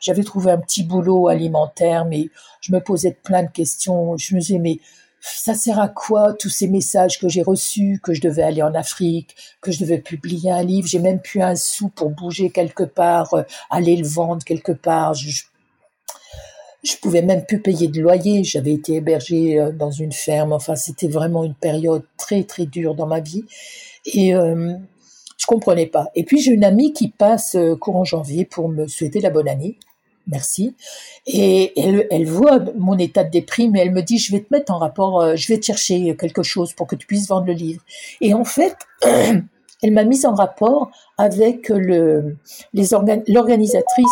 J'avais 0.00 0.22
trouvé 0.22 0.52
un 0.52 0.58
petit 0.58 0.84
boulot 0.84 1.28
alimentaire, 1.28 2.04
mais 2.04 2.28
je 2.60 2.72
me 2.72 2.80
posais 2.80 3.16
plein 3.22 3.42
de 3.42 3.50
questions. 3.50 4.16
Je 4.16 4.34
me 4.34 4.40
disais 4.40 4.58
mais 4.58 4.78
ça 5.22 5.54
sert 5.54 5.80
à 5.80 5.88
quoi 5.88 6.34
tous 6.34 6.50
ces 6.50 6.68
messages 6.68 7.18
que 7.18 7.28
j'ai 7.28 7.42
reçus, 7.42 8.00
que 8.02 8.12
je 8.12 8.20
devais 8.20 8.42
aller 8.42 8.62
en 8.62 8.74
Afrique, 8.74 9.34
que 9.60 9.70
je 9.72 9.78
devais 9.78 9.98
publier 9.98 10.50
un 10.50 10.62
livre, 10.62 10.88
j'ai 10.88 10.98
même 10.98 11.20
plus 11.20 11.40
un 11.40 11.56
sou 11.56 11.88
pour 11.88 12.10
bouger 12.10 12.50
quelque 12.50 12.82
part, 12.82 13.32
euh, 13.34 13.42
aller 13.70 13.96
le 13.96 14.06
vendre 14.06 14.44
quelque 14.44 14.72
part. 14.72 15.14
Je, 15.14 15.44
je 16.82 16.96
pouvais 16.96 17.22
même 17.22 17.44
plus 17.46 17.60
payer 17.60 17.88
de 17.88 18.00
loyer. 18.00 18.44
J'avais 18.44 18.72
été 18.72 18.94
hébergée 18.96 19.58
euh, 19.58 19.72
dans 19.72 19.90
une 19.90 20.12
ferme. 20.12 20.52
Enfin, 20.52 20.74
c'était 20.74 21.08
vraiment 21.08 21.44
une 21.44 21.54
période 21.54 22.04
très 22.18 22.42
très 22.44 22.66
dure 22.66 22.94
dans 22.94 23.06
ma 23.06 23.20
vie 23.20 23.44
et 24.06 24.34
euh, 24.34 24.74
je 25.38 25.46
comprenais 25.46 25.86
pas. 25.86 26.08
Et 26.14 26.24
puis 26.24 26.40
j'ai 26.40 26.52
une 26.52 26.64
amie 26.64 26.92
qui 26.92 27.08
passe 27.08 27.54
euh, 27.54 27.76
courant 27.76 28.04
janvier 28.04 28.44
pour 28.44 28.68
me 28.68 28.86
souhaiter 28.86 29.20
la 29.20 29.30
bonne 29.30 29.48
année 29.48 29.78
merci. 30.26 30.74
Et 31.26 31.72
elle, 32.10 32.26
voit 32.26 32.60
mon 32.76 32.98
état 32.98 33.24
de 33.24 33.30
déprime 33.30 33.76
et 33.76 33.80
elle 33.80 33.92
me 33.92 34.02
dit, 34.02 34.18
je 34.18 34.32
vais 34.32 34.40
te 34.40 34.52
mettre 34.52 34.72
en 34.72 34.78
rapport, 34.78 35.20
euh, 35.20 35.36
je 35.36 35.48
vais 35.48 35.58
te 35.58 35.66
chercher 35.66 36.16
quelque 36.16 36.42
chose 36.42 36.72
pour 36.72 36.86
que 36.86 36.96
tu 36.96 37.06
puisses 37.06 37.28
vendre 37.28 37.46
le 37.46 37.52
livre. 37.52 37.82
Et 38.20 38.34
en 38.34 38.44
fait, 38.44 38.76
elle 39.02 39.92
m'a 39.92 40.04
mise 40.04 40.26
en 40.26 40.34
rapport 40.34 40.90
avec 41.18 41.68
le, 41.68 42.36
les 42.72 42.88
l'organisatrice 43.28 44.06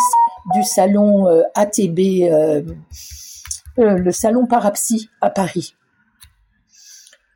du 0.53 0.63
salon 0.63 1.27
euh, 1.27 1.43
ATB, 1.55 1.99
euh, 2.23 2.61
le 3.77 4.11
salon 4.11 4.45
Parapsy 4.47 5.09
à 5.21 5.29
Paris. 5.29 5.75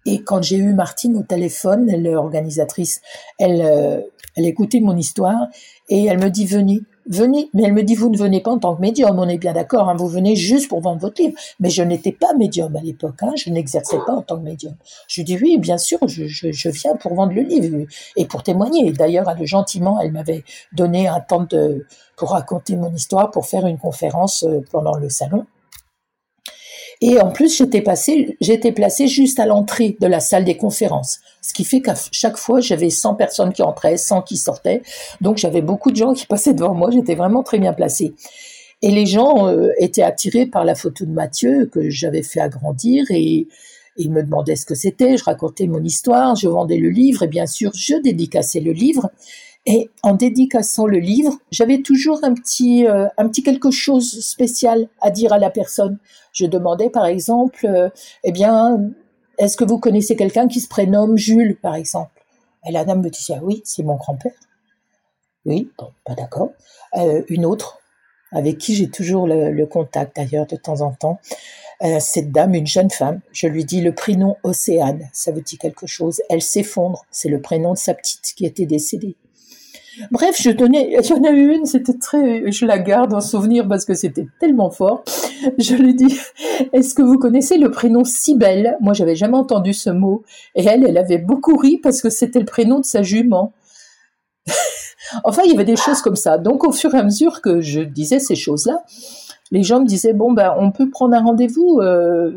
Et 0.08 0.22
quand 0.22 0.44
j'ai 0.44 0.58
eu 0.58 0.74
Martine 0.74 1.18
au 1.18 1.24
téléphone, 1.24 1.92
l'organisatrice, 2.04 3.02
elle, 3.40 4.06
elle 4.36 4.46
écoutait 4.46 4.80
mon 4.80 4.96
histoire 4.96 5.48
et 5.90 6.06
elle 6.06 6.20
me 6.20 6.30
dit 6.30 6.46
venez, 6.46 6.82
venez. 7.08 7.50
Mais 7.54 7.64
elle 7.64 7.74
me 7.74 7.84
dit 7.84 7.96
vous 7.96 8.10
ne 8.10 8.18
venez 8.18 8.42
pas 8.42 8.52
en 8.52 8.60
tant 8.60 8.76
que 8.76 8.82
médium, 8.82 9.18
on 9.18 9.28
est 9.28 9.38
bien 9.38 9.54
d'accord, 9.54 9.90
hein, 9.90 9.96
vous 9.96 10.08
venez 10.08 10.36
juste 10.36 10.70
pour 10.70 10.82
vendre 10.82 11.00
votre 11.02 11.22
livre. 11.22 11.36
Mais 11.60 11.70
je 11.70 11.84
n'étais 11.84 12.12
pas 12.12 12.34
médium 12.38 12.76
à 12.76 12.82
l'époque, 12.82 13.22
hein, 13.22 13.32
je 13.36 13.50
n'exerçais 13.50 14.00
pas 14.06 14.14
en 14.14 14.22
tant 14.22 14.38
que 14.38 14.44
médium. 14.44 14.76
Je 15.08 15.22
dis 15.22 15.38
oui, 15.42 15.58
bien 15.58 15.78
sûr, 15.78 16.00
je, 16.08 16.26
je, 16.26 16.52
je, 16.52 16.70
viens 16.70 16.96
pour 16.96 17.16
vendre 17.16 17.34
le 17.34 17.42
livre 17.42 17.86
et 18.16 18.26
pour 18.26 18.44
témoigner. 18.44 18.92
D'ailleurs, 18.92 19.26
gentiment, 19.46 20.00
elle 20.02 20.12
m'avait 20.12 20.44
donné 20.74 21.08
un 21.08 21.20
temps 21.20 21.46
de 21.50 21.86
pour 22.16 22.32
raconter 22.32 22.76
mon 22.76 22.94
histoire, 22.94 23.32
pour 23.32 23.46
faire 23.46 23.66
une 23.68 23.78
conférence 23.78 24.44
euh, 24.44 24.62
pendant 24.72 24.96
le 24.96 25.10
salon. 25.10 25.46
Et 27.02 27.20
en 27.20 27.32
plus, 27.32 27.58
j'étais 27.58 27.82
passé, 27.82 28.38
placé 28.76 29.08
juste 29.08 29.40
à 29.40 29.46
l'entrée 29.46 29.98
de 30.00 30.08
la 30.08 30.20
salle 30.20 30.46
des 30.46 30.58
conférences. 30.58 31.20
Ce 31.42 31.54
qui 31.54 31.64
fait 31.64 31.82
qu'à 31.82 31.96
chaque 32.12 32.38
fois, 32.38 32.60
j'avais 32.62 32.90
100 32.90 33.16
personnes 33.16 33.54
qui 33.54 33.62
entraient, 33.62 33.98
100 33.98 34.22
qui 34.22 34.38
sortaient. 34.38 34.82
Donc, 35.22 35.38
j'avais 35.38 35.62
beaucoup 35.62 35.92
de 35.92 35.98
gens 35.98 36.14
qui 36.14 36.26
passaient 36.28 36.54
devant 36.54 36.74
moi. 36.74 36.92
J'étais 36.92 37.16
vraiment 37.16 37.44
très 37.44 37.60
bien 37.60 37.74
placé. 37.74 38.14
Et 38.82 38.92
les 38.92 39.06
gens 39.06 39.48
euh, 39.48 39.70
étaient 39.80 40.04
attirés 40.04 40.46
par 40.46 40.66
la 40.66 40.76
photo 40.76 41.06
de 41.06 41.12
Mathieu 41.12 41.70
que 41.72 41.90
j'avais 41.90 42.24
fait 42.24 42.40
agrandir 42.40 43.06
et, 43.10 43.48
ils 43.98 44.12
me 44.12 44.24
demandaient 44.24 44.58
ce 44.58 44.66
que 44.66 44.76
c'était. 44.76 45.18
Je 45.18 45.24
racontais 45.24 45.68
mon 45.68 45.82
histoire, 45.82 46.36
je 46.36 46.48
vendais 46.48 46.78
le 46.78 46.90
livre 46.90 47.24
et 47.24 47.28
bien 47.28 47.46
sûr, 47.46 47.72
je 47.74 47.96
dédicassais 47.96 48.60
le 48.60 48.74
livre. 48.74 49.10
Et 49.66 49.90
en 50.04 50.14
dédicaçant 50.14 50.86
le 50.86 51.00
livre, 51.00 51.40
j'avais 51.50 51.82
toujours 51.82 52.20
un 52.24 52.36
petit, 52.36 52.86
euh, 52.86 53.08
un 53.18 53.28
petit 53.28 53.42
quelque 53.42 53.72
chose 53.72 54.20
spécial 54.20 54.88
à 55.02 55.10
dire 55.10 55.34
à 55.34 55.40
la 55.40 55.50
personne. 55.50 55.98
Je 56.34 56.46
demandais 56.46 56.92
par 56.92 57.06
exemple, 57.06 57.66
euh, 57.66 57.90
eh 58.24 58.32
bien, 58.32 58.80
est-ce 59.40 59.58
que 59.58 59.64
vous 59.64 59.80
connaissez 59.80 60.16
quelqu'un 60.16 60.48
qui 60.48 60.62
se 60.62 60.68
prénomme 60.68 61.18
Jules, 61.18 61.58
par 61.60 61.76
exemple? 61.76 62.12
Et 62.68 62.72
la 62.72 62.86
dame 62.86 63.02
me 63.02 63.10
disait, 63.10 63.34
ah 63.38 63.44
oui, 63.44 63.62
c'est 63.66 63.84
mon 63.84 63.96
grand-père. 63.96 64.34
Oui, 65.46 65.72
bon, 65.78 65.92
pas 66.06 66.14
d'accord. 66.14 66.52
Euh, 66.98 67.24
une 67.30 67.46
autre. 67.46 67.80
avec 68.32 68.58
qui 68.58 68.76
j'ai 68.76 68.90
toujours 68.90 69.28
le, 69.28 69.66
contact 69.66 70.16
d'ailleurs 70.18 70.46
de 70.46 70.58
temps 70.58 70.82
en 70.82 70.92
temps. 70.92 71.20
Cette 72.00 72.32
dame, 72.32 72.54
une 72.54 72.68
jeune 72.68 72.90
femme, 72.90 73.22
je 73.32 73.48
lui 73.48 73.66
dis 73.66 73.82
le 73.82 73.94
prénom 73.94 74.38
Océane, 74.44 75.10
ça 75.14 75.32
vous 75.32 75.42
dit 75.42 75.58
quelque 75.58 75.88
chose? 75.88 76.22
Elle 76.30 76.42
s'effondre, 76.42 77.06
c'est 77.12 77.30
le 77.30 77.42
prénom 77.42 77.74
de 77.74 77.78
sa 77.78 77.94
petite 77.94 78.34
qui 78.36 78.46
était 78.46 78.66
décédée. 78.66 79.16
Bref, 80.12 80.42
je 80.42 80.50
donnais, 80.50 80.90
il 80.92 81.06
y 81.06 81.14
en 81.14 81.24
a 81.24 81.32
eu 81.32 81.54
une, 81.56 81.66
c'était 81.66 81.98
très, 81.98 82.52
je 82.52 82.66
la 82.66 82.80
garde 82.80 83.14
en 83.14 83.22
souvenir 83.22 83.68
parce 83.68 83.86
que 83.86 83.94
c'était 83.94 84.28
tellement 84.40 84.70
fort. 84.70 85.04
Je 85.58 85.76
lui 85.76 85.94
dis, 85.94 86.20
est-ce 86.74 86.94
que 86.96 87.02
vous 87.02 87.18
connaissez 87.18 87.58
le 87.58 87.72
prénom 87.72 88.04
Cybelle? 88.04 88.78
Moi, 88.82 88.94
j'avais 88.94 89.16
jamais 89.16 89.38
entendu 89.38 89.74
ce 89.74 89.90
mot. 89.90 90.24
Et 90.56 90.66
elle, 90.66 90.86
elle 90.86 90.98
avait 90.98 91.18
beaucoup 91.18 91.56
ri 91.58 91.78
parce 91.78 92.02
que 92.02 92.10
c'était 92.10 92.40
le 92.40 92.46
prénom 92.46 92.80
de 92.80 92.86
sa 92.86 93.04
jument. 93.04 93.54
enfin, 95.24 95.44
il 95.46 95.52
y 95.52 95.54
avait 95.54 95.66
des 95.66 95.76
choses 95.76 96.02
comme 96.02 96.16
ça. 96.16 96.38
Donc, 96.38 96.68
au 96.68 96.72
fur 96.72 96.94
et 96.94 96.98
à 96.98 97.04
mesure 97.04 97.42
que 97.42 97.62
je 97.62 97.82
disais 97.82 98.20
ces 98.20 98.36
choses-là, 98.36 98.84
les 99.52 99.64
gens 99.64 99.80
me 99.80 99.86
disaient 99.86 100.14
bon 100.14 100.34
ben 100.34 100.54
on 100.58 100.72
peut 100.72 100.90
prendre 100.90 101.16
un 101.16 101.22
rendez-vous 101.22 101.80
euh, 101.80 102.32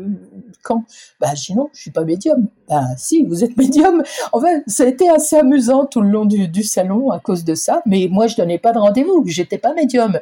quand 0.63 0.83
je 1.21 1.45
dis 1.45 1.55
non, 1.55 1.69
je 1.73 1.81
suis 1.81 1.91
pas 1.91 2.03
médium. 2.03 2.47
Ben 2.67 2.85
si, 2.97 3.23
vous 3.23 3.43
êtes 3.43 3.55
médium. 3.57 4.03
En 4.31 4.39
fait, 4.39 4.63
ça 4.67 4.83
a 4.83 4.87
été 4.87 5.09
assez 5.09 5.37
amusant 5.37 5.85
tout 5.85 6.01
le 6.01 6.09
long 6.09 6.25
du, 6.25 6.63
salon 6.63 7.11
à 7.11 7.19
cause 7.19 7.43
de 7.43 7.55
ça. 7.55 7.81
Mais 7.85 8.07
moi, 8.09 8.27
je 8.27 8.35
donnais 8.35 8.57
pas 8.57 8.71
de 8.71 8.79
rendez-vous. 8.79 9.23
J'étais 9.25 9.57
pas 9.57 9.73
médium. 9.73 10.19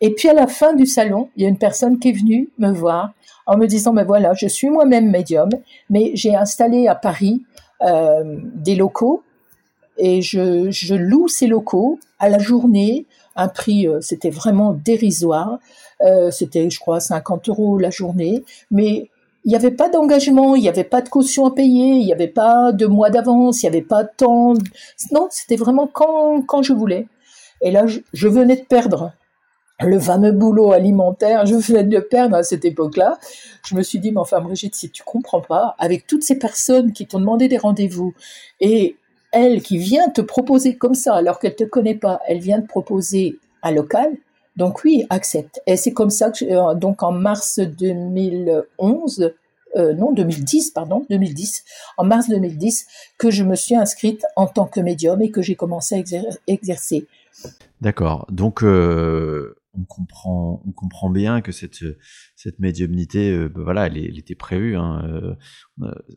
Et 0.00 0.14
puis 0.14 0.28
à 0.28 0.34
la 0.34 0.46
fin 0.46 0.74
du 0.74 0.86
salon, 0.86 1.28
il 1.36 1.42
y 1.42 1.46
a 1.46 1.48
une 1.48 1.58
personne 1.58 1.98
qui 1.98 2.10
est 2.10 2.12
venue 2.12 2.50
me 2.58 2.70
voir 2.70 3.12
en 3.46 3.56
me 3.56 3.66
disant 3.66 3.92
ben 3.92 4.04
voilà, 4.04 4.32
je 4.34 4.46
suis 4.46 4.70
moi-même 4.70 5.10
médium, 5.10 5.48
mais 5.90 6.12
j'ai 6.14 6.36
installé 6.36 6.86
à 6.86 6.94
Paris 6.94 7.42
euh, 7.82 8.36
des 8.54 8.76
locaux 8.76 9.22
et 9.96 10.22
je, 10.22 10.70
je 10.70 10.94
loue 10.94 11.26
ces 11.26 11.48
locaux 11.48 11.98
à 12.20 12.28
la 12.28 12.38
journée 12.38 13.06
un 13.38 13.48
prix, 13.48 13.86
euh, 13.86 14.00
c'était 14.00 14.30
vraiment 14.30 14.74
dérisoire. 14.74 15.60
Euh, 16.02 16.30
c'était, 16.30 16.68
je 16.68 16.78
crois, 16.80 17.00
50 17.00 17.48
euros 17.48 17.78
la 17.78 17.90
journée. 17.90 18.44
Mais 18.70 19.08
il 19.48 19.52
n'y 19.52 19.56
avait 19.56 19.70
pas 19.70 19.88
d'engagement, 19.88 20.56
il 20.56 20.60
n'y 20.60 20.68
avait 20.68 20.84
pas 20.84 21.00
de 21.00 21.08
caution 21.08 21.46
à 21.46 21.54
payer, 21.54 21.94
il 21.94 22.04
n'y 22.04 22.12
avait 22.12 22.28
pas 22.28 22.70
de 22.70 22.84
mois 22.84 23.08
d'avance, 23.08 23.62
il 23.62 23.64
n'y 23.64 23.74
avait 23.74 23.86
pas 23.86 24.04
de 24.04 24.10
temps. 24.14 24.52
Non, 25.10 25.28
c'était 25.30 25.56
vraiment 25.56 25.86
quand, 25.86 26.42
quand 26.42 26.60
je 26.60 26.74
voulais. 26.74 27.06
Et 27.62 27.70
là, 27.70 27.86
je, 27.86 28.28
venais 28.28 28.56
de 28.56 28.66
perdre 28.66 29.14
le 29.80 29.98
fameux 29.98 30.32
boulot 30.32 30.72
alimentaire, 30.72 31.46
je 31.46 31.54
venais 31.54 31.84
de 31.84 31.98
perdre 31.98 32.36
à 32.36 32.42
cette 32.42 32.66
époque-là. 32.66 33.16
Je 33.66 33.74
me 33.74 33.82
suis 33.82 33.98
dit, 33.98 34.12
mais 34.12 34.20
enfin, 34.20 34.42
Brigitte, 34.42 34.74
si 34.74 34.90
tu 34.90 35.02
comprends 35.02 35.40
pas, 35.40 35.74
avec 35.78 36.06
toutes 36.06 36.24
ces 36.24 36.38
personnes 36.38 36.92
qui 36.92 37.06
t'ont 37.06 37.18
demandé 37.18 37.48
des 37.48 37.56
rendez-vous 37.56 38.12
et 38.60 38.96
elle 39.32 39.62
qui 39.62 39.78
vient 39.78 40.10
te 40.10 40.20
proposer 40.20 40.76
comme 40.76 40.94
ça, 40.94 41.14
alors 41.14 41.38
qu'elle 41.38 41.56
te 41.56 41.64
connaît 41.64 41.96
pas, 41.96 42.20
elle 42.28 42.40
vient 42.40 42.60
te 42.60 42.68
proposer 42.68 43.38
un 43.62 43.70
local. 43.70 44.12
Donc 44.58 44.82
oui, 44.84 45.04
accepte. 45.08 45.62
Et 45.68 45.76
c'est 45.76 45.92
comme 45.92 46.10
ça 46.10 46.32
que, 46.32 46.44
euh, 46.44 46.74
donc 46.74 47.04
en 47.04 47.12
mars 47.12 47.60
2011, 47.60 49.32
euh, 49.76 49.94
non 49.94 50.12
2010, 50.12 50.72
pardon, 50.72 51.06
2010, 51.08 51.64
en 51.96 52.04
mars 52.04 52.28
2010, 52.28 52.86
que 53.18 53.30
je 53.30 53.44
me 53.44 53.54
suis 53.54 53.76
inscrite 53.76 54.24
en 54.34 54.48
tant 54.48 54.66
que 54.66 54.80
médium 54.80 55.22
et 55.22 55.30
que 55.30 55.42
j'ai 55.42 55.54
commencé 55.54 55.94
à 55.94 55.98
exercer. 56.48 57.06
D'accord. 57.80 58.26
Donc 58.32 58.64
euh, 58.64 59.54
on 59.78 59.84
comprend, 59.84 60.60
on 60.66 60.72
comprend 60.72 61.08
bien 61.08 61.40
que 61.40 61.52
cette, 61.52 61.84
cette 62.34 62.58
médiumnité, 62.58 63.48
bah 63.48 63.60
voilà, 63.62 63.86
elle, 63.86 64.18
était 64.18 64.34
prévue. 64.34 64.76
Hein, 64.76 65.36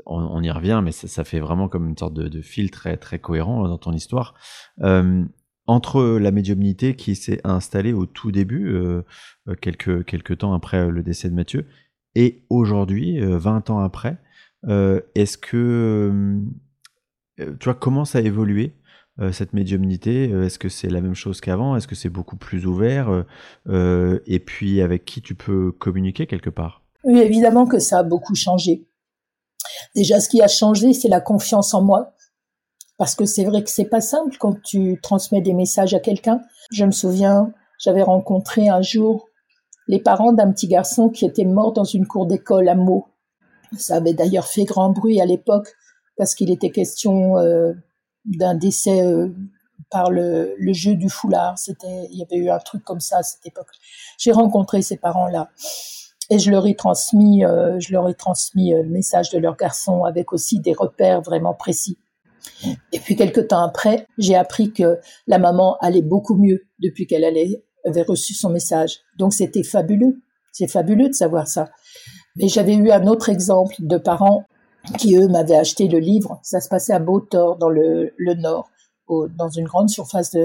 on, 0.08 0.42
y 0.42 0.50
revient, 0.50 0.82
mais 0.84 0.92
ça, 0.92 1.24
fait 1.24 1.39
vraiment 1.39 1.70
comme 1.70 1.88
une 1.89 1.98
sorte 1.98 2.16
de, 2.16 2.42
fil 2.42 2.72
très, 2.72 2.98
très 2.98 3.20
cohérent 3.20 3.68
dans 3.68 3.78
ton 3.78 3.92
histoire. 3.92 4.34
Euh, 5.68 5.74
entre 5.74 6.18
la 6.20 6.32
médiumnité 6.32 6.95
qui 6.95 7.16
s'est 7.16 7.39
installée 7.43 7.93
au 7.93 8.05
tout 8.05 8.32
début, 8.32 8.76
quelques, 9.62 10.03
quelques 10.05 10.39
temps 10.39 10.53
après 10.53 10.89
le 10.89 11.01
décès 11.03 11.30
de 11.30 11.36
Mathieu, 11.36 11.66
et 12.16 12.43
aujourd'hui, 12.49 13.20
20 13.22 13.70
ans 13.70 13.80
après, 13.80 14.18
est-ce 14.68 15.38
que 15.38 16.41
tu 17.38 17.64
vois 17.64 17.76
comment 17.76 18.03
ça 18.03 18.18
a 18.18 18.22
évolué 18.22 18.76
euh, 19.20 19.32
cette 19.32 19.53
médiumnité 19.53 20.30
euh, 20.32 20.45
Est-ce 20.45 20.57
que 20.57 20.70
c'est 20.70 20.89
la 20.89 21.01
même 21.01 21.16
chose 21.16 21.41
qu'avant 21.41 21.76
Est-ce 21.76 21.88
que 21.88 21.95
c'est 21.95 22.09
beaucoup 22.09 22.38
plus 22.38 22.66
ouvert 22.66 23.26
euh, 23.68 24.20
Et 24.26 24.39
puis 24.39 24.82
avec 24.82 25.05
qui 25.05 25.22
tu 25.22 25.36
peux 25.36 25.72
communiquer 25.72 26.28
quelque 26.28 26.49
part? 26.49 26.82
Oui, 27.03 27.20
évidemment 27.20 27.66
que 27.66 27.80
ça 27.80 27.99
a 27.99 28.03
beaucoup 28.03 28.36
changé. 28.36 28.88
Déjà, 29.95 30.20
ce 30.20 30.30
qui 30.30 30.41
a 30.41 30.47
changé, 30.47 30.93
c'est 30.93 31.09
la 31.09 31.20
confiance 31.20 31.74
en 31.74 31.84
moi. 31.84 32.14
Parce 33.02 33.16
que 33.16 33.26
c'est 33.26 33.45
vrai 33.45 33.64
que 33.64 33.72
c'est 33.72 33.89
pas 33.89 33.99
simple 33.99 34.38
quand 34.39 34.62
tu 34.62 34.99
transmets 35.02 35.41
des 35.41 35.56
messages 35.56 35.95
à 35.95 35.99
quelqu'un. 35.99 36.39
Je 36.72 36.86
me 36.86 36.91
souviens, 36.91 37.52
j'avais 37.80 38.04
rencontré 38.04 38.70
un 38.70 38.84
jour 38.84 39.28
les 39.88 39.99
parents 39.99 40.34
d'un 40.34 40.52
petit 40.52 40.68
garçon 40.68 41.10
qui 41.10 41.26
était 41.26 41.45
mort 41.45 41.74
dans 41.74 41.84
une 41.84 42.06
cour 42.06 42.28
d'école 42.28 42.70
à 42.70 42.76
Meaux. 42.76 43.08
Ça 43.76 43.95
avait 43.95 44.14
d'ailleurs 44.14 44.45
fait 44.45 44.66
grand 44.66 44.91
bruit 44.91 45.20
à 45.20 45.26
l'époque 45.26 45.74
parce 46.16 46.36
qu'il 46.36 46.52
était 46.52 46.70
question 46.70 47.38
d'un 48.26 48.54
décès 48.54 49.02
euh, 49.02 49.30
par 49.89 50.12
le, 50.12 50.56
jeu 50.72 50.93
du 50.93 51.10
foulard. 51.10 51.58
C'était, 51.58 52.08
il 52.12 52.20
y 52.20 52.22
avait 52.22 52.38
eu 52.38 52.52
un 52.52 52.60
truc 52.60 52.84
comme 52.84 52.99
ça 52.99 53.18
à 53.18 53.24
cette 53.24 53.47
époque. 53.47 53.72
J'ai 54.20 54.32
rencontré 54.32 54.84
ces 54.84 54.97
parents-là 54.97 55.49
et 56.30 56.38
je 56.38 56.52
leur 56.52 56.68
ai 56.68 56.76
transmis, 56.76 57.43
euh, 57.45 57.80
je 57.80 57.93
leur 57.93 58.08
ai 58.08 58.14
transmis 58.14 58.76
euh, 58.76 58.84
le 58.84 58.89
message 58.89 59.32
de 59.32 59.39
leur 59.39 59.58
garçon 59.58 60.04
avec 60.04 60.34
aussi 60.34 60.60
des 60.60 60.74
repères 60.74 61.22
vraiment 61.24 61.56
précis. 61.56 61.97
Et 62.92 63.00
puis 63.00 63.16
quelques 63.16 63.48
temps 63.48 63.64
après, 63.64 64.08
j'ai 64.18 64.36
appris 64.36 64.72
que 64.72 65.00
la 65.28 65.39
maman 65.39 65.78
allait 65.82 66.02
beaucoup 66.02 66.36
mieux 66.36 66.66
depuis 66.80 67.08
qu'elle 67.08 67.26
avait 67.26 68.02
reçu 68.04 68.34
son 68.34 68.50
message. 68.50 69.00
Donc 69.18 69.34
c'était 69.34 69.64
fabuleux. 69.64 70.22
C'est 70.52 70.68
fabuleux 70.68 71.10
de 71.10 71.14
savoir 71.14 71.48
ça. 71.48 71.70
Mais 72.36 72.48
j'avais 72.48 72.76
eu 72.76 72.92
un 72.92 73.08
autre 73.08 73.30
exemple 73.30 73.76
de 73.80 73.98
parents 73.98 74.46
qui 74.98 75.16
eux 75.16 75.28
m'avaient 75.28 75.56
acheté 75.56 75.88
le 75.88 76.00
livre. 76.00 76.39
Ça 76.44 76.60
se 76.60 76.70
passait 76.70 76.94
à 76.94 77.00
Beautort 77.00 77.58
dans 77.58 77.70
le, 77.70 78.14
Nord, 78.38 78.70
dans 79.10 79.50
une 79.50 79.66
grande 79.66 79.89
surface 79.89 80.36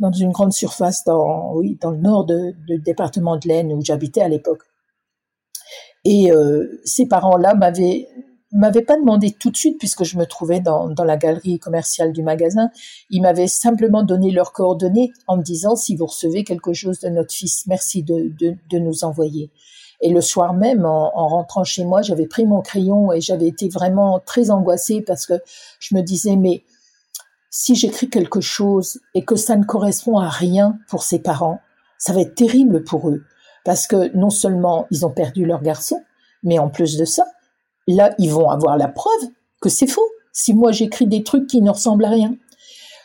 dans 0.00 0.10
une 0.10 0.32
grande 0.32 0.52
surface 0.52 1.04
dans 1.04 1.54
le 1.60 1.96
nord 1.96 2.26
du 2.26 2.78
département 2.78 3.36
de 3.36 3.46
l'Aisne 3.46 3.72
où 3.72 3.80
j'habitais 3.84 4.22
à 4.22 4.28
l'époque. 4.28 4.62
Et 6.04 6.30
euh, 6.30 6.80
ces 6.84 7.06
parents-là 7.06 7.54
m'avaient 7.54 8.08
m'avaient 8.54 8.82
pas 8.82 8.96
demandé 8.96 9.32
tout 9.32 9.50
de 9.50 9.56
suite 9.56 9.78
puisque 9.78 10.04
je 10.04 10.16
me 10.16 10.26
trouvais 10.26 10.60
dans, 10.60 10.88
dans 10.88 11.04
la 11.04 11.16
galerie 11.16 11.58
commerciale 11.58 12.12
du 12.12 12.22
magasin. 12.22 12.70
Ils 13.10 13.20
m'avaient 13.20 13.48
simplement 13.48 14.02
donné 14.02 14.30
leurs 14.30 14.52
coordonnées 14.52 15.12
en 15.26 15.36
me 15.36 15.42
disant 15.42 15.76
si 15.76 15.96
vous 15.96 16.06
recevez 16.06 16.44
quelque 16.44 16.72
chose 16.72 17.00
de 17.00 17.08
notre 17.08 17.32
fils, 17.32 17.66
merci 17.66 18.02
de, 18.02 18.32
de, 18.38 18.56
de 18.70 18.78
nous 18.78 19.04
envoyer. 19.04 19.50
Et 20.00 20.10
le 20.10 20.20
soir 20.20 20.54
même, 20.54 20.84
en, 20.84 21.28
rentrant 21.28 21.64
chez 21.64 21.84
moi, 21.84 22.02
j'avais 22.02 22.26
pris 22.26 22.46
mon 22.46 22.60
crayon 22.60 23.12
et 23.12 23.20
j'avais 23.20 23.46
été 23.46 23.68
vraiment 23.68 24.20
très 24.20 24.50
angoissée 24.50 25.00
parce 25.00 25.26
que 25.26 25.34
je 25.80 25.94
me 25.94 26.02
disais, 26.02 26.36
mais 26.36 26.62
si 27.50 27.74
j'écris 27.74 28.10
quelque 28.10 28.40
chose 28.40 29.00
et 29.14 29.24
que 29.24 29.36
ça 29.36 29.56
ne 29.56 29.64
correspond 29.64 30.18
à 30.18 30.28
rien 30.28 30.78
pour 30.88 31.04
ses 31.04 31.20
parents, 31.20 31.60
ça 31.98 32.12
va 32.12 32.20
être 32.20 32.34
terrible 32.34 32.84
pour 32.84 33.08
eux. 33.08 33.22
Parce 33.64 33.86
que 33.86 34.14
non 34.14 34.30
seulement 34.30 34.86
ils 34.90 35.06
ont 35.06 35.10
perdu 35.10 35.46
leur 35.46 35.62
garçon, 35.62 36.02
mais 36.42 36.58
en 36.58 36.68
plus 36.68 36.98
de 36.98 37.04
ça, 37.04 37.24
là, 37.86 38.14
ils 38.18 38.30
vont 38.30 38.50
avoir 38.50 38.76
la 38.76 38.88
preuve 38.88 39.28
que 39.60 39.68
c'est 39.68 39.86
faux. 39.86 40.08
Si 40.32 40.54
moi 40.54 40.72
j'écris 40.72 41.06
des 41.06 41.22
trucs 41.22 41.46
qui 41.46 41.62
ne 41.62 41.70
ressemblent 41.70 42.04
à 42.04 42.10
rien. 42.10 42.36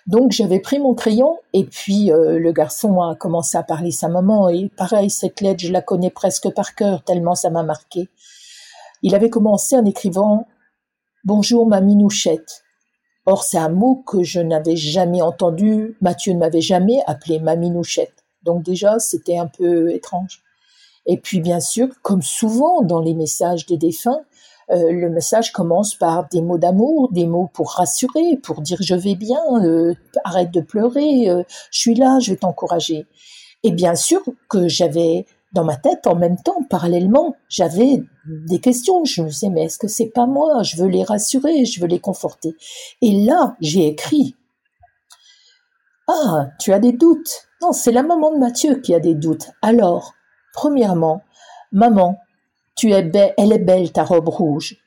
Donc 0.08 0.32
j'avais 0.32 0.60
pris 0.60 0.80
mon 0.80 0.96
crayon 0.96 1.38
et 1.54 1.66
puis 1.66 2.12
euh, 2.12 2.40
le 2.40 2.52
garçon 2.52 3.00
a 3.00 3.16
commencé 3.16 3.58
à 3.58 3.64
parler 3.64 3.92
sa 3.92 4.08
maman 4.08 4.50
et 4.50 4.70
pareil 4.76 5.12
cette 5.12 5.40
lettre 5.40 5.60
je 5.62 5.72
la 5.72 5.84
connais 5.84 6.10
presque 6.10 6.50
par 6.56 6.74
cœur 6.74 7.04
tellement 7.04 7.36
ça 7.36 7.52
m'a 7.52 7.62
marqué. 7.62 8.10
Il 9.04 9.14
avait 9.14 9.30
commencé 9.30 9.76
en 9.76 9.86
écrivant 9.86 10.48
Bonjour 11.26 11.68
ma 11.68 11.80
minouchette. 11.80 12.64
Or 13.28 13.44
c'est 13.44 13.60
un 13.60 13.70
mot 13.70 14.04
que 14.08 14.24
je 14.24 14.40
n'avais 14.40 14.78
jamais 14.78 15.22
entendu, 15.22 15.96
Mathieu 16.02 16.34
ne 16.34 16.40
m'avait 16.40 16.62
jamais 16.62 17.02
appelé 17.06 17.40
ma 17.40 17.56
minouchette. 17.56 18.24
Donc 18.42 18.64
déjà 18.64 18.98
c'était 18.98 19.38
un 19.38 19.48
peu 19.48 19.94
étrange. 19.94 20.42
Et 21.06 21.18
puis 21.18 21.40
bien 21.40 21.60
sûr, 21.60 21.88
comme 22.02 22.24
souvent 22.24 22.82
dans 22.82 23.02
les 23.02 23.14
messages 23.14 23.68
des 23.68 23.78
défunts, 23.78 24.22
euh, 24.72 24.92
le 24.92 25.10
message 25.10 25.52
commence 25.52 25.96
par 25.96 26.28
des 26.30 26.42
mots 26.42 26.58
d'amour, 26.58 27.12
des 27.12 27.26
mots 27.26 27.50
pour 27.54 27.72
rassurer, 27.72 28.38
pour 28.44 28.62
dire 28.62 28.78
je 28.82 28.96
vais 28.96 29.16
bien, 29.16 29.42
euh, 29.64 29.94
arrête 30.24 30.52
de 30.52 30.62
pleurer, 30.62 31.30
euh, 31.30 31.44
je 31.72 31.80
suis 31.80 31.96
là, 31.96 32.20
je 32.20 32.32
vais 32.32 32.38
t'encourager. 32.38 33.08
Et 33.64 33.72
bien 33.72 33.96
sûr 33.96 34.22
que 34.48 34.68
j'avais 34.68 35.26
dans 35.54 35.64
ma 35.64 35.76
tête 35.76 36.06
en 36.06 36.16
même 36.16 36.38
temps, 36.38 36.64
parallèlement, 36.70 37.36
j'avais 37.50 38.04
des 38.26 38.60
questions. 38.60 39.04
Je 39.06 39.24
me 39.24 39.30
disais 39.30 39.50
mais 39.50 39.64
est-ce 39.66 39.80
que 39.80 39.88
c'est 39.88 40.10
pas 40.10 40.28
moi? 40.28 40.62
Je 40.64 40.78
veux 40.78 40.88
les 40.88 41.04
rassurer, 41.04 41.66
je 41.66 41.82
veux 41.82 41.88
les 41.88 42.00
conforter. 42.00 42.56
Et 43.02 43.26
là, 43.26 43.56
j'ai 43.60 43.88
écrit 43.88 44.36
ah, 46.12 46.50
tu 46.60 46.74
as 46.74 46.80
des 46.80 46.92
doutes. 46.92 47.48
Non, 47.62 47.72
c'est 47.72 47.92
la 47.92 48.02
maman 48.02 48.34
de 48.34 48.40
Mathieu 48.40 48.76
qui 48.76 48.96
a 48.96 49.00
des 49.00 49.14
doutes. 49.14 49.52
Alors, 49.62 50.16
premièrement, 50.54 51.22
maman, 51.72 52.18
tu 52.80 52.94
es 52.94 53.04
belle, 53.04 53.34
elle 53.38 53.52
est 53.52 53.60
belle 53.60 53.92
ta 53.92 54.06
robe 54.06 54.30
rouge. 54.30 54.78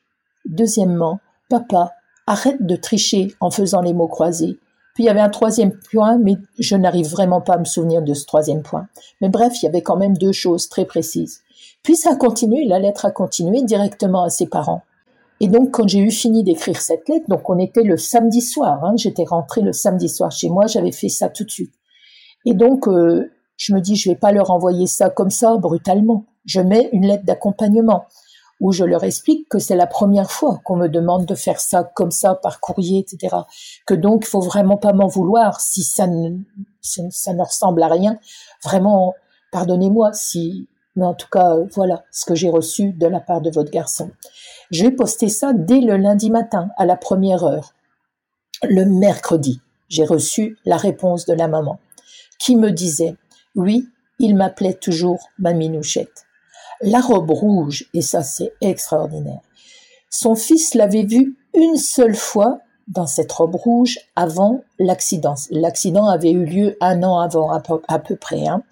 Deuxièmement, 0.46 1.20
papa, 1.50 1.92
arrête 2.26 2.64
de 2.64 2.74
tricher 2.74 3.34
en 3.38 3.50
faisant 3.50 3.82
les 3.82 3.92
mots 3.92 4.08
croisés. 4.08 4.58
Puis 4.94 5.04
il 5.04 5.06
y 5.06 5.10
avait 5.10 5.20
un 5.20 5.28
troisième 5.28 5.78
point, 5.90 6.16
mais 6.16 6.36
je 6.58 6.74
n'arrive 6.74 7.08
vraiment 7.08 7.42
pas 7.42 7.54
à 7.54 7.58
me 7.58 7.66
souvenir 7.66 8.00
de 8.00 8.14
ce 8.14 8.24
troisième 8.24 8.62
point. 8.62 8.88
Mais 9.20 9.28
bref, 9.28 9.52
il 9.60 9.66
y 9.66 9.68
avait 9.68 9.82
quand 9.82 9.98
même 9.98 10.16
deux 10.16 10.32
choses 10.32 10.70
très 10.70 10.86
précises. 10.86 11.42
Puis 11.82 11.96
ça 11.96 12.12
a 12.12 12.16
continué, 12.16 12.64
la 12.64 12.78
lettre 12.78 13.04
a 13.04 13.10
continué 13.10 13.62
directement 13.62 14.24
à 14.24 14.30
ses 14.30 14.46
parents. 14.46 14.82
Et 15.40 15.48
donc, 15.48 15.72
quand 15.72 15.86
j'ai 15.86 15.98
eu 15.98 16.10
fini 16.10 16.44
d'écrire 16.44 16.80
cette 16.80 17.06
lettre, 17.10 17.26
donc 17.28 17.50
on 17.50 17.58
était 17.58 17.82
le 17.82 17.98
samedi 17.98 18.40
soir, 18.40 18.82
hein, 18.84 18.94
j'étais 18.96 19.24
rentrée 19.24 19.60
le 19.60 19.74
samedi 19.74 20.08
soir 20.08 20.30
chez 20.30 20.48
moi, 20.48 20.66
j'avais 20.66 20.92
fait 20.92 21.10
ça 21.10 21.28
tout 21.28 21.44
de 21.44 21.50
suite. 21.50 21.74
Et 22.46 22.54
donc, 22.54 22.88
euh, 22.88 23.30
je 23.58 23.74
me 23.74 23.80
dis, 23.80 23.96
je 23.96 24.08
vais 24.08 24.16
pas 24.16 24.32
leur 24.32 24.50
envoyer 24.50 24.86
ça 24.86 25.10
comme 25.10 25.30
ça, 25.30 25.58
brutalement. 25.58 26.24
Je 26.44 26.60
mets 26.60 26.88
une 26.92 27.06
lettre 27.06 27.24
d'accompagnement 27.24 28.06
où 28.62 28.70
je 28.70 28.84
leur 28.84 29.02
explique 29.02 29.48
que 29.48 29.58
c'est 29.58 29.74
la 29.74 29.88
première 29.88 30.30
fois 30.30 30.60
qu'on 30.64 30.76
me 30.76 30.86
demande 30.86 31.26
de 31.26 31.34
faire 31.34 31.60
ça 31.60 31.82
comme 31.82 32.12
ça 32.12 32.36
par 32.36 32.60
courrier, 32.60 33.00
etc. 33.00 33.36
Que 33.86 33.94
donc, 33.94 34.22
il 34.24 34.28
faut 34.28 34.40
vraiment 34.40 34.76
pas 34.76 34.92
m'en 34.92 35.08
vouloir 35.08 35.60
si 35.60 35.82
ça 35.82 36.06
ne, 36.06 36.38
ça 36.80 37.34
ne 37.34 37.42
ressemble 37.42 37.82
à 37.82 37.88
rien. 37.88 38.18
Vraiment, 38.62 39.14
pardonnez-moi 39.50 40.12
si, 40.12 40.68
mais 40.94 41.04
en 41.04 41.14
tout 41.14 41.26
cas, 41.28 41.56
voilà 41.72 42.04
ce 42.12 42.24
que 42.24 42.36
j'ai 42.36 42.50
reçu 42.50 42.92
de 42.92 43.06
la 43.08 43.18
part 43.18 43.40
de 43.40 43.50
votre 43.50 43.72
garçon. 43.72 44.12
J'ai 44.70 44.92
posté 44.92 45.28
ça 45.28 45.52
dès 45.52 45.80
le 45.80 45.96
lundi 45.96 46.30
matin, 46.30 46.70
à 46.76 46.86
la 46.86 46.96
première 46.96 47.42
heure. 47.42 47.74
Le 48.62 48.84
mercredi, 48.84 49.60
j'ai 49.88 50.04
reçu 50.04 50.56
la 50.64 50.76
réponse 50.76 51.26
de 51.26 51.34
la 51.34 51.48
maman, 51.48 51.80
qui 52.38 52.54
me 52.54 52.70
disait, 52.70 53.16
oui, 53.56 53.88
il 54.20 54.36
m'appelait 54.36 54.74
toujours 54.74 55.30
ma 55.40 55.52
minouchette 55.52 56.26
la 56.82 57.00
robe 57.00 57.30
rouge, 57.30 57.88
et 57.94 58.02
ça 58.02 58.22
c'est 58.22 58.52
extraordinaire. 58.60 59.40
Son 60.10 60.34
fils 60.34 60.74
l'avait 60.74 61.04
vue 61.04 61.36
une 61.54 61.76
seule 61.76 62.14
fois 62.14 62.58
dans 62.88 63.06
cette 63.06 63.32
robe 63.32 63.54
rouge 63.54 63.98
avant 64.16 64.62
l'accident. 64.78 65.34
L'accident 65.50 66.08
avait 66.08 66.32
eu 66.32 66.44
lieu 66.44 66.76
un 66.80 67.02
an 67.02 67.18
avant 67.18 67.50
à 67.50 67.98
peu, 67.98 68.16
près. 68.16 68.46
Hein. 68.46 68.62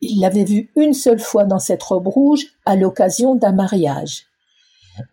Il 0.00 0.20
l'avait 0.20 0.44
vue 0.44 0.70
une 0.76 0.92
seule 0.92 1.20
fois 1.20 1.44
dans 1.44 1.58
cette 1.58 1.82
robe 1.82 2.08
rouge 2.08 2.46
à 2.66 2.76
l'occasion 2.76 3.34
d'un 3.34 3.52
mariage. 3.52 4.26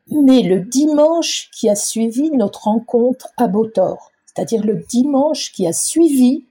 Mais 0.10 0.42
le 0.42 0.60
dimanche 0.60 1.50
qui 1.58 1.70
a 1.70 1.76
suivi 1.76 2.30
notre 2.32 2.66
rencontre 2.66 3.30
à 3.38 3.48
Botor, 3.48 4.12
c'est-à-dire 4.26 4.64
le 4.64 4.84
dimanche 4.90 5.52
qui 5.52 5.66
a 5.66 5.74
suivi 5.74 6.46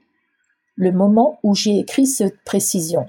le 0.75 0.91
moment 0.91 1.39
où 1.43 1.53
j'ai 1.53 1.77
écrit 1.79 2.07
cette 2.07 2.41
précision, 2.43 3.05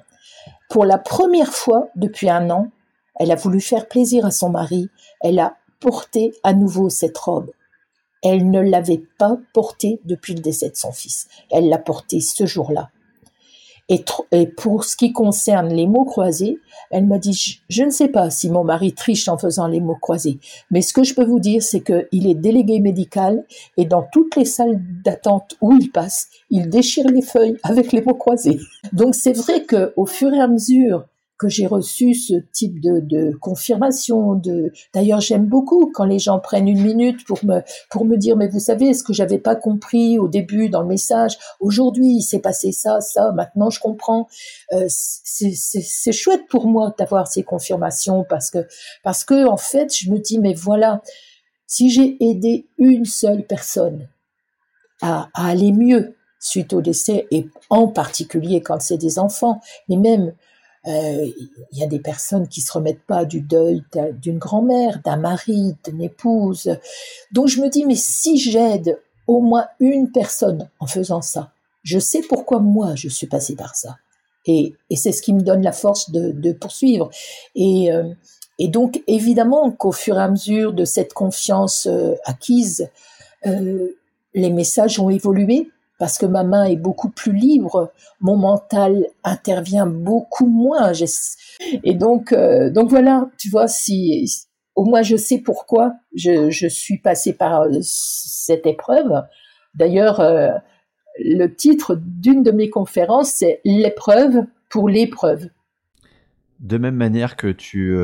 pour 0.72 0.86
la 0.86 0.96
première 0.96 1.52
fois 1.52 1.90
depuis 1.96 2.30
un 2.30 2.48
an, 2.48 2.68
elle 3.16 3.30
a 3.30 3.36
voulu 3.36 3.60
faire 3.60 3.88
plaisir 3.88 4.24
à 4.24 4.30
son 4.30 4.48
mari, 4.48 4.88
elle 5.20 5.38
a 5.38 5.58
porté 5.80 6.32
à 6.44 6.54
nouveau 6.54 6.88
cette 6.88 7.18
robe. 7.18 7.50
Elle 8.22 8.50
ne 8.50 8.62
l'avait 8.62 9.02
pas 9.18 9.36
portée 9.52 10.00
depuis 10.06 10.32
le 10.32 10.40
décès 10.40 10.70
de 10.70 10.76
son 10.76 10.90
fils. 10.90 11.28
Elle 11.50 11.68
l'a 11.68 11.76
portée 11.76 12.20
ce 12.20 12.46
jour-là. 12.46 12.88
Et, 14.30 14.47
pour 14.47 14.84
ce 14.84 14.97
qui 14.97 15.12
concerne 15.12 15.68
les 15.68 15.86
mots 15.86 16.07
croisés, 16.07 16.59
elle 16.90 17.07
m'a 17.07 17.18
dit, 17.18 17.61
je, 17.68 17.84
ne 17.84 17.90
sais 17.90 18.09
pas 18.09 18.30
si 18.30 18.49
mon 18.49 18.64
mari 18.64 18.95
triche 18.95 19.28
en 19.28 19.36
faisant 19.36 19.66
les 19.66 19.80
mots 19.80 19.99
croisés, 20.01 20.38
mais 20.70 20.80
ce 20.80 20.95
que 20.95 21.05
je 21.05 21.14
peux 21.14 21.26
vous 21.26 21.40
dire, 21.40 21.62
c'est 21.62 21.82
qu'il 21.82 22.26
est 22.26 22.34
délégué 22.34 22.80
médical 22.80 23.45
et 23.76 23.84
dans 23.84 24.03
toutes 24.11 24.36
les 24.36 24.47
salles 24.47 24.80
d'attente 25.05 25.57
où 25.61 25.76
il 25.78 25.90
passe, 25.90 26.28
il 26.49 26.70
déchire 26.70 27.07
les 27.07 27.20
feuilles 27.20 27.59
avec 27.62 27.93
les 27.93 28.01
mots 28.01 28.14
croisés. 28.14 28.59
Donc 28.95 29.14
c'est 29.14 29.36
vrai 29.36 29.64
que 29.64 29.93
au 29.97 30.07
fur 30.07 30.32
et 30.32 30.40
à 30.40 30.49
mesure 30.49 31.05
que 31.43 31.49
j'ai 31.49 31.66
reçu 31.66 32.14
ce 32.14 32.34
type 32.53 32.78
de, 32.80 33.36
confirmation. 33.40 34.34
De, 34.34 34.72
d'ailleurs, 34.95 35.20
j'aime 35.20 35.47
beaucoup 35.47 35.90
quand 35.93 36.05
les 36.05 36.20
gens 36.20 36.38
prennent 36.38 36.68
une 36.68 36.82
minute 36.82 37.26
pour 37.26 37.45
me 37.45 37.62
pour 37.90 38.05
me 38.05 38.16
dire, 38.16 38.36
mais 38.36 38.47
vous 38.47 38.61
savez, 38.61 38.95
ce 38.95 39.03
que 39.03 39.12
j'avais 39.12 39.40
pas 39.40 39.57
compris 39.57 40.20
au 40.20 40.28
début 40.28 40.68
dans 40.68 40.82
le 40.82 40.86
message, 40.86 41.36
aujourd'hui 41.59 42.07
il 42.18 42.22
s'est 42.22 42.38
passé 42.38 42.70
ça, 42.70 43.01
ça, 43.01 43.32
maintenant 43.32 43.70
je 43.70 43.80
comprends. 43.80 44.28
Euh, 44.72 44.86
c'est, 44.88 46.12
chouette 46.12 46.47
pour 46.49 46.68
moi 46.68 46.95
d'avoir 46.97 47.26
ces 47.26 47.43
confirmations 47.43 48.24
parce 48.28 48.49
que 48.49 48.64
parce 49.03 49.24
que 49.24 49.45
en 49.49 49.57
fait, 49.57 49.93
je 49.97 50.12
me 50.12 50.18
dis, 50.18 50.38
mais 50.38 50.55
voilà, 50.55 51.03
si 51.66 51.90
j'ai 51.90 52.16
aidé 52.20 52.68
une 52.78 53.05
seule 53.05 53.45
personne 53.45 54.07
à, 55.01 55.28
à 55.34 55.49
aller 55.49 55.72
mieux 55.72 56.14
suite 56.38 56.72
au 56.72 56.80
décès 56.80 57.26
et 57.32 57.49
en 57.68 57.88
particulier 57.88 58.62
quand 58.62 58.80
c'est 58.80 58.97
des 58.97 59.18
enfants, 59.18 59.61
mais 59.88 59.97
même 59.97 60.34
il 60.85 61.49
y 61.72 61.83
a 61.83 61.87
des 61.87 62.01
personnes 62.01 62.49
qui 62.49 62.61
se 62.61 62.72
remettent 62.72 63.07
pas 63.07 63.24
du 63.24 63.41
deuil 63.41 63.83
d'une 64.20 64.39
grand-mère, 64.39 65.01
d'un 65.05 65.16
mari, 65.16 65.76
d'une 65.85 66.03
épouse. 66.03 66.76
Donc 67.30 67.49
je 67.49 67.61
me 67.61 67.68
dis, 67.68 67.85
mais 67.85 67.97
si 67.97 68.39
j'aide 68.39 69.01
au 69.26 69.41
moins 69.41 69.66
une 69.78 70.11
personne 70.11 70.68
en 70.80 70.87
faisant 70.87 71.22
ça, 71.22 71.53
je 71.85 71.99
sais 71.99 72.22
pourquoi 72.28 72.59
moi 72.61 72.95
je 72.97 73.09
suis 73.09 73.26
passée 73.26 73.55
par 73.55 73.76
ça. 73.76 73.97
Et, 74.47 74.74
et 74.91 74.97
c'est 74.97 75.12
ce 75.12 75.22
qui 75.22 75.33
me 75.33 75.43
donne 75.43 75.62
la 75.62 75.72
force 75.72 76.11
de, 76.11 76.33
de 76.33 76.53
poursuivre. 76.53 77.11
Et, 77.55 77.93
euh, 77.93 78.12
et 78.59 78.68
donc 78.68 79.03
évidemment 79.07 79.70
qu'au 79.70 79.93
fur 79.93 80.18
et 80.18 80.22
à 80.22 80.28
mesure 80.28 80.72
de 80.72 80.85
cette 80.85 81.12
confiance 81.12 81.87
euh, 81.87 82.14
acquise, 82.24 82.89
les 83.45 84.51
messages 84.51 85.01
ont 85.01 85.11
évolué 85.11 85.68
parce 85.99 86.18
que 86.18 86.26
ma 86.26 86.45
main 86.45 86.64
est 86.64 86.76
beaucoup 86.76 87.11
plus 87.11 87.32
libre, 87.32 87.93
mon 88.20 88.36
mental 88.36 89.07
intervient 89.24 89.86
beaucoup 89.86 90.47
moins. 90.47 90.93
Et 91.84 91.95
donc, 91.95 92.32
euh, 92.32 92.70
donc 92.70 92.90
voilà, 92.90 93.30
tu 93.38 93.49
vois, 93.51 93.66
au 94.74 94.84
moins 94.84 95.03
je 95.03 95.16
sais 95.16 95.38
pourquoi 95.38 95.95
je, 96.14 96.51
je 96.51 96.66
suis 96.66 96.99
passée 96.99 97.32
par 97.32 97.62
euh, 97.62 97.78
cette 97.82 98.66
épreuve. 98.66 99.22
D'ailleurs, 99.74 100.20
euh, 100.20 100.51
le 101.18 101.47
titre 101.49 101.99
d'une 102.01 102.43
de 102.43 102.51
mes 102.51 102.70
conférences, 102.70 103.30
c'est 103.30 103.61
l'épreuve 103.64 104.45
pour 104.70 104.88
l'épreuve. 104.88 105.49
De 106.59 106.78
même 106.78 106.97
manière 106.97 107.36
que 107.36 107.49
tu 107.49 107.97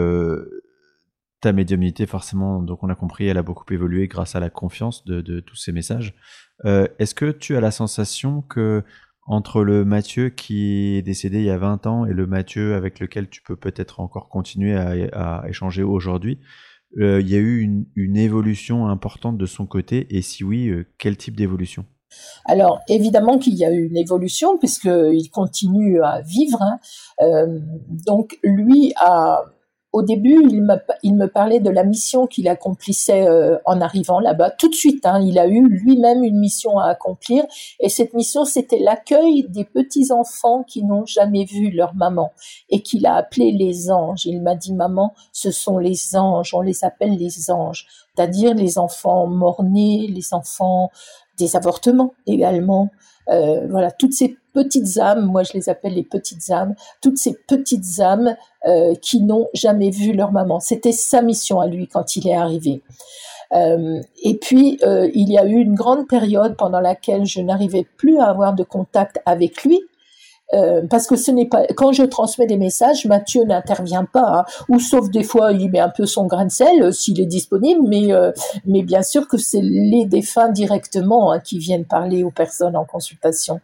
ta 1.41 1.53
médiumnité, 1.53 2.07
forcément, 2.07 2.63
donc 2.63 2.83
on 2.83 2.89
a 2.89 2.95
compris, 2.95 3.27
elle 3.27 3.39
a 3.39 3.43
beaucoup 3.43 3.65
évolué 3.73 4.09
grâce 4.09 4.35
à 4.35 4.41
la 4.41 4.51
confiance 4.51 5.05
de, 5.05 5.41
tous 5.41 5.57
ces 5.57 5.73
messages. 5.73 6.15
Euh, 6.65 6.89
est-ce 6.99 7.15
que 7.15 7.31
tu 7.31 7.57
as 7.57 7.61
la 7.61 7.71
sensation 7.71 8.43
que 8.43 8.83
entre 9.27 9.63
le 9.63 9.85
Mathieu 9.85 10.31
qui 10.31 10.97
est 10.97 11.03
décédé 11.03 11.39
il 11.41 11.45
y 11.45 11.51
a 11.51 11.59
20 11.59 11.87
ans 11.87 12.07
et 12.07 12.15
le 12.15 12.27
Mathieu 12.27 12.75
avec 12.75 12.99
lequel 12.99 13.29
tu 13.29 13.43
peux 13.43 13.57
peut-être 13.57 14.01
encore 14.01 14.29
continuer 14.31 14.75
à, 14.75 15.45
échanger 15.47 15.83
aujourd'hui, 15.83 16.41
euh, 16.99 17.21
il 17.21 17.29
y 17.29 17.35
a 17.35 17.39
eu 17.39 17.61
une, 17.61 18.17
évolution 18.17 18.89
importante 18.89 19.37
de 19.37 19.45
son 19.45 19.67
côté 19.67 20.07
Et 20.17 20.23
si 20.23 20.43
oui, 20.43 20.69
euh, 20.69 20.87
quel 20.97 21.19
type 21.19 21.37
d'évolution? 21.37 21.85
Alors 22.47 22.81
évidemment 22.89 23.37
qu'il 23.39 23.55
y 23.55 23.67
a 23.67 23.71
eu 23.71 23.87
une 23.87 23.99
évolution 23.99 24.57
puisqu'il 24.57 25.29
continue 25.31 26.03
à 26.03 26.23
vivre. 26.23 26.63
Hein. 26.63 26.79
donc 28.07 28.39
lui 28.43 28.95
a 28.97 29.45
au 29.93 30.03
début, 30.03 30.43
il 30.51 30.63
me, 30.63 30.75
il 31.03 31.17
me 31.17 31.29
parlait 31.29 31.61
de 31.61 31.71
la 31.71 31.83
mission 31.83 32.27
qu'il 32.27 32.47
accomplissait 32.49 33.27
euh, 33.27 33.57
en 33.65 33.81
arrivant 33.81 34.21
là-bas. 34.21 34.51
Tout 34.51 34.69
de 34.69 34.75
suite, 34.75 35.07
hein, 35.07 35.21
il 35.25 35.39
a 35.39 35.47
eu 35.47 35.67
lui-même 35.67 36.23
une 36.25 36.39
mission 36.39 36.79
à 36.79 36.89
accomplir. 36.89 37.45
Et 37.81 37.89
cette 37.89 38.13
mission, 38.13 38.45
c'était 38.45 38.79
l'accueil 38.79 39.47
des 39.49 39.65
petits-enfants 39.65 40.63
qui 40.63 40.85
n'ont 40.85 41.07
jamais 41.07 41.45
vu 41.45 41.71
leur 41.71 41.95
maman 41.95 42.33
et 42.69 42.83
qu'il 42.83 43.07
a 43.07 43.15
appelé 43.15 43.51
les 43.51 43.91
anges. 43.91 44.27
Il 44.27 44.43
m'a 44.43 44.55
dit, 44.55 44.75
maman, 44.75 45.15
ce 45.33 45.51
sont 45.51 45.79
les 45.79 46.15
anges, 46.15 46.53
on 46.53 46.61
les 46.61 46.85
appelle 46.85 47.17
les 47.17 47.51
anges, 47.51 47.87
c'est-à-dire 48.15 48.55
les 48.55 48.79
enfants 48.79 49.27
morts-nés, 49.27 50.07
les 50.09 50.35
enfants 50.35 50.91
des 51.39 51.57
avortements 51.57 52.13
également. 52.27 52.91
Euh, 53.31 53.67
voilà, 53.69 53.91
toutes 53.91 54.13
ces 54.13 54.37
petites 54.59 54.99
âmes, 54.99 55.25
moi 55.25 55.45
je 55.45 55.53
les 55.53 55.69
appelle 55.69 55.95
les 55.95 56.03
petites 56.03 56.51
âmes, 56.51 56.75
toutes 57.01 57.17
ces 57.17 57.35
petites 57.47 58.01
âmes 58.01 58.35
euh, 58.67 58.95
qui 59.01 59.23
n'ont 59.23 59.47
jamais 59.55 59.91
vu 59.91 60.13
leur 60.13 60.33
maman. 60.33 60.59
C'était 60.59 60.91
sa 60.91 61.23
mission 61.23 61.61
à 61.61 61.69
lui 61.69 61.87
quand 61.87 62.17
il 62.17 62.27
est 62.27 62.35
arrivé. 62.35 62.83
Euh, 63.53 64.01
et 64.25 64.37
puis, 64.37 64.81
euh, 64.83 65.09
il 65.15 65.31
y 65.31 65.39
a 65.39 65.47
eu 65.47 65.59
une 65.59 65.77
grande 65.77 66.09
période 66.09 66.57
pendant 66.57 66.81
laquelle 66.81 67.25
je 67.25 67.41
n'arrivais 67.41 67.87
plus 67.97 68.19
à 68.19 68.25
avoir 68.25 68.55
de 68.55 68.65
contact 68.65 69.21
avec 69.27 69.63
lui, 69.63 69.81
euh, 70.55 70.83
parce 70.89 71.07
que 71.07 71.17
ce 71.17 71.31
n'est 71.31 71.47
pas 71.47 71.67
quand 71.77 71.93
je 71.93 72.05
transmets 72.05 72.47
des 72.47 72.57
messages, 72.57 73.05
Mathieu 73.05 73.45
n'intervient 73.45 74.07
pas, 74.07 74.39
hein, 74.39 74.45
ou 74.69 74.79
sauf 74.79 75.11
des 75.11 75.23
fois 75.23 75.53
il 75.53 75.71
met 75.71 75.79
un 75.79 75.91
peu 75.91 76.07
son 76.07 76.27
grain 76.27 76.47
de 76.47 76.51
sel 76.51 76.83
euh, 76.83 76.91
s'il 76.91 77.21
est 77.21 77.27
disponible, 77.27 77.83
mais 77.87 78.13
euh, 78.13 78.33
mais 78.65 78.83
bien 78.83 79.03
sûr 79.03 79.29
que 79.29 79.37
c'est 79.37 79.61
les 79.61 80.07
défunts 80.07 80.49
directement 80.49 81.33
hein, 81.33 81.41
qui 81.41 81.59
viennent 81.59 81.85
parler 81.85 82.25
aux 82.25 82.31
personnes 82.31 82.77
en 82.77 82.85
consultation. 82.85 83.61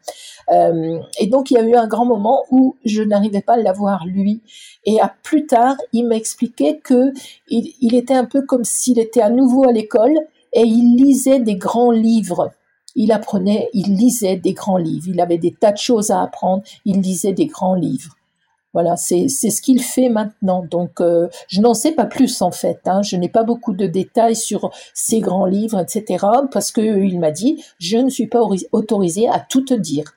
et 0.51 1.27
donc 1.27 1.51
il 1.51 1.55
y 1.55 1.59
a 1.59 1.63
eu 1.63 1.75
un 1.75 1.87
grand 1.87 2.05
moment 2.05 2.45
où 2.51 2.77
je 2.85 3.03
n'arrivais 3.03 3.41
pas 3.41 3.55
à 3.55 3.57
l'avoir 3.57 4.05
lui, 4.05 4.43
et 4.85 5.01
à 5.01 5.13
plus 5.23 5.47
tard 5.47 5.77
il 5.95 6.07
m'expliquait 6.07 6.81
que 6.85 7.13
il, 7.49 7.73
il 7.81 7.95
était 7.95 8.15
un 8.15 8.27
peu 8.27 8.43
comme 8.43 8.65
s'il 8.65 8.99
était 8.99 9.23
à 9.23 9.31
nouveau 9.31 9.67
à 9.67 9.73
l'école 9.73 10.19
et 10.53 10.63
il 10.63 10.97
lisait 10.97 11.41
des 11.41 11.57
grands 11.57 11.91
livres 11.91 12.53
il 12.95 13.13
apprenait, 13.13 13.69
il 13.73 13.97
lisait 13.97 14.37
des 14.37 14.53
grands 14.53 14.77
livres. 14.77 15.09
Il 15.09 15.21
avait 15.21 15.39
des 15.39 15.53
tas 15.53 15.73
de 15.73 15.79
choses 15.79 16.11
à 16.11 16.23
apprendre. 16.23 16.63
Il 16.85 17.01
lisait 17.01 17.33
des 17.33 17.47
grands 17.47 17.75
livres. 17.75 18.17
Voilà, 18.73 18.97
c'est 18.97 19.29
ce 19.29 19.63
qu'il 19.63 19.81
fait 19.81 20.09
maintenant. 20.09 20.67
Donc, 20.69 21.01
euh, 21.01 21.29
je 21.47 21.61
n'en 21.61 21.75
sais 21.75 21.93
pas 21.93 22.07
plus 22.07 22.43
en 22.43 22.51
fait. 22.51 22.81
Hein. 22.87 23.03
Je 23.03 23.15
n'ai 23.15 23.29
pas 23.29 23.45
beaucoup 23.45 23.73
de 23.73 23.87
détails 23.87 24.35
sur 24.35 24.73
ses 24.93 25.21
grands 25.21 25.47
livres, 25.47 25.79
etc. 25.79 26.27
Parce 26.51 26.73
que 26.73 26.81
il 26.81 27.21
m'a 27.21 27.31
dit, 27.31 27.63
je 27.79 27.99
ne 27.99 28.11
suis 28.11 28.27
pas 28.27 28.41
autorisé 28.73 29.29
à 29.29 29.39
tout 29.39 29.65
te 29.65 29.75
dire. 29.75 30.15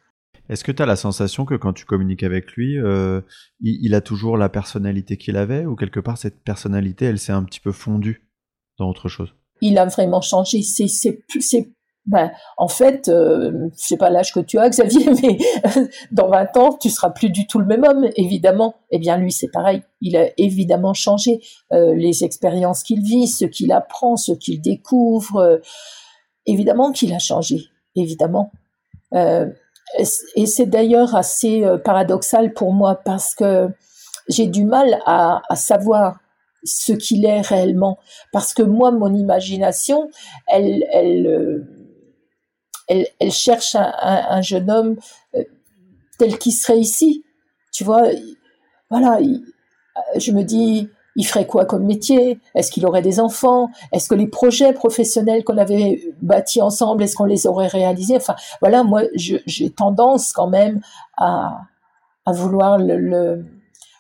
Est-ce 0.50 0.64
que 0.64 0.72
tu 0.72 0.82
as 0.82 0.88
la 0.88 0.96
sensation 0.96 1.46
que 1.46 1.54
quand 1.54 1.74
tu 1.74 1.86
communiques 1.86 2.24
avec 2.24 2.54
lui, 2.54 2.80
euh, 2.80 3.22
il, 3.62 3.94
a 3.94 4.02
toujours 4.02 4.38
la 4.38 4.50
personnalité 4.50 5.18
qu'il 5.18 5.38
avait 5.38 5.66
ou 5.66 5.76
quelque 5.76 6.00
part 6.00 6.18
cette 6.18 6.42
personnalité, 6.42 7.06
elle 7.06 7.20
s'est 7.20 7.34
un 7.34 7.44
petit 7.44 7.60
peu 7.60 7.72
fondue 7.72 8.28
dans 8.80 8.90
autre 8.90 9.08
chose? 9.08 9.36
Il 9.62 9.78
a 9.78 9.86
vraiment 9.86 10.22
changé. 10.22 10.64
C'est 10.64 10.88
ben, 12.08 12.32
en 12.56 12.70
fait, 12.70 13.10
euh, 13.10 13.70
je 13.78 13.86
sais 13.86 13.98
pas 13.98 14.10
l'âge 14.10 14.34
que 14.34 14.40
tu 14.40 14.58
as, 14.58 14.70
Xavier, 14.70 15.10
mais 15.22 15.38
dans 16.12 16.30
20 16.30 16.58
ans, 16.58 16.78
tu 16.80 16.90
seras 16.90 17.10
plus 17.10 17.30
du 17.30 17.48
tout 17.48 17.60
le 17.60 17.66
même 17.66 17.84
homme, 17.84 18.08
évidemment. 18.16 18.76
Eh 18.92 18.98
bien, 18.98 19.18
lui, 19.18 19.32
c'est 19.32 19.52
pareil. 19.52 19.82
Il 20.00 20.16
a 20.16 20.30
évidemment 20.38 20.94
changé 20.94 21.42
euh, 21.74 21.94
les 21.94 22.24
expériences 22.24 22.84
qu'il 22.84 23.02
vit, 23.02 23.28
ce 23.28 23.46
qu'il 23.46 23.74
apprend, 23.74 24.16
ce 24.16 24.32
qu'il 24.32 24.62
découvre. 24.62 25.38
Euh, 25.38 25.58
évidemment 26.46 26.94
qu'il 26.94 27.14
a 27.14 27.20
changé, 27.20 27.66
évidemment. 27.96 28.52
Euh, 29.14 29.48
et 30.36 30.46
c'est 30.46 30.66
d'ailleurs 30.66 31.16
assez 31.16 31.64
euh, 31.64 31.78
paradoxal 31.78 32.54
pour 32.54 32.74
moi 32.74 32.96
parce 32.96 33.36
que 33.36 33.70
j'ai 34.28 34.48
du 34.48 34.66
mal 34.66 35.00
à, 35.06 35.42
à 35.50 35.56
savoir 35.56 36.20
ce 36.64 36.92
qu'il 36.92 37.26
est 37.26 37.42
réellement 37.42 37.98
parce 38.34 38.54
que 38.54 38.64
moi 38.64 38.92
mon 38.92 39.14
imagination 39.14 40.10
elle 40.48 40.84
elle 40.92 41.66
elle, 42.88 43.08
elle 43.20 43.32
cherche 43.32 43.76
un, 43.76 43.94
un, 44.02 44.42
jeune 44.42 44.70
homme 44.70 44.96
euh, 45.36 45.44
tel 46.18 46.38
qu'il 46.38 46.54
serait 46.54 46.80
ici. 46.80 47.24
Tu 47.72 47.84
vois, 47.84 48.04
voilà, 48.90 49.20
je 50.16 50.32
me 50.32 50.44
dis, 50.44 50.90
il 51.16 51.26
ferait 51.26 51.48
quoi 51.48 51.66
comme 51.66 51.86
métier? 51.86 52.40
Est-ce 52.56 52.72
qu'il 52.72 52.86
aurait 52.86 53.02
des 53.02 53.20
enfants? 53.20 53.70
Est-ce 53.92 54.08
que 54.08 54.16
les 54.16 54.28
projets 54.28 54.72
professionnels 54.74 55.44
qu'on 55.44 55.58
avait 55.58 56.02
bâtis 56.22 56.62
ensemble, 56.62 57.04
est-ce 57.04 57.16
qu'on 57.16 57.26
les 57.26 57.48
aurait 57.48 57.68
réalisés? 57.68 58.16
Enfin, 58.16 58.36
voilà, 58.62 58.84
moi, 58.84 59.02
j'ai 59.16 59.70
tendance 59.72 60.32
quand 60.32 60.48
même 60.48 60.80
à, 61.18 61.62
à 62.26 62.32
vouloir 62.32 62.78
le, 62.78 62.98
le 62.98 63.46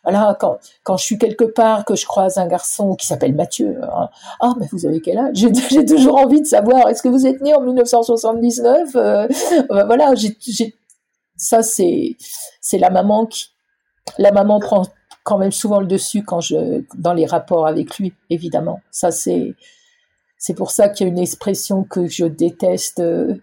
voilà, 0.09 0.37
quand, 0.39 0.57
quand 0.83 0.95
je 0.95 1.03
suis 1.03 1.17
quelque 1.17 1.43
part, 1.43 1.83
que 1.83 1.93
je 1.97 2.05
croise 2.05 2.37
un 2.37 2.47
garçon 2.47 2.95
qui 2.95 3.05
s'appelle 3.05 3.35
Mathieu, 3.35 3.77
hein, 3.83 4.07
ah, 4.39 4.53
mais 4.57 4.65
vous 4.71 4.85
avez 4.85 5.01
quel 5.01 5.17
âge? 5.17 5.35
J'ai 5.69 5.85
toujours 5.85 6.15
envie 6.15 6.39
de 6.39 6.45
savoir, 6.45 6.87
est-ce 6.87 7.03
que 7.03 7.09
vous 7.09 7.27
êtes 7.27 7.41
né 7.41 7.53
en 7.53 7.59
1979 7.59 8.95
euh, 8.95 9.27
euh, 9.69 9.83
Voilà, 9.83 10.13
j'ai, 10.15 10.77
ça 11.35 11.61
c'est 11.61 12.15
c'est 12.61 12.77
la 12.77 12.89
maman 12.89 13.25
qui, 13.25 13.47
la 14.17 14.31
maman 14.31 14.61
prend 14.61 14.83
quand 15.23 15.37
même 15.37 15.51
souvent 15.51 15.81
le 15.81 15.87
dessus 15.87 16.23
quand 16.23 16.39
je 16.39 16.85
dans 16.97 17.13
les 17.13 17.25
rapports 17.25 17.67
avec 17.67 17.97
lui, 17.97 18.13
évidemment. 18.29 18.79
Ça 18.91 19.11
c'est 19.11 19.55
c'est 20.37 20.53
pour 20.53 20.71
ça 20.71 20.87
qu'il 20.87 21.05
y 21.05 21.09
a 21.09 21.11
une 21.11 21.19
expression 21.19 21.83
que 21.83 22.07
je 22.07 22.23
déteste, 22.23 23.01
euh, 23.01 23.35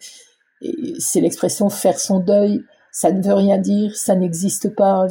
c'est 0.98 1.20
l'expression 1.20 1.68
faire 1.68 1.98
son 1.98 2.20
deuil. 2.20 2.64
Ça 2.90 3.12
ne 3.12 3.22
veut 3.22 3.34
rien 3.34 3.58
dire, 3.58 3.94
ça 3.94 4.14
n'existe 4.14 4.74
pas. 4.74 5.08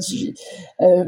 euh, 0.82 1.06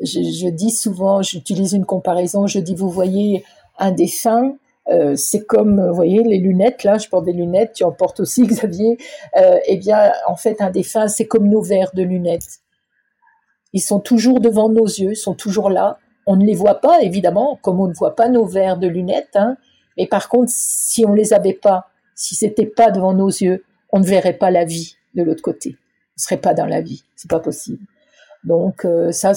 je, 0.00 0.48
dis 0.50 0.70
souvent, 0.70 1.22
j'utilise 1.22 1.72
une 1.72 1.86
comparaison, 1.86 2.46
je 2.46 2.58
dis, 2.58 2.74
vous 2.74 2.90
voyez 2.90 3.44
un 3.78 3.92
défunt, 3.92 4.56
euh, 4.88 5.16
c'est 5.16 5.44
comme, 5.44 5.84
vous 5.88 5.94
voyez, 5.94 6.22
les 6.22 6.38
lunettes, 6.38 6.84
là, 6.84 6.98
je 6.98 7.08
porte 7.08 7.24
des 7.24 7.32
lunettes, 7.32 7.72
tu 7.74 7.84
en 7.84 7.92
portes 7.92 8.20
aussi, 8.20 8.42
Xavier. 8.46 8.98
Euh, 9.36 9.58
eh 9.66 9.76
bien, 9.76 10.12
en 10.26 10.36
fait, 10.36 10.60
un 10.60 10.70
défunt, 10.70 11.08
c'est 11.08 11.26
comme 11.26 11.48
nos 11.48 11.62
verres 11.62 11.92
de 11.94 12.02
lunettes. 12.02 12.60
Ils 13.72 13.80
sont 13.80 14.00
toujours 14.00 14.40
devant 14.40 14.68
nos 14.68 14.86
yeux, 14.86 15.12
ils 15.12 15.16
sont 15.16 15.34
toujours 15.34 15.70
là. 15.70 15.98
On 16.26 16.36
ne 16.36 16.44
les 16.44 16.54
voit 16.54 16.80
pas, 16.80 17.02
évidemment, 17.02 17.58
comme 17.62 17.80
on 17.80 17.88
ne 17.88 17.94
voit 17.94 18.16
pas 18.16 18.28
nos 18.28 18.44
verres 18.44 18.78
de 18.78 18.86
lunettes. 18.86 19.34
Hein. 19.34 19.56
Mais 19.96 20.06
par 20.06 20.28
contre, 20.28 20.50
si 20.54 21.04
on 21.04 21.12
les 21.12 21.32
avait 21.32 21.52
pas, 21.54 21.86
si 22.14 22.34
c'était 22.34 22.66
pas 22.66 22.90
devant 22.90 23.12
nos 23.12 23.28
yeux, 23.28 23.64
on 23.90 24.00
ne 24.00 24.04
verrait 24.04 24.32
pas 24.38 24.50
la 24.50 24.64
vie 24.64 24.96
de 25.14 25.22
l'autre 25.22 25.42
côté. 25.42 25.76
On 26.16 26.22
serait 26.22 26.36
pas 26.38 26.54
dans 26.54 26.66
la 26.66 26.80
vie. 26.80 27.04
C'est 27.16 27.30
pas 27.30 27.40
possible. 27.40 27.78
Donc 28.46 28.84
euh, 28.84 29.10
ça, 29.10 29.32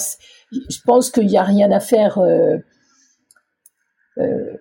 je 0.51 0.80
pense 0.86 1.10
qu'il 1.10 1.26
n'y 1.26 1.38
a 1.38 1.43
rien 1.43 1.72
à 1.72 1.80
faire. 1.80 2.20
Euh, 2.20 2.57
euh, 4.20 4.55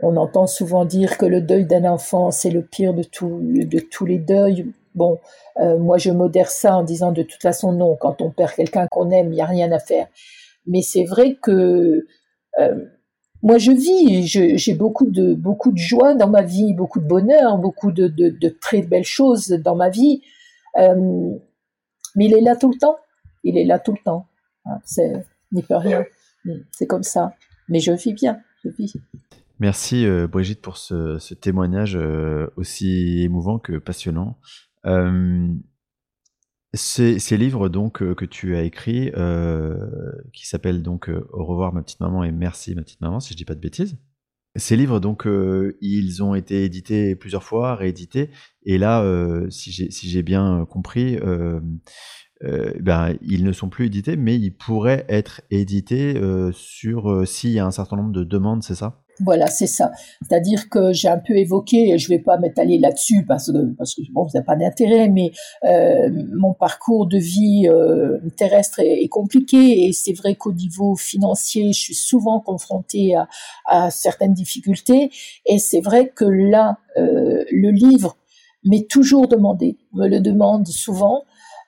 on 0.00 0.16
entend 0.16 0.46
souvent 0.46 0.84
dire 0.84 1.16
que 1.16 1.26
le 1.26 1.40
deuil 1.40 1.64
d'un 1.64 1.84
enfant, 1.84 2.30
c'est 2.30 2.50
le 2.50 2.62
pire 2.62 2.92
de, 2.92 3.02
tous 3.02 4.06
les 4.06 4.18
deuils. 4.18 4.72
Bon, 4.94 5.18
moi 5.56 5.98
je 5.98 6.10
modère 6.10 6.50
ça 6.50 6.76
en 6.76 6.82
disant 6.82 7.12
de 7.12 7.22
toute 7.22 7.42
façon 7.42 7.72
non, 7.72 7.96
quand 7.96 8.22
on 8.22 8.30
perd 8.30 8.52
quelqu'un 8.52 8.86
qu'on 8.90 9.10
aime, 9.10 9.32
il 9.32 9.36
n'y 9.36 9.40
a 9.40 9.46
rien 9.46 9.70
à 9.72 9.78
faire. 9.80 10.06
Mais 10.66 10.82
c'est 10.82 11.04
vrai 11.04 11.36
que 11.42 12.06
moi 13.42 13.58
je 13.58 13.72
vis, 13.72 14.26
j'ai 14.26 14.74
beaucoup 14.74 15.10
de, 15.10 15.34
beaucoup 15.34 15.72
de 15.72 15.78
joie 15.78 16.14
dans 16.14 16.28
ma 16.28 16.42
vie, 16.42 16.74
beaucoup 16.74 17.00
de 17.00 17.06
bonheur, 17.06 17.58
beaucoup 17.58 17.90
de 17.90 18.48
très 18.60 18.82
belles 18.82 19.04
choses 19.04 19.48
dans 19.48 19.74
ma 19.74 19.88
vie. 19.88 20.22
mais 20.76 22.24
il 22.24 22.34
est 22.34 22.40
là 22.40 22.54
tout 22.54 22.70
le 22.70 22.78
temps 22.78 22.98
il 23.44 23.58
est 23.58 23.64
là 23.64 23.78
tout 23.78 23.92
le 23.92 24.02
temps. 24.04 24.28
Hein, 24.64 24.78
c'est 24.84 25.26
n'y 25.52 25.62
peut 25.62 25.76
rien. 25.76 26.04
Mm, 26.44 26.52
c'est 26.70 26.86
comme 26.86 27.02
ça. 27.02 27.34
Mais 27.68 27.80
je 27.80 27.92
vis 27.92 28.14
bien. 28.14 28.40
Je 28.64 28.70
vis. 28.70 28.94
Merci 29.60 30.06
euh, 30.06 30.28
Brigitte 30.28 30.60
pour 30.60 30.76
ce, 30.76 31.34
témoignage 31.34 31.96
euh, 31.96 32.46
aussi 32.56 33.22
émouvant 33.22 33.58
que 33.58 33.78
passionnant. 33.78 34.38
Euh, 34.86 35.48
ces, 36.74 37.18
livres 37.36 37.68
donc 37.68 37.98
que 38.14 38.24
tu 38.24 38.54
as 38.54 38.62
écrits, 38.62 39.10
qui 40.32 40.46
s'appellent 40.46 40.82
donc 40.82 41.10
Au 41.32 41.44
revoir 41.44 41.72
ma 41.72 41.82
petite 41.82 42.00
maman 42.00 42.24
et 42.24 42.30
Merci 42.30 42.74
ma 42.74 42.82
petite 42.82 43.00
maman, 43.00 43.20
si 43.20 43.32
je 43.32 43.38
dis 43.38 43.46
pas 43.46 43.54
de 43.54 43.60
bêtises. 43.60 43.96
Ces 44.54 44.76
livres 44.76 45.00
donc 45.00 45.26
ils 45.80 46.22
ont 46.22 46.34
été 46.34 46.64
édités 46.64 47.16
plusieurs 47.16 47.42
fois, 47.42 47.74
réédités, 47.74 48.30
et 48.64 48.76
là, 48.76 49.02
si 49.48 49.70
j'ai 49.72 50.22
bien 50.22 50.66
compris, 50.66 51.18
euh, 52.44 52.72
ben, 52.80 53.14
ils 53.22 53.44
ne 53.44 53.52
sont 53.52 53.68
plus 53.68 53.86
édités, 53.86 54.16
mais 54.16 54.36
ils 54.36 54.52
pourraient 54.52 55.04
être 55.08 55.40
édités 55.50 56.16
euh, 56.16 56.52
sur 56.52 57.10
euh, 57.10 57.24
s'il 57.24 57.50
y 57.50 57.58
a 57.58 57.66
un 57.66 57.70
certain 57.70 57.96
nombre 57.96 58.12
de 58.12 58.24
demandes, 58.24 58.62
c'est 58.62 58.76
ça? 58.76 59.02
Voilà, 59.20 59.48
c'est 59.48 59.66
ça. 59.66 59.90
C'est-à-dire 60.22 60.68
que 60.68 60.92
j'ai 60.92 61.08
un 61.08 61.18
peu 61.18 61.36
évoqué, 61.36 61.90
et 61.90 61.98
je 61.98 62.08
vais 62.08 62.20
pas 62.20 62.38
m'étaler 62.38 62.78
là-dessus 62.78 63.24
parce 63.26 63.50
que 63.50 63.74
parce 63.76 63.94
que 63.94 64.02
bon, 64.12 64.28
ça 64.28 64.38
n'a 64.38 64.44
pas 64.44 64.54
d'intérêt, 64.54 65.08
mais 65.08 65.32
euh, 65.64 66.08
mon 66.36 66.54
parcours 66.54 67.08
de 67.08 67.18
vie 67.18 67.68
euh, 67.68 68.18
terrestre 68.36 68.78
est, 68.80 69.08
compliqué 69.08 69.86
et 69.86 69.92
c'est 69.92 70.12
vrai 70.12 70.36
qu'au 70.36 70.52
niveau 70.52 70.94
financier, 70.94 71.72
je 71.72 71.80
suis 71.80 71.94
souvent 71.94 72.40
confrontée 72.40 73.16
à, 73.16 73.26
à 73.66 73.90
certaines 73.90 74.34
difficultés 74.34 75.10
et 75.46 75.58
c'est 75.58 75.80
vrai 75.80 76.12
que 76.14 76.24
là, 76.24 76.78
le 76.96 77.70
livre 77.70 78.16
m'est 78.64 78.88
toujours 78.88 79.28
demandé, 79.28 79.78
me 79.94 80.08
le 80.08 80.20
demande 80.20 80.66
souvent 80.66 81.24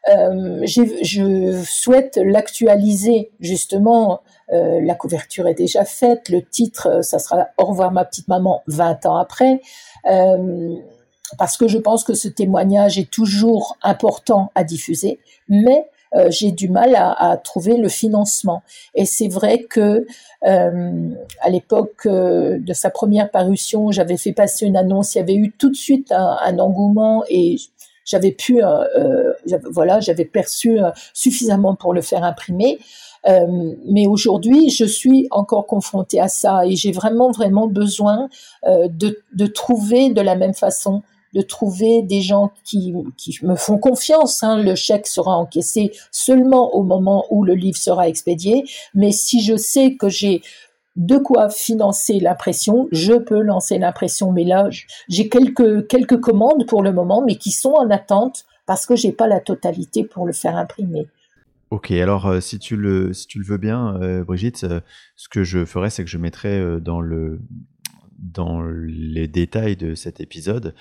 euh, 0.09 0.64
je 0.64 1.62
souhaite 1.64 2.18
l'actualiser 2.22 3.30
justement. 3.40 4.20
Euh, 4.53 4.80
la 4.82 4.94
couverture 4.94 5.46
est 5.46 5.55
déjà 5.55 5.84
faite, 5.84 6.28
le 6.28 6.42
titre, 6.42 6.88
euh, 6.88 7.03
ça 7.03 7.20
sera 7.20 7.48
Au 7.57 7.66
revoir 7.66 7.92
ma 7.92 8.05
petite 8.05 8.26
maman 8.26 8.62
20 8.66 9.07
ans 9.07 9.16
après, 9.16 9.61
parce 11.38 11.57
que 11.57 11.68
je 11.68 11.78
pense 11.78 12.03
que 12.03 12.14
ce 12.14 12.26
témoignage 12.26 12.98
est 12.98 13.11
toujours 13.11 13.76
important 13.82 14.51
à 14.57 14.64
diffuser, 14.64 15.20
mais 15.48 15.88
j'ai 16.30 16.51
du 16.51 16.68
mal 16.68 16.96
à, 16.96 17.36
trouver 17.36 17.76
le 17.76 17.88
financement. 17.88 18.64
Et 18.96 19.05
c'est 19.05 19.28
vrai 19.28 19.62
que 19.62 20.09
à 20.42 21.48
l'époque 21.48 22.09
de 22.09 22.72
sa 22.72 22.90
première 22.90 23.30
parution, 23.30 23.92
j'avais 23.92 24.16
fait 24.16 24.32
passer 24.32 24.66
une 24.66 24.76
annonce, 24.76 25.14
il 25.14 25.18
y 25.18 25.20
avait 25.20 25.36
eu 25.36 25.53
tout 25.53 25.70
de 25.70 25.76
suite 25.76 26.11
un, 26.11 26.36
un 26.42 26.59
engouement 26.59 27.22
et 27.28 27.59
j'avais 28.11 28.32
pu, 28.32 28.62
euh, 28.62 28.84
euh 28.96 29.58
voilà, 29.70 30.00
j'avais 30.00 30.24
perçu 30.24 30.80
euh, 30.80 30.90
suffisamment 31.14 31.74
pour 31.76 31.94
le 31.94 32.02
faire 32.02 32.24
imprimer. 32.24 32.78
Mais 33.86 34.06
aujourd'hui, 34.06 34.70
je 34.70 34.86
suis 34.86 35.28
encore 35.30 35.66
confrontée 35.66 36.18
à 36.18 36.28
ça 36.28 36.64
et 36.64 36.74
j'ai 36.74 36.90
vraiment, 36.90 37.30
vraiment 37.30 37.66
besoin 37.66 38.30
de, 38.66 39.46
trouver 39.46 40.08
de 40.08 40.22
la 40.22 40.36
même 40.36 40.54
façon, 40.54 41.02
de 41.34 41.42
trouver 41.42 42.00
des 42.00 42.22
gens 42.22 42.50
qui, 42.64 42.94
qui 43.18 43.36
me 43.42 43.56
font 43.56 43.76
confiance. 43.76 44.42
Hein. 44.42 44.62
Le 44.62 44.74
chèque 44.74 45.06
sera 45.06 45.36
encaissé 45.36 45.92
seulement 46.11 46.74
au 46.74 46.82
moment 46.82 47.26
où 47.28 47.44
le 47.44 47.52
livre 47.52 47.76
sera 47.76 48.08
expédié, 48.08 48.64
mais 48.94 49.12
si 49.12 49.42
je 49.42 49.56
sais 49.56 49.96
que 49.96 50.08
j'ai 50.08 50.40
de 51.01 51.16
quoi 51.16 51.48
financer 51.48 52.20
l'impression. 52.20 52.86
Je 52.92 53.14
peux 53.14 53.40
lancer 53.40 53.78
l'impression, 53.78 54.32
mais 54.32 54.44
là, 54.44 54.68
j'ai 55.09 55.28
quelques, 55.30 56.20
commandes 56.20 56.66
pour 56.66 56.82
le 56.82 56.92
moment, 56.92 57.24
mais 57.24 57.36
qui 57.36 57.53
sont 57.53 57.72
en 57.72 57.88
attente 57.90 58.44
parce 58.66 58.84
que 58.84 58.96
j'ai 58.96 59.11
pas 59.11 59.26
la 59.26 59.40
totalité 59.40 60.05
pour 60.05 60.26
le 60.26 60.32
faire 60.34 60.57
imprimer. 60.57 61.09
Ok, 61.70 61.90
alors 61.92 62.26
euh, 62.26 62.40
si, 62.40 62.59
tu 62.59 62.76
le, 62.76 63.12
veux 63.36 63.57
bien, 63.57 63.96
euh, 64.03 64.24
Brigitte, 64.24 64.64
euh, 64.64 64.80
ce 65.16 65.28
que 65.28 65.42
je 65.42 65.64
ferai, 65.64 65.88
c'est 65.88 66.05
que 66.05 66.11
je 66.11 66.18
mettrai 66.18 66.80
dans, 66.80 67.01
le, 67.01 67.40
dans 68.18 68.61
les 68.62 69.26
détails 69.26 69.76
de 69.76 69.94
cet 69.94 70.20
épisode, 70.20 70.74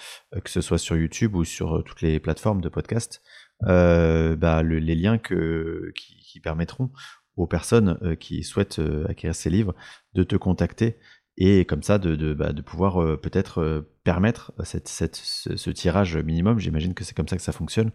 que 0.43 0.49
ce 0.49 0.59
soit 0.59 0.80
sur 0.80 0.97
YouTube 0.97 1.36
ou 1.36 1.45
sur 1.45 1.82
toutes 1.86 2.01
les 2.01 2.20
plateformes 2.20 2.59
de 2.59 2.70
podcast, 2.70 3.22
bah, 3.61 4.63
les 4.63 4.95
liens 4.95 5.17
qui, 5.17 6.39
permettront 6.41 6.89
aux 7.36 7.47
personnes 7.47 8.17
qui 8.19 8.43
souhaitent 8.43 8.82
acquérir 9.07 9.36
ces 9.36 9.49
livres 9.49 9.73
de 10.13 10.23
te 10.23 10.36
contacter 10.36 10.97
et 11.39 11.63
comme 11.63 11.82
ça 11.84 11.97
de, 11.97 12.15
de, 12.15 12.34
bah, 12.34 12.51
de 12.51 12.61
pouvoir 12.61 13.01
euh, 13.01 13.15
peut-être 13.15 13.61
euh, 13.61 13.89
permettre 14.03 14.51
cette, 14.65 14.89
cette, 14.89 15.15
ce, 15.15 15.69
tirage 15.69 16.17
minimum, 16.17 16.59
j'imagine 16.59 16.93
que 16.93 17.05
c'est 17.05 17.15
comme 17.15 17.30
ça 17.30 17.38
que 17.38 17.41
ça 17.41 17.53
fonctionne, 17.53 17.91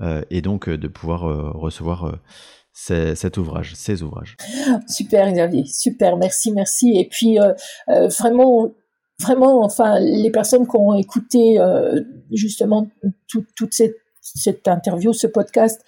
euh, 0.00 0.22
et 0.30 0.40
donc 0.40 0.70
de 0.70 0.88
pouvoir 0.88 1.20
recevoir 1.54 2.18
cet 2.72 3.36
ouvrage, 3.36 3.74
ces 3.74 4.02
ouvrages. 4.02 4.36
Super 4.88 5.30
Xavier, 5.30 5.64
super, 5.66 6.16
merci, 6.16 6.52
merci. 6.52 6.96
Et 6.96 7.08
puis 7.08 7.38
vraiment, 7.88 8.74
vraiment, 9.20 9.64
enfin, 9.64 9.98
les 9.98 10.30
personnes 10.30 10.66
qui 10.66 10.76
ont 10.76 10.94
écouté 10.94 11.58
justement 12.30 12.88
toute 13.28 13.74
cette, 13.74 13.96
cette 14.20 14.68
interview, 14.68 15.12
ce 15.12 15.26
podcast, 15.26 15.84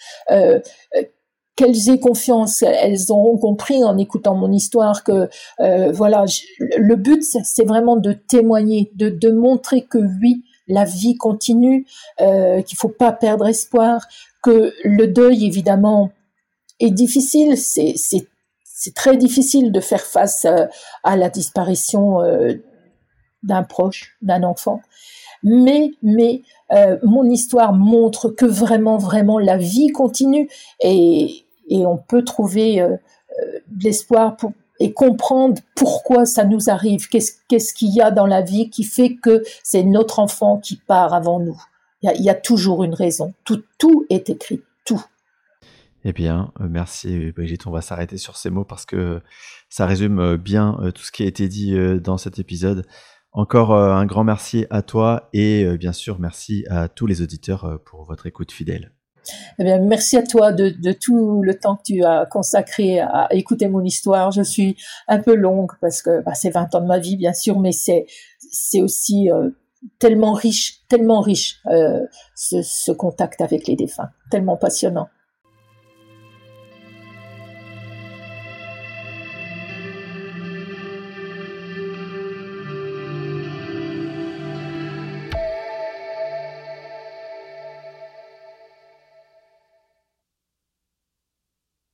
qu'elles 1.58 1.90
aient 1.90 1.98
confiance, 1.98 2.62
elles 2.62 3.10
auront 3.10 3.36
compris 3.36 3.82
en 3.82 3.98
écoutant 3.98 4.36
mon 4.36 4.52
histoire 4.52 5.02
que 5.02 5.28
euh, 5.58 5.90
voilà, 5.90 6.24
le 6.60 6.94
but 6.94 7.24
c'est 7.24 7.64
vraiment 7.64 7.96
de 7.96 8.12
témoigner, 8.12 8.92
de, 8.94 9.08
de, 9.08 9.32
montrer 9.32 9.82
que 9.82 9.98
oui, 9.98 10.44
la 10.68 10.84
vie 10.84 11.16
continue, 11.16 11.84
euh, 12.20 12.62
qu'il 12.62 12.78
faut 12.78 12.88
pas 12.88 13.10
perdre 13.10 13.48
espoir, 13.48 14.06
que 14.40 14.72
le 14.84 15.08
deuil 15.08 15.46
évidemment 15.46 16.12
est 16.78 16.92
difficile, 16.92 17.56
c'est 17.56 17.94
c'est 17.96 18.94
très 18.94 19.16
difficile 19.16 19.72
de 19.72 19.80
faire 19.80 20.04
face 20.04 20.44
euh, 20.44 20.66
à 21.02 21.16
la 21.16 21.28
disparition 21.28 22.20
euh, 22.20 22.54
d'un 23.42 23.64
proche, 23.64 24.16
d'un 24.22 24.44
enfant. 24.44 24.80
Mais, 25.42 25.90
mais 26.02 26.42
mon 27.04 27.24
histoire 27.30 27.72
montre 27.72 28.28
que 28.28 28.44
vraiment, 28.44 28.98
vraiment, 28.98 29.38
la 29.38 29.56
vie 29.56 29.88
continue 29.88 30.48
et, 30.80 31.46
et 31.68 31.86
on 31.86 31.96
peut 31.96 32.24
trouver 32.24 32.80
euh, 32.80 32.88
euh, 32.88 33.58
de 33.68 33.84
l'espoir 33.84 34.36
et 34.80 34.92
comprendre 34.92 35.60
pourquoi 35.74 36.24
ça 36.24 36.44
nous 36.44 36.70
arrive, 36.70 37.08
qu'est-ce 37.08 37.74
qu'il 37.74 37.94
y 37.94 38.00
a 38.00 38.10
dans 38.10 38.26
la 38.26 38.42
vie 38.42 38.70
qui 38.70 38.84
fait 38.84 39.16
que 39.16 39.42
c'est 39.62 39.82
notre 39.82 40.18
enfant 40.18 40.58
qui 40.58 40.76
part 40.76 41.14
avant 41.14 41.40
nous. 41.40 41.60
Il 42.02 42.22
y 42.22 42.30
a, 42.30 42.34
toujours 42.34 42.84
une 42.84 42.94
raison. 42.94 43.34
Tout, 43.44 43.64
tout 43.76 44.06
est 44.08 44.30
écrit, 44.30 44.62
tout. 44.84 45.04
Eh 46.04 46.12
bien, 46.12 46.52
euh, 46.60 46.68
merci 46.70 47.32
Brigitte. 47.32 47.66
On 47.66 47.72
va 47.72 47.80
s'arrêter 47.80 48.18
sur 48.18 48.36
ces 48.36 48.50
mots 48.50 48.64
parce 48.64 48.86
que 48.86 49.20
ça 49.68 49.84
résume 49.84 50.36
bien 50.36 50.78
tout 50.94 51.02
ce 51.02 51.10
qui 51.10 51.24
a 51.24 51.26
été 51.26 51.48
dit 51.48 51.76
dans 52.00 52.18
cet 52.18 52.38
épisode. 52.38 52.86
Encore 53.32 53.74
un 53.74 54.06
grand 54.06 54.24
merci 54.24 54.64
à 54.70 54.82
toi 54.82 55.28
et 55.32 55.76
bien 55.76 55.92
sûr 55.92 56.20
merci 56.20 56.64
à 56.70 56.88
tous 56.88 57.06
les 57.06 57.20
auditeurs 57.20 57.80
pour 57.84 58.04
votre 58.04 58.26
écoute 58.26 58.52
fidèle. 58.52 58.92
Eh 59.58 59.64
bien, 59.64 59.78
merci 59.78 60.16
à 60.16 60.22
toi 60.22 60.52
de, 60.52 60.92
tout 60.92 61.42
le 61.42 61.58
temps 61.58 61.76
que 61.76 61.82
tu 61.84 62.04
as 62.04 62.26
consacré 62.26 63.00
à 63.00 63.28
écouter 63.30 63.68
mon 63.68 63.82
histoire. 63.82 64.30
Je 64.30 64.42
suis 64.42 64.76
un 65.06 65.20
peu 65.20 65.34
longue 65.34 65.72
parce 65.80 66.02
que 66.02 66.22
bah, 66.22 66.34
c'est 66.34 66.50
20 66.50 66.74
ans 66.74 66.80
de 66.80 66.86
ma 66.86 66.98
vie, 66.98 67.16
bien 67.16 67.32
sûr, 67.32 67.58
mais 67.58 67.72
c'est 67.72 68.06
c'est 68.50 68.80
aussi 68.80 69.30
euh, 69.30 69.50
tellement 69.98 70.32
riche, 70.32 70.86
tellement 70.88 71.20
riche 71.20 71.60
euh, 71.66 72.06
ce 72.34 72.92
contact 72.92 73.40
avec 73.40 73.66
les 73.66 73.76
défunts, 73.76 74.10
tellement 74.30 74.56
passionnant. 74.56 75.08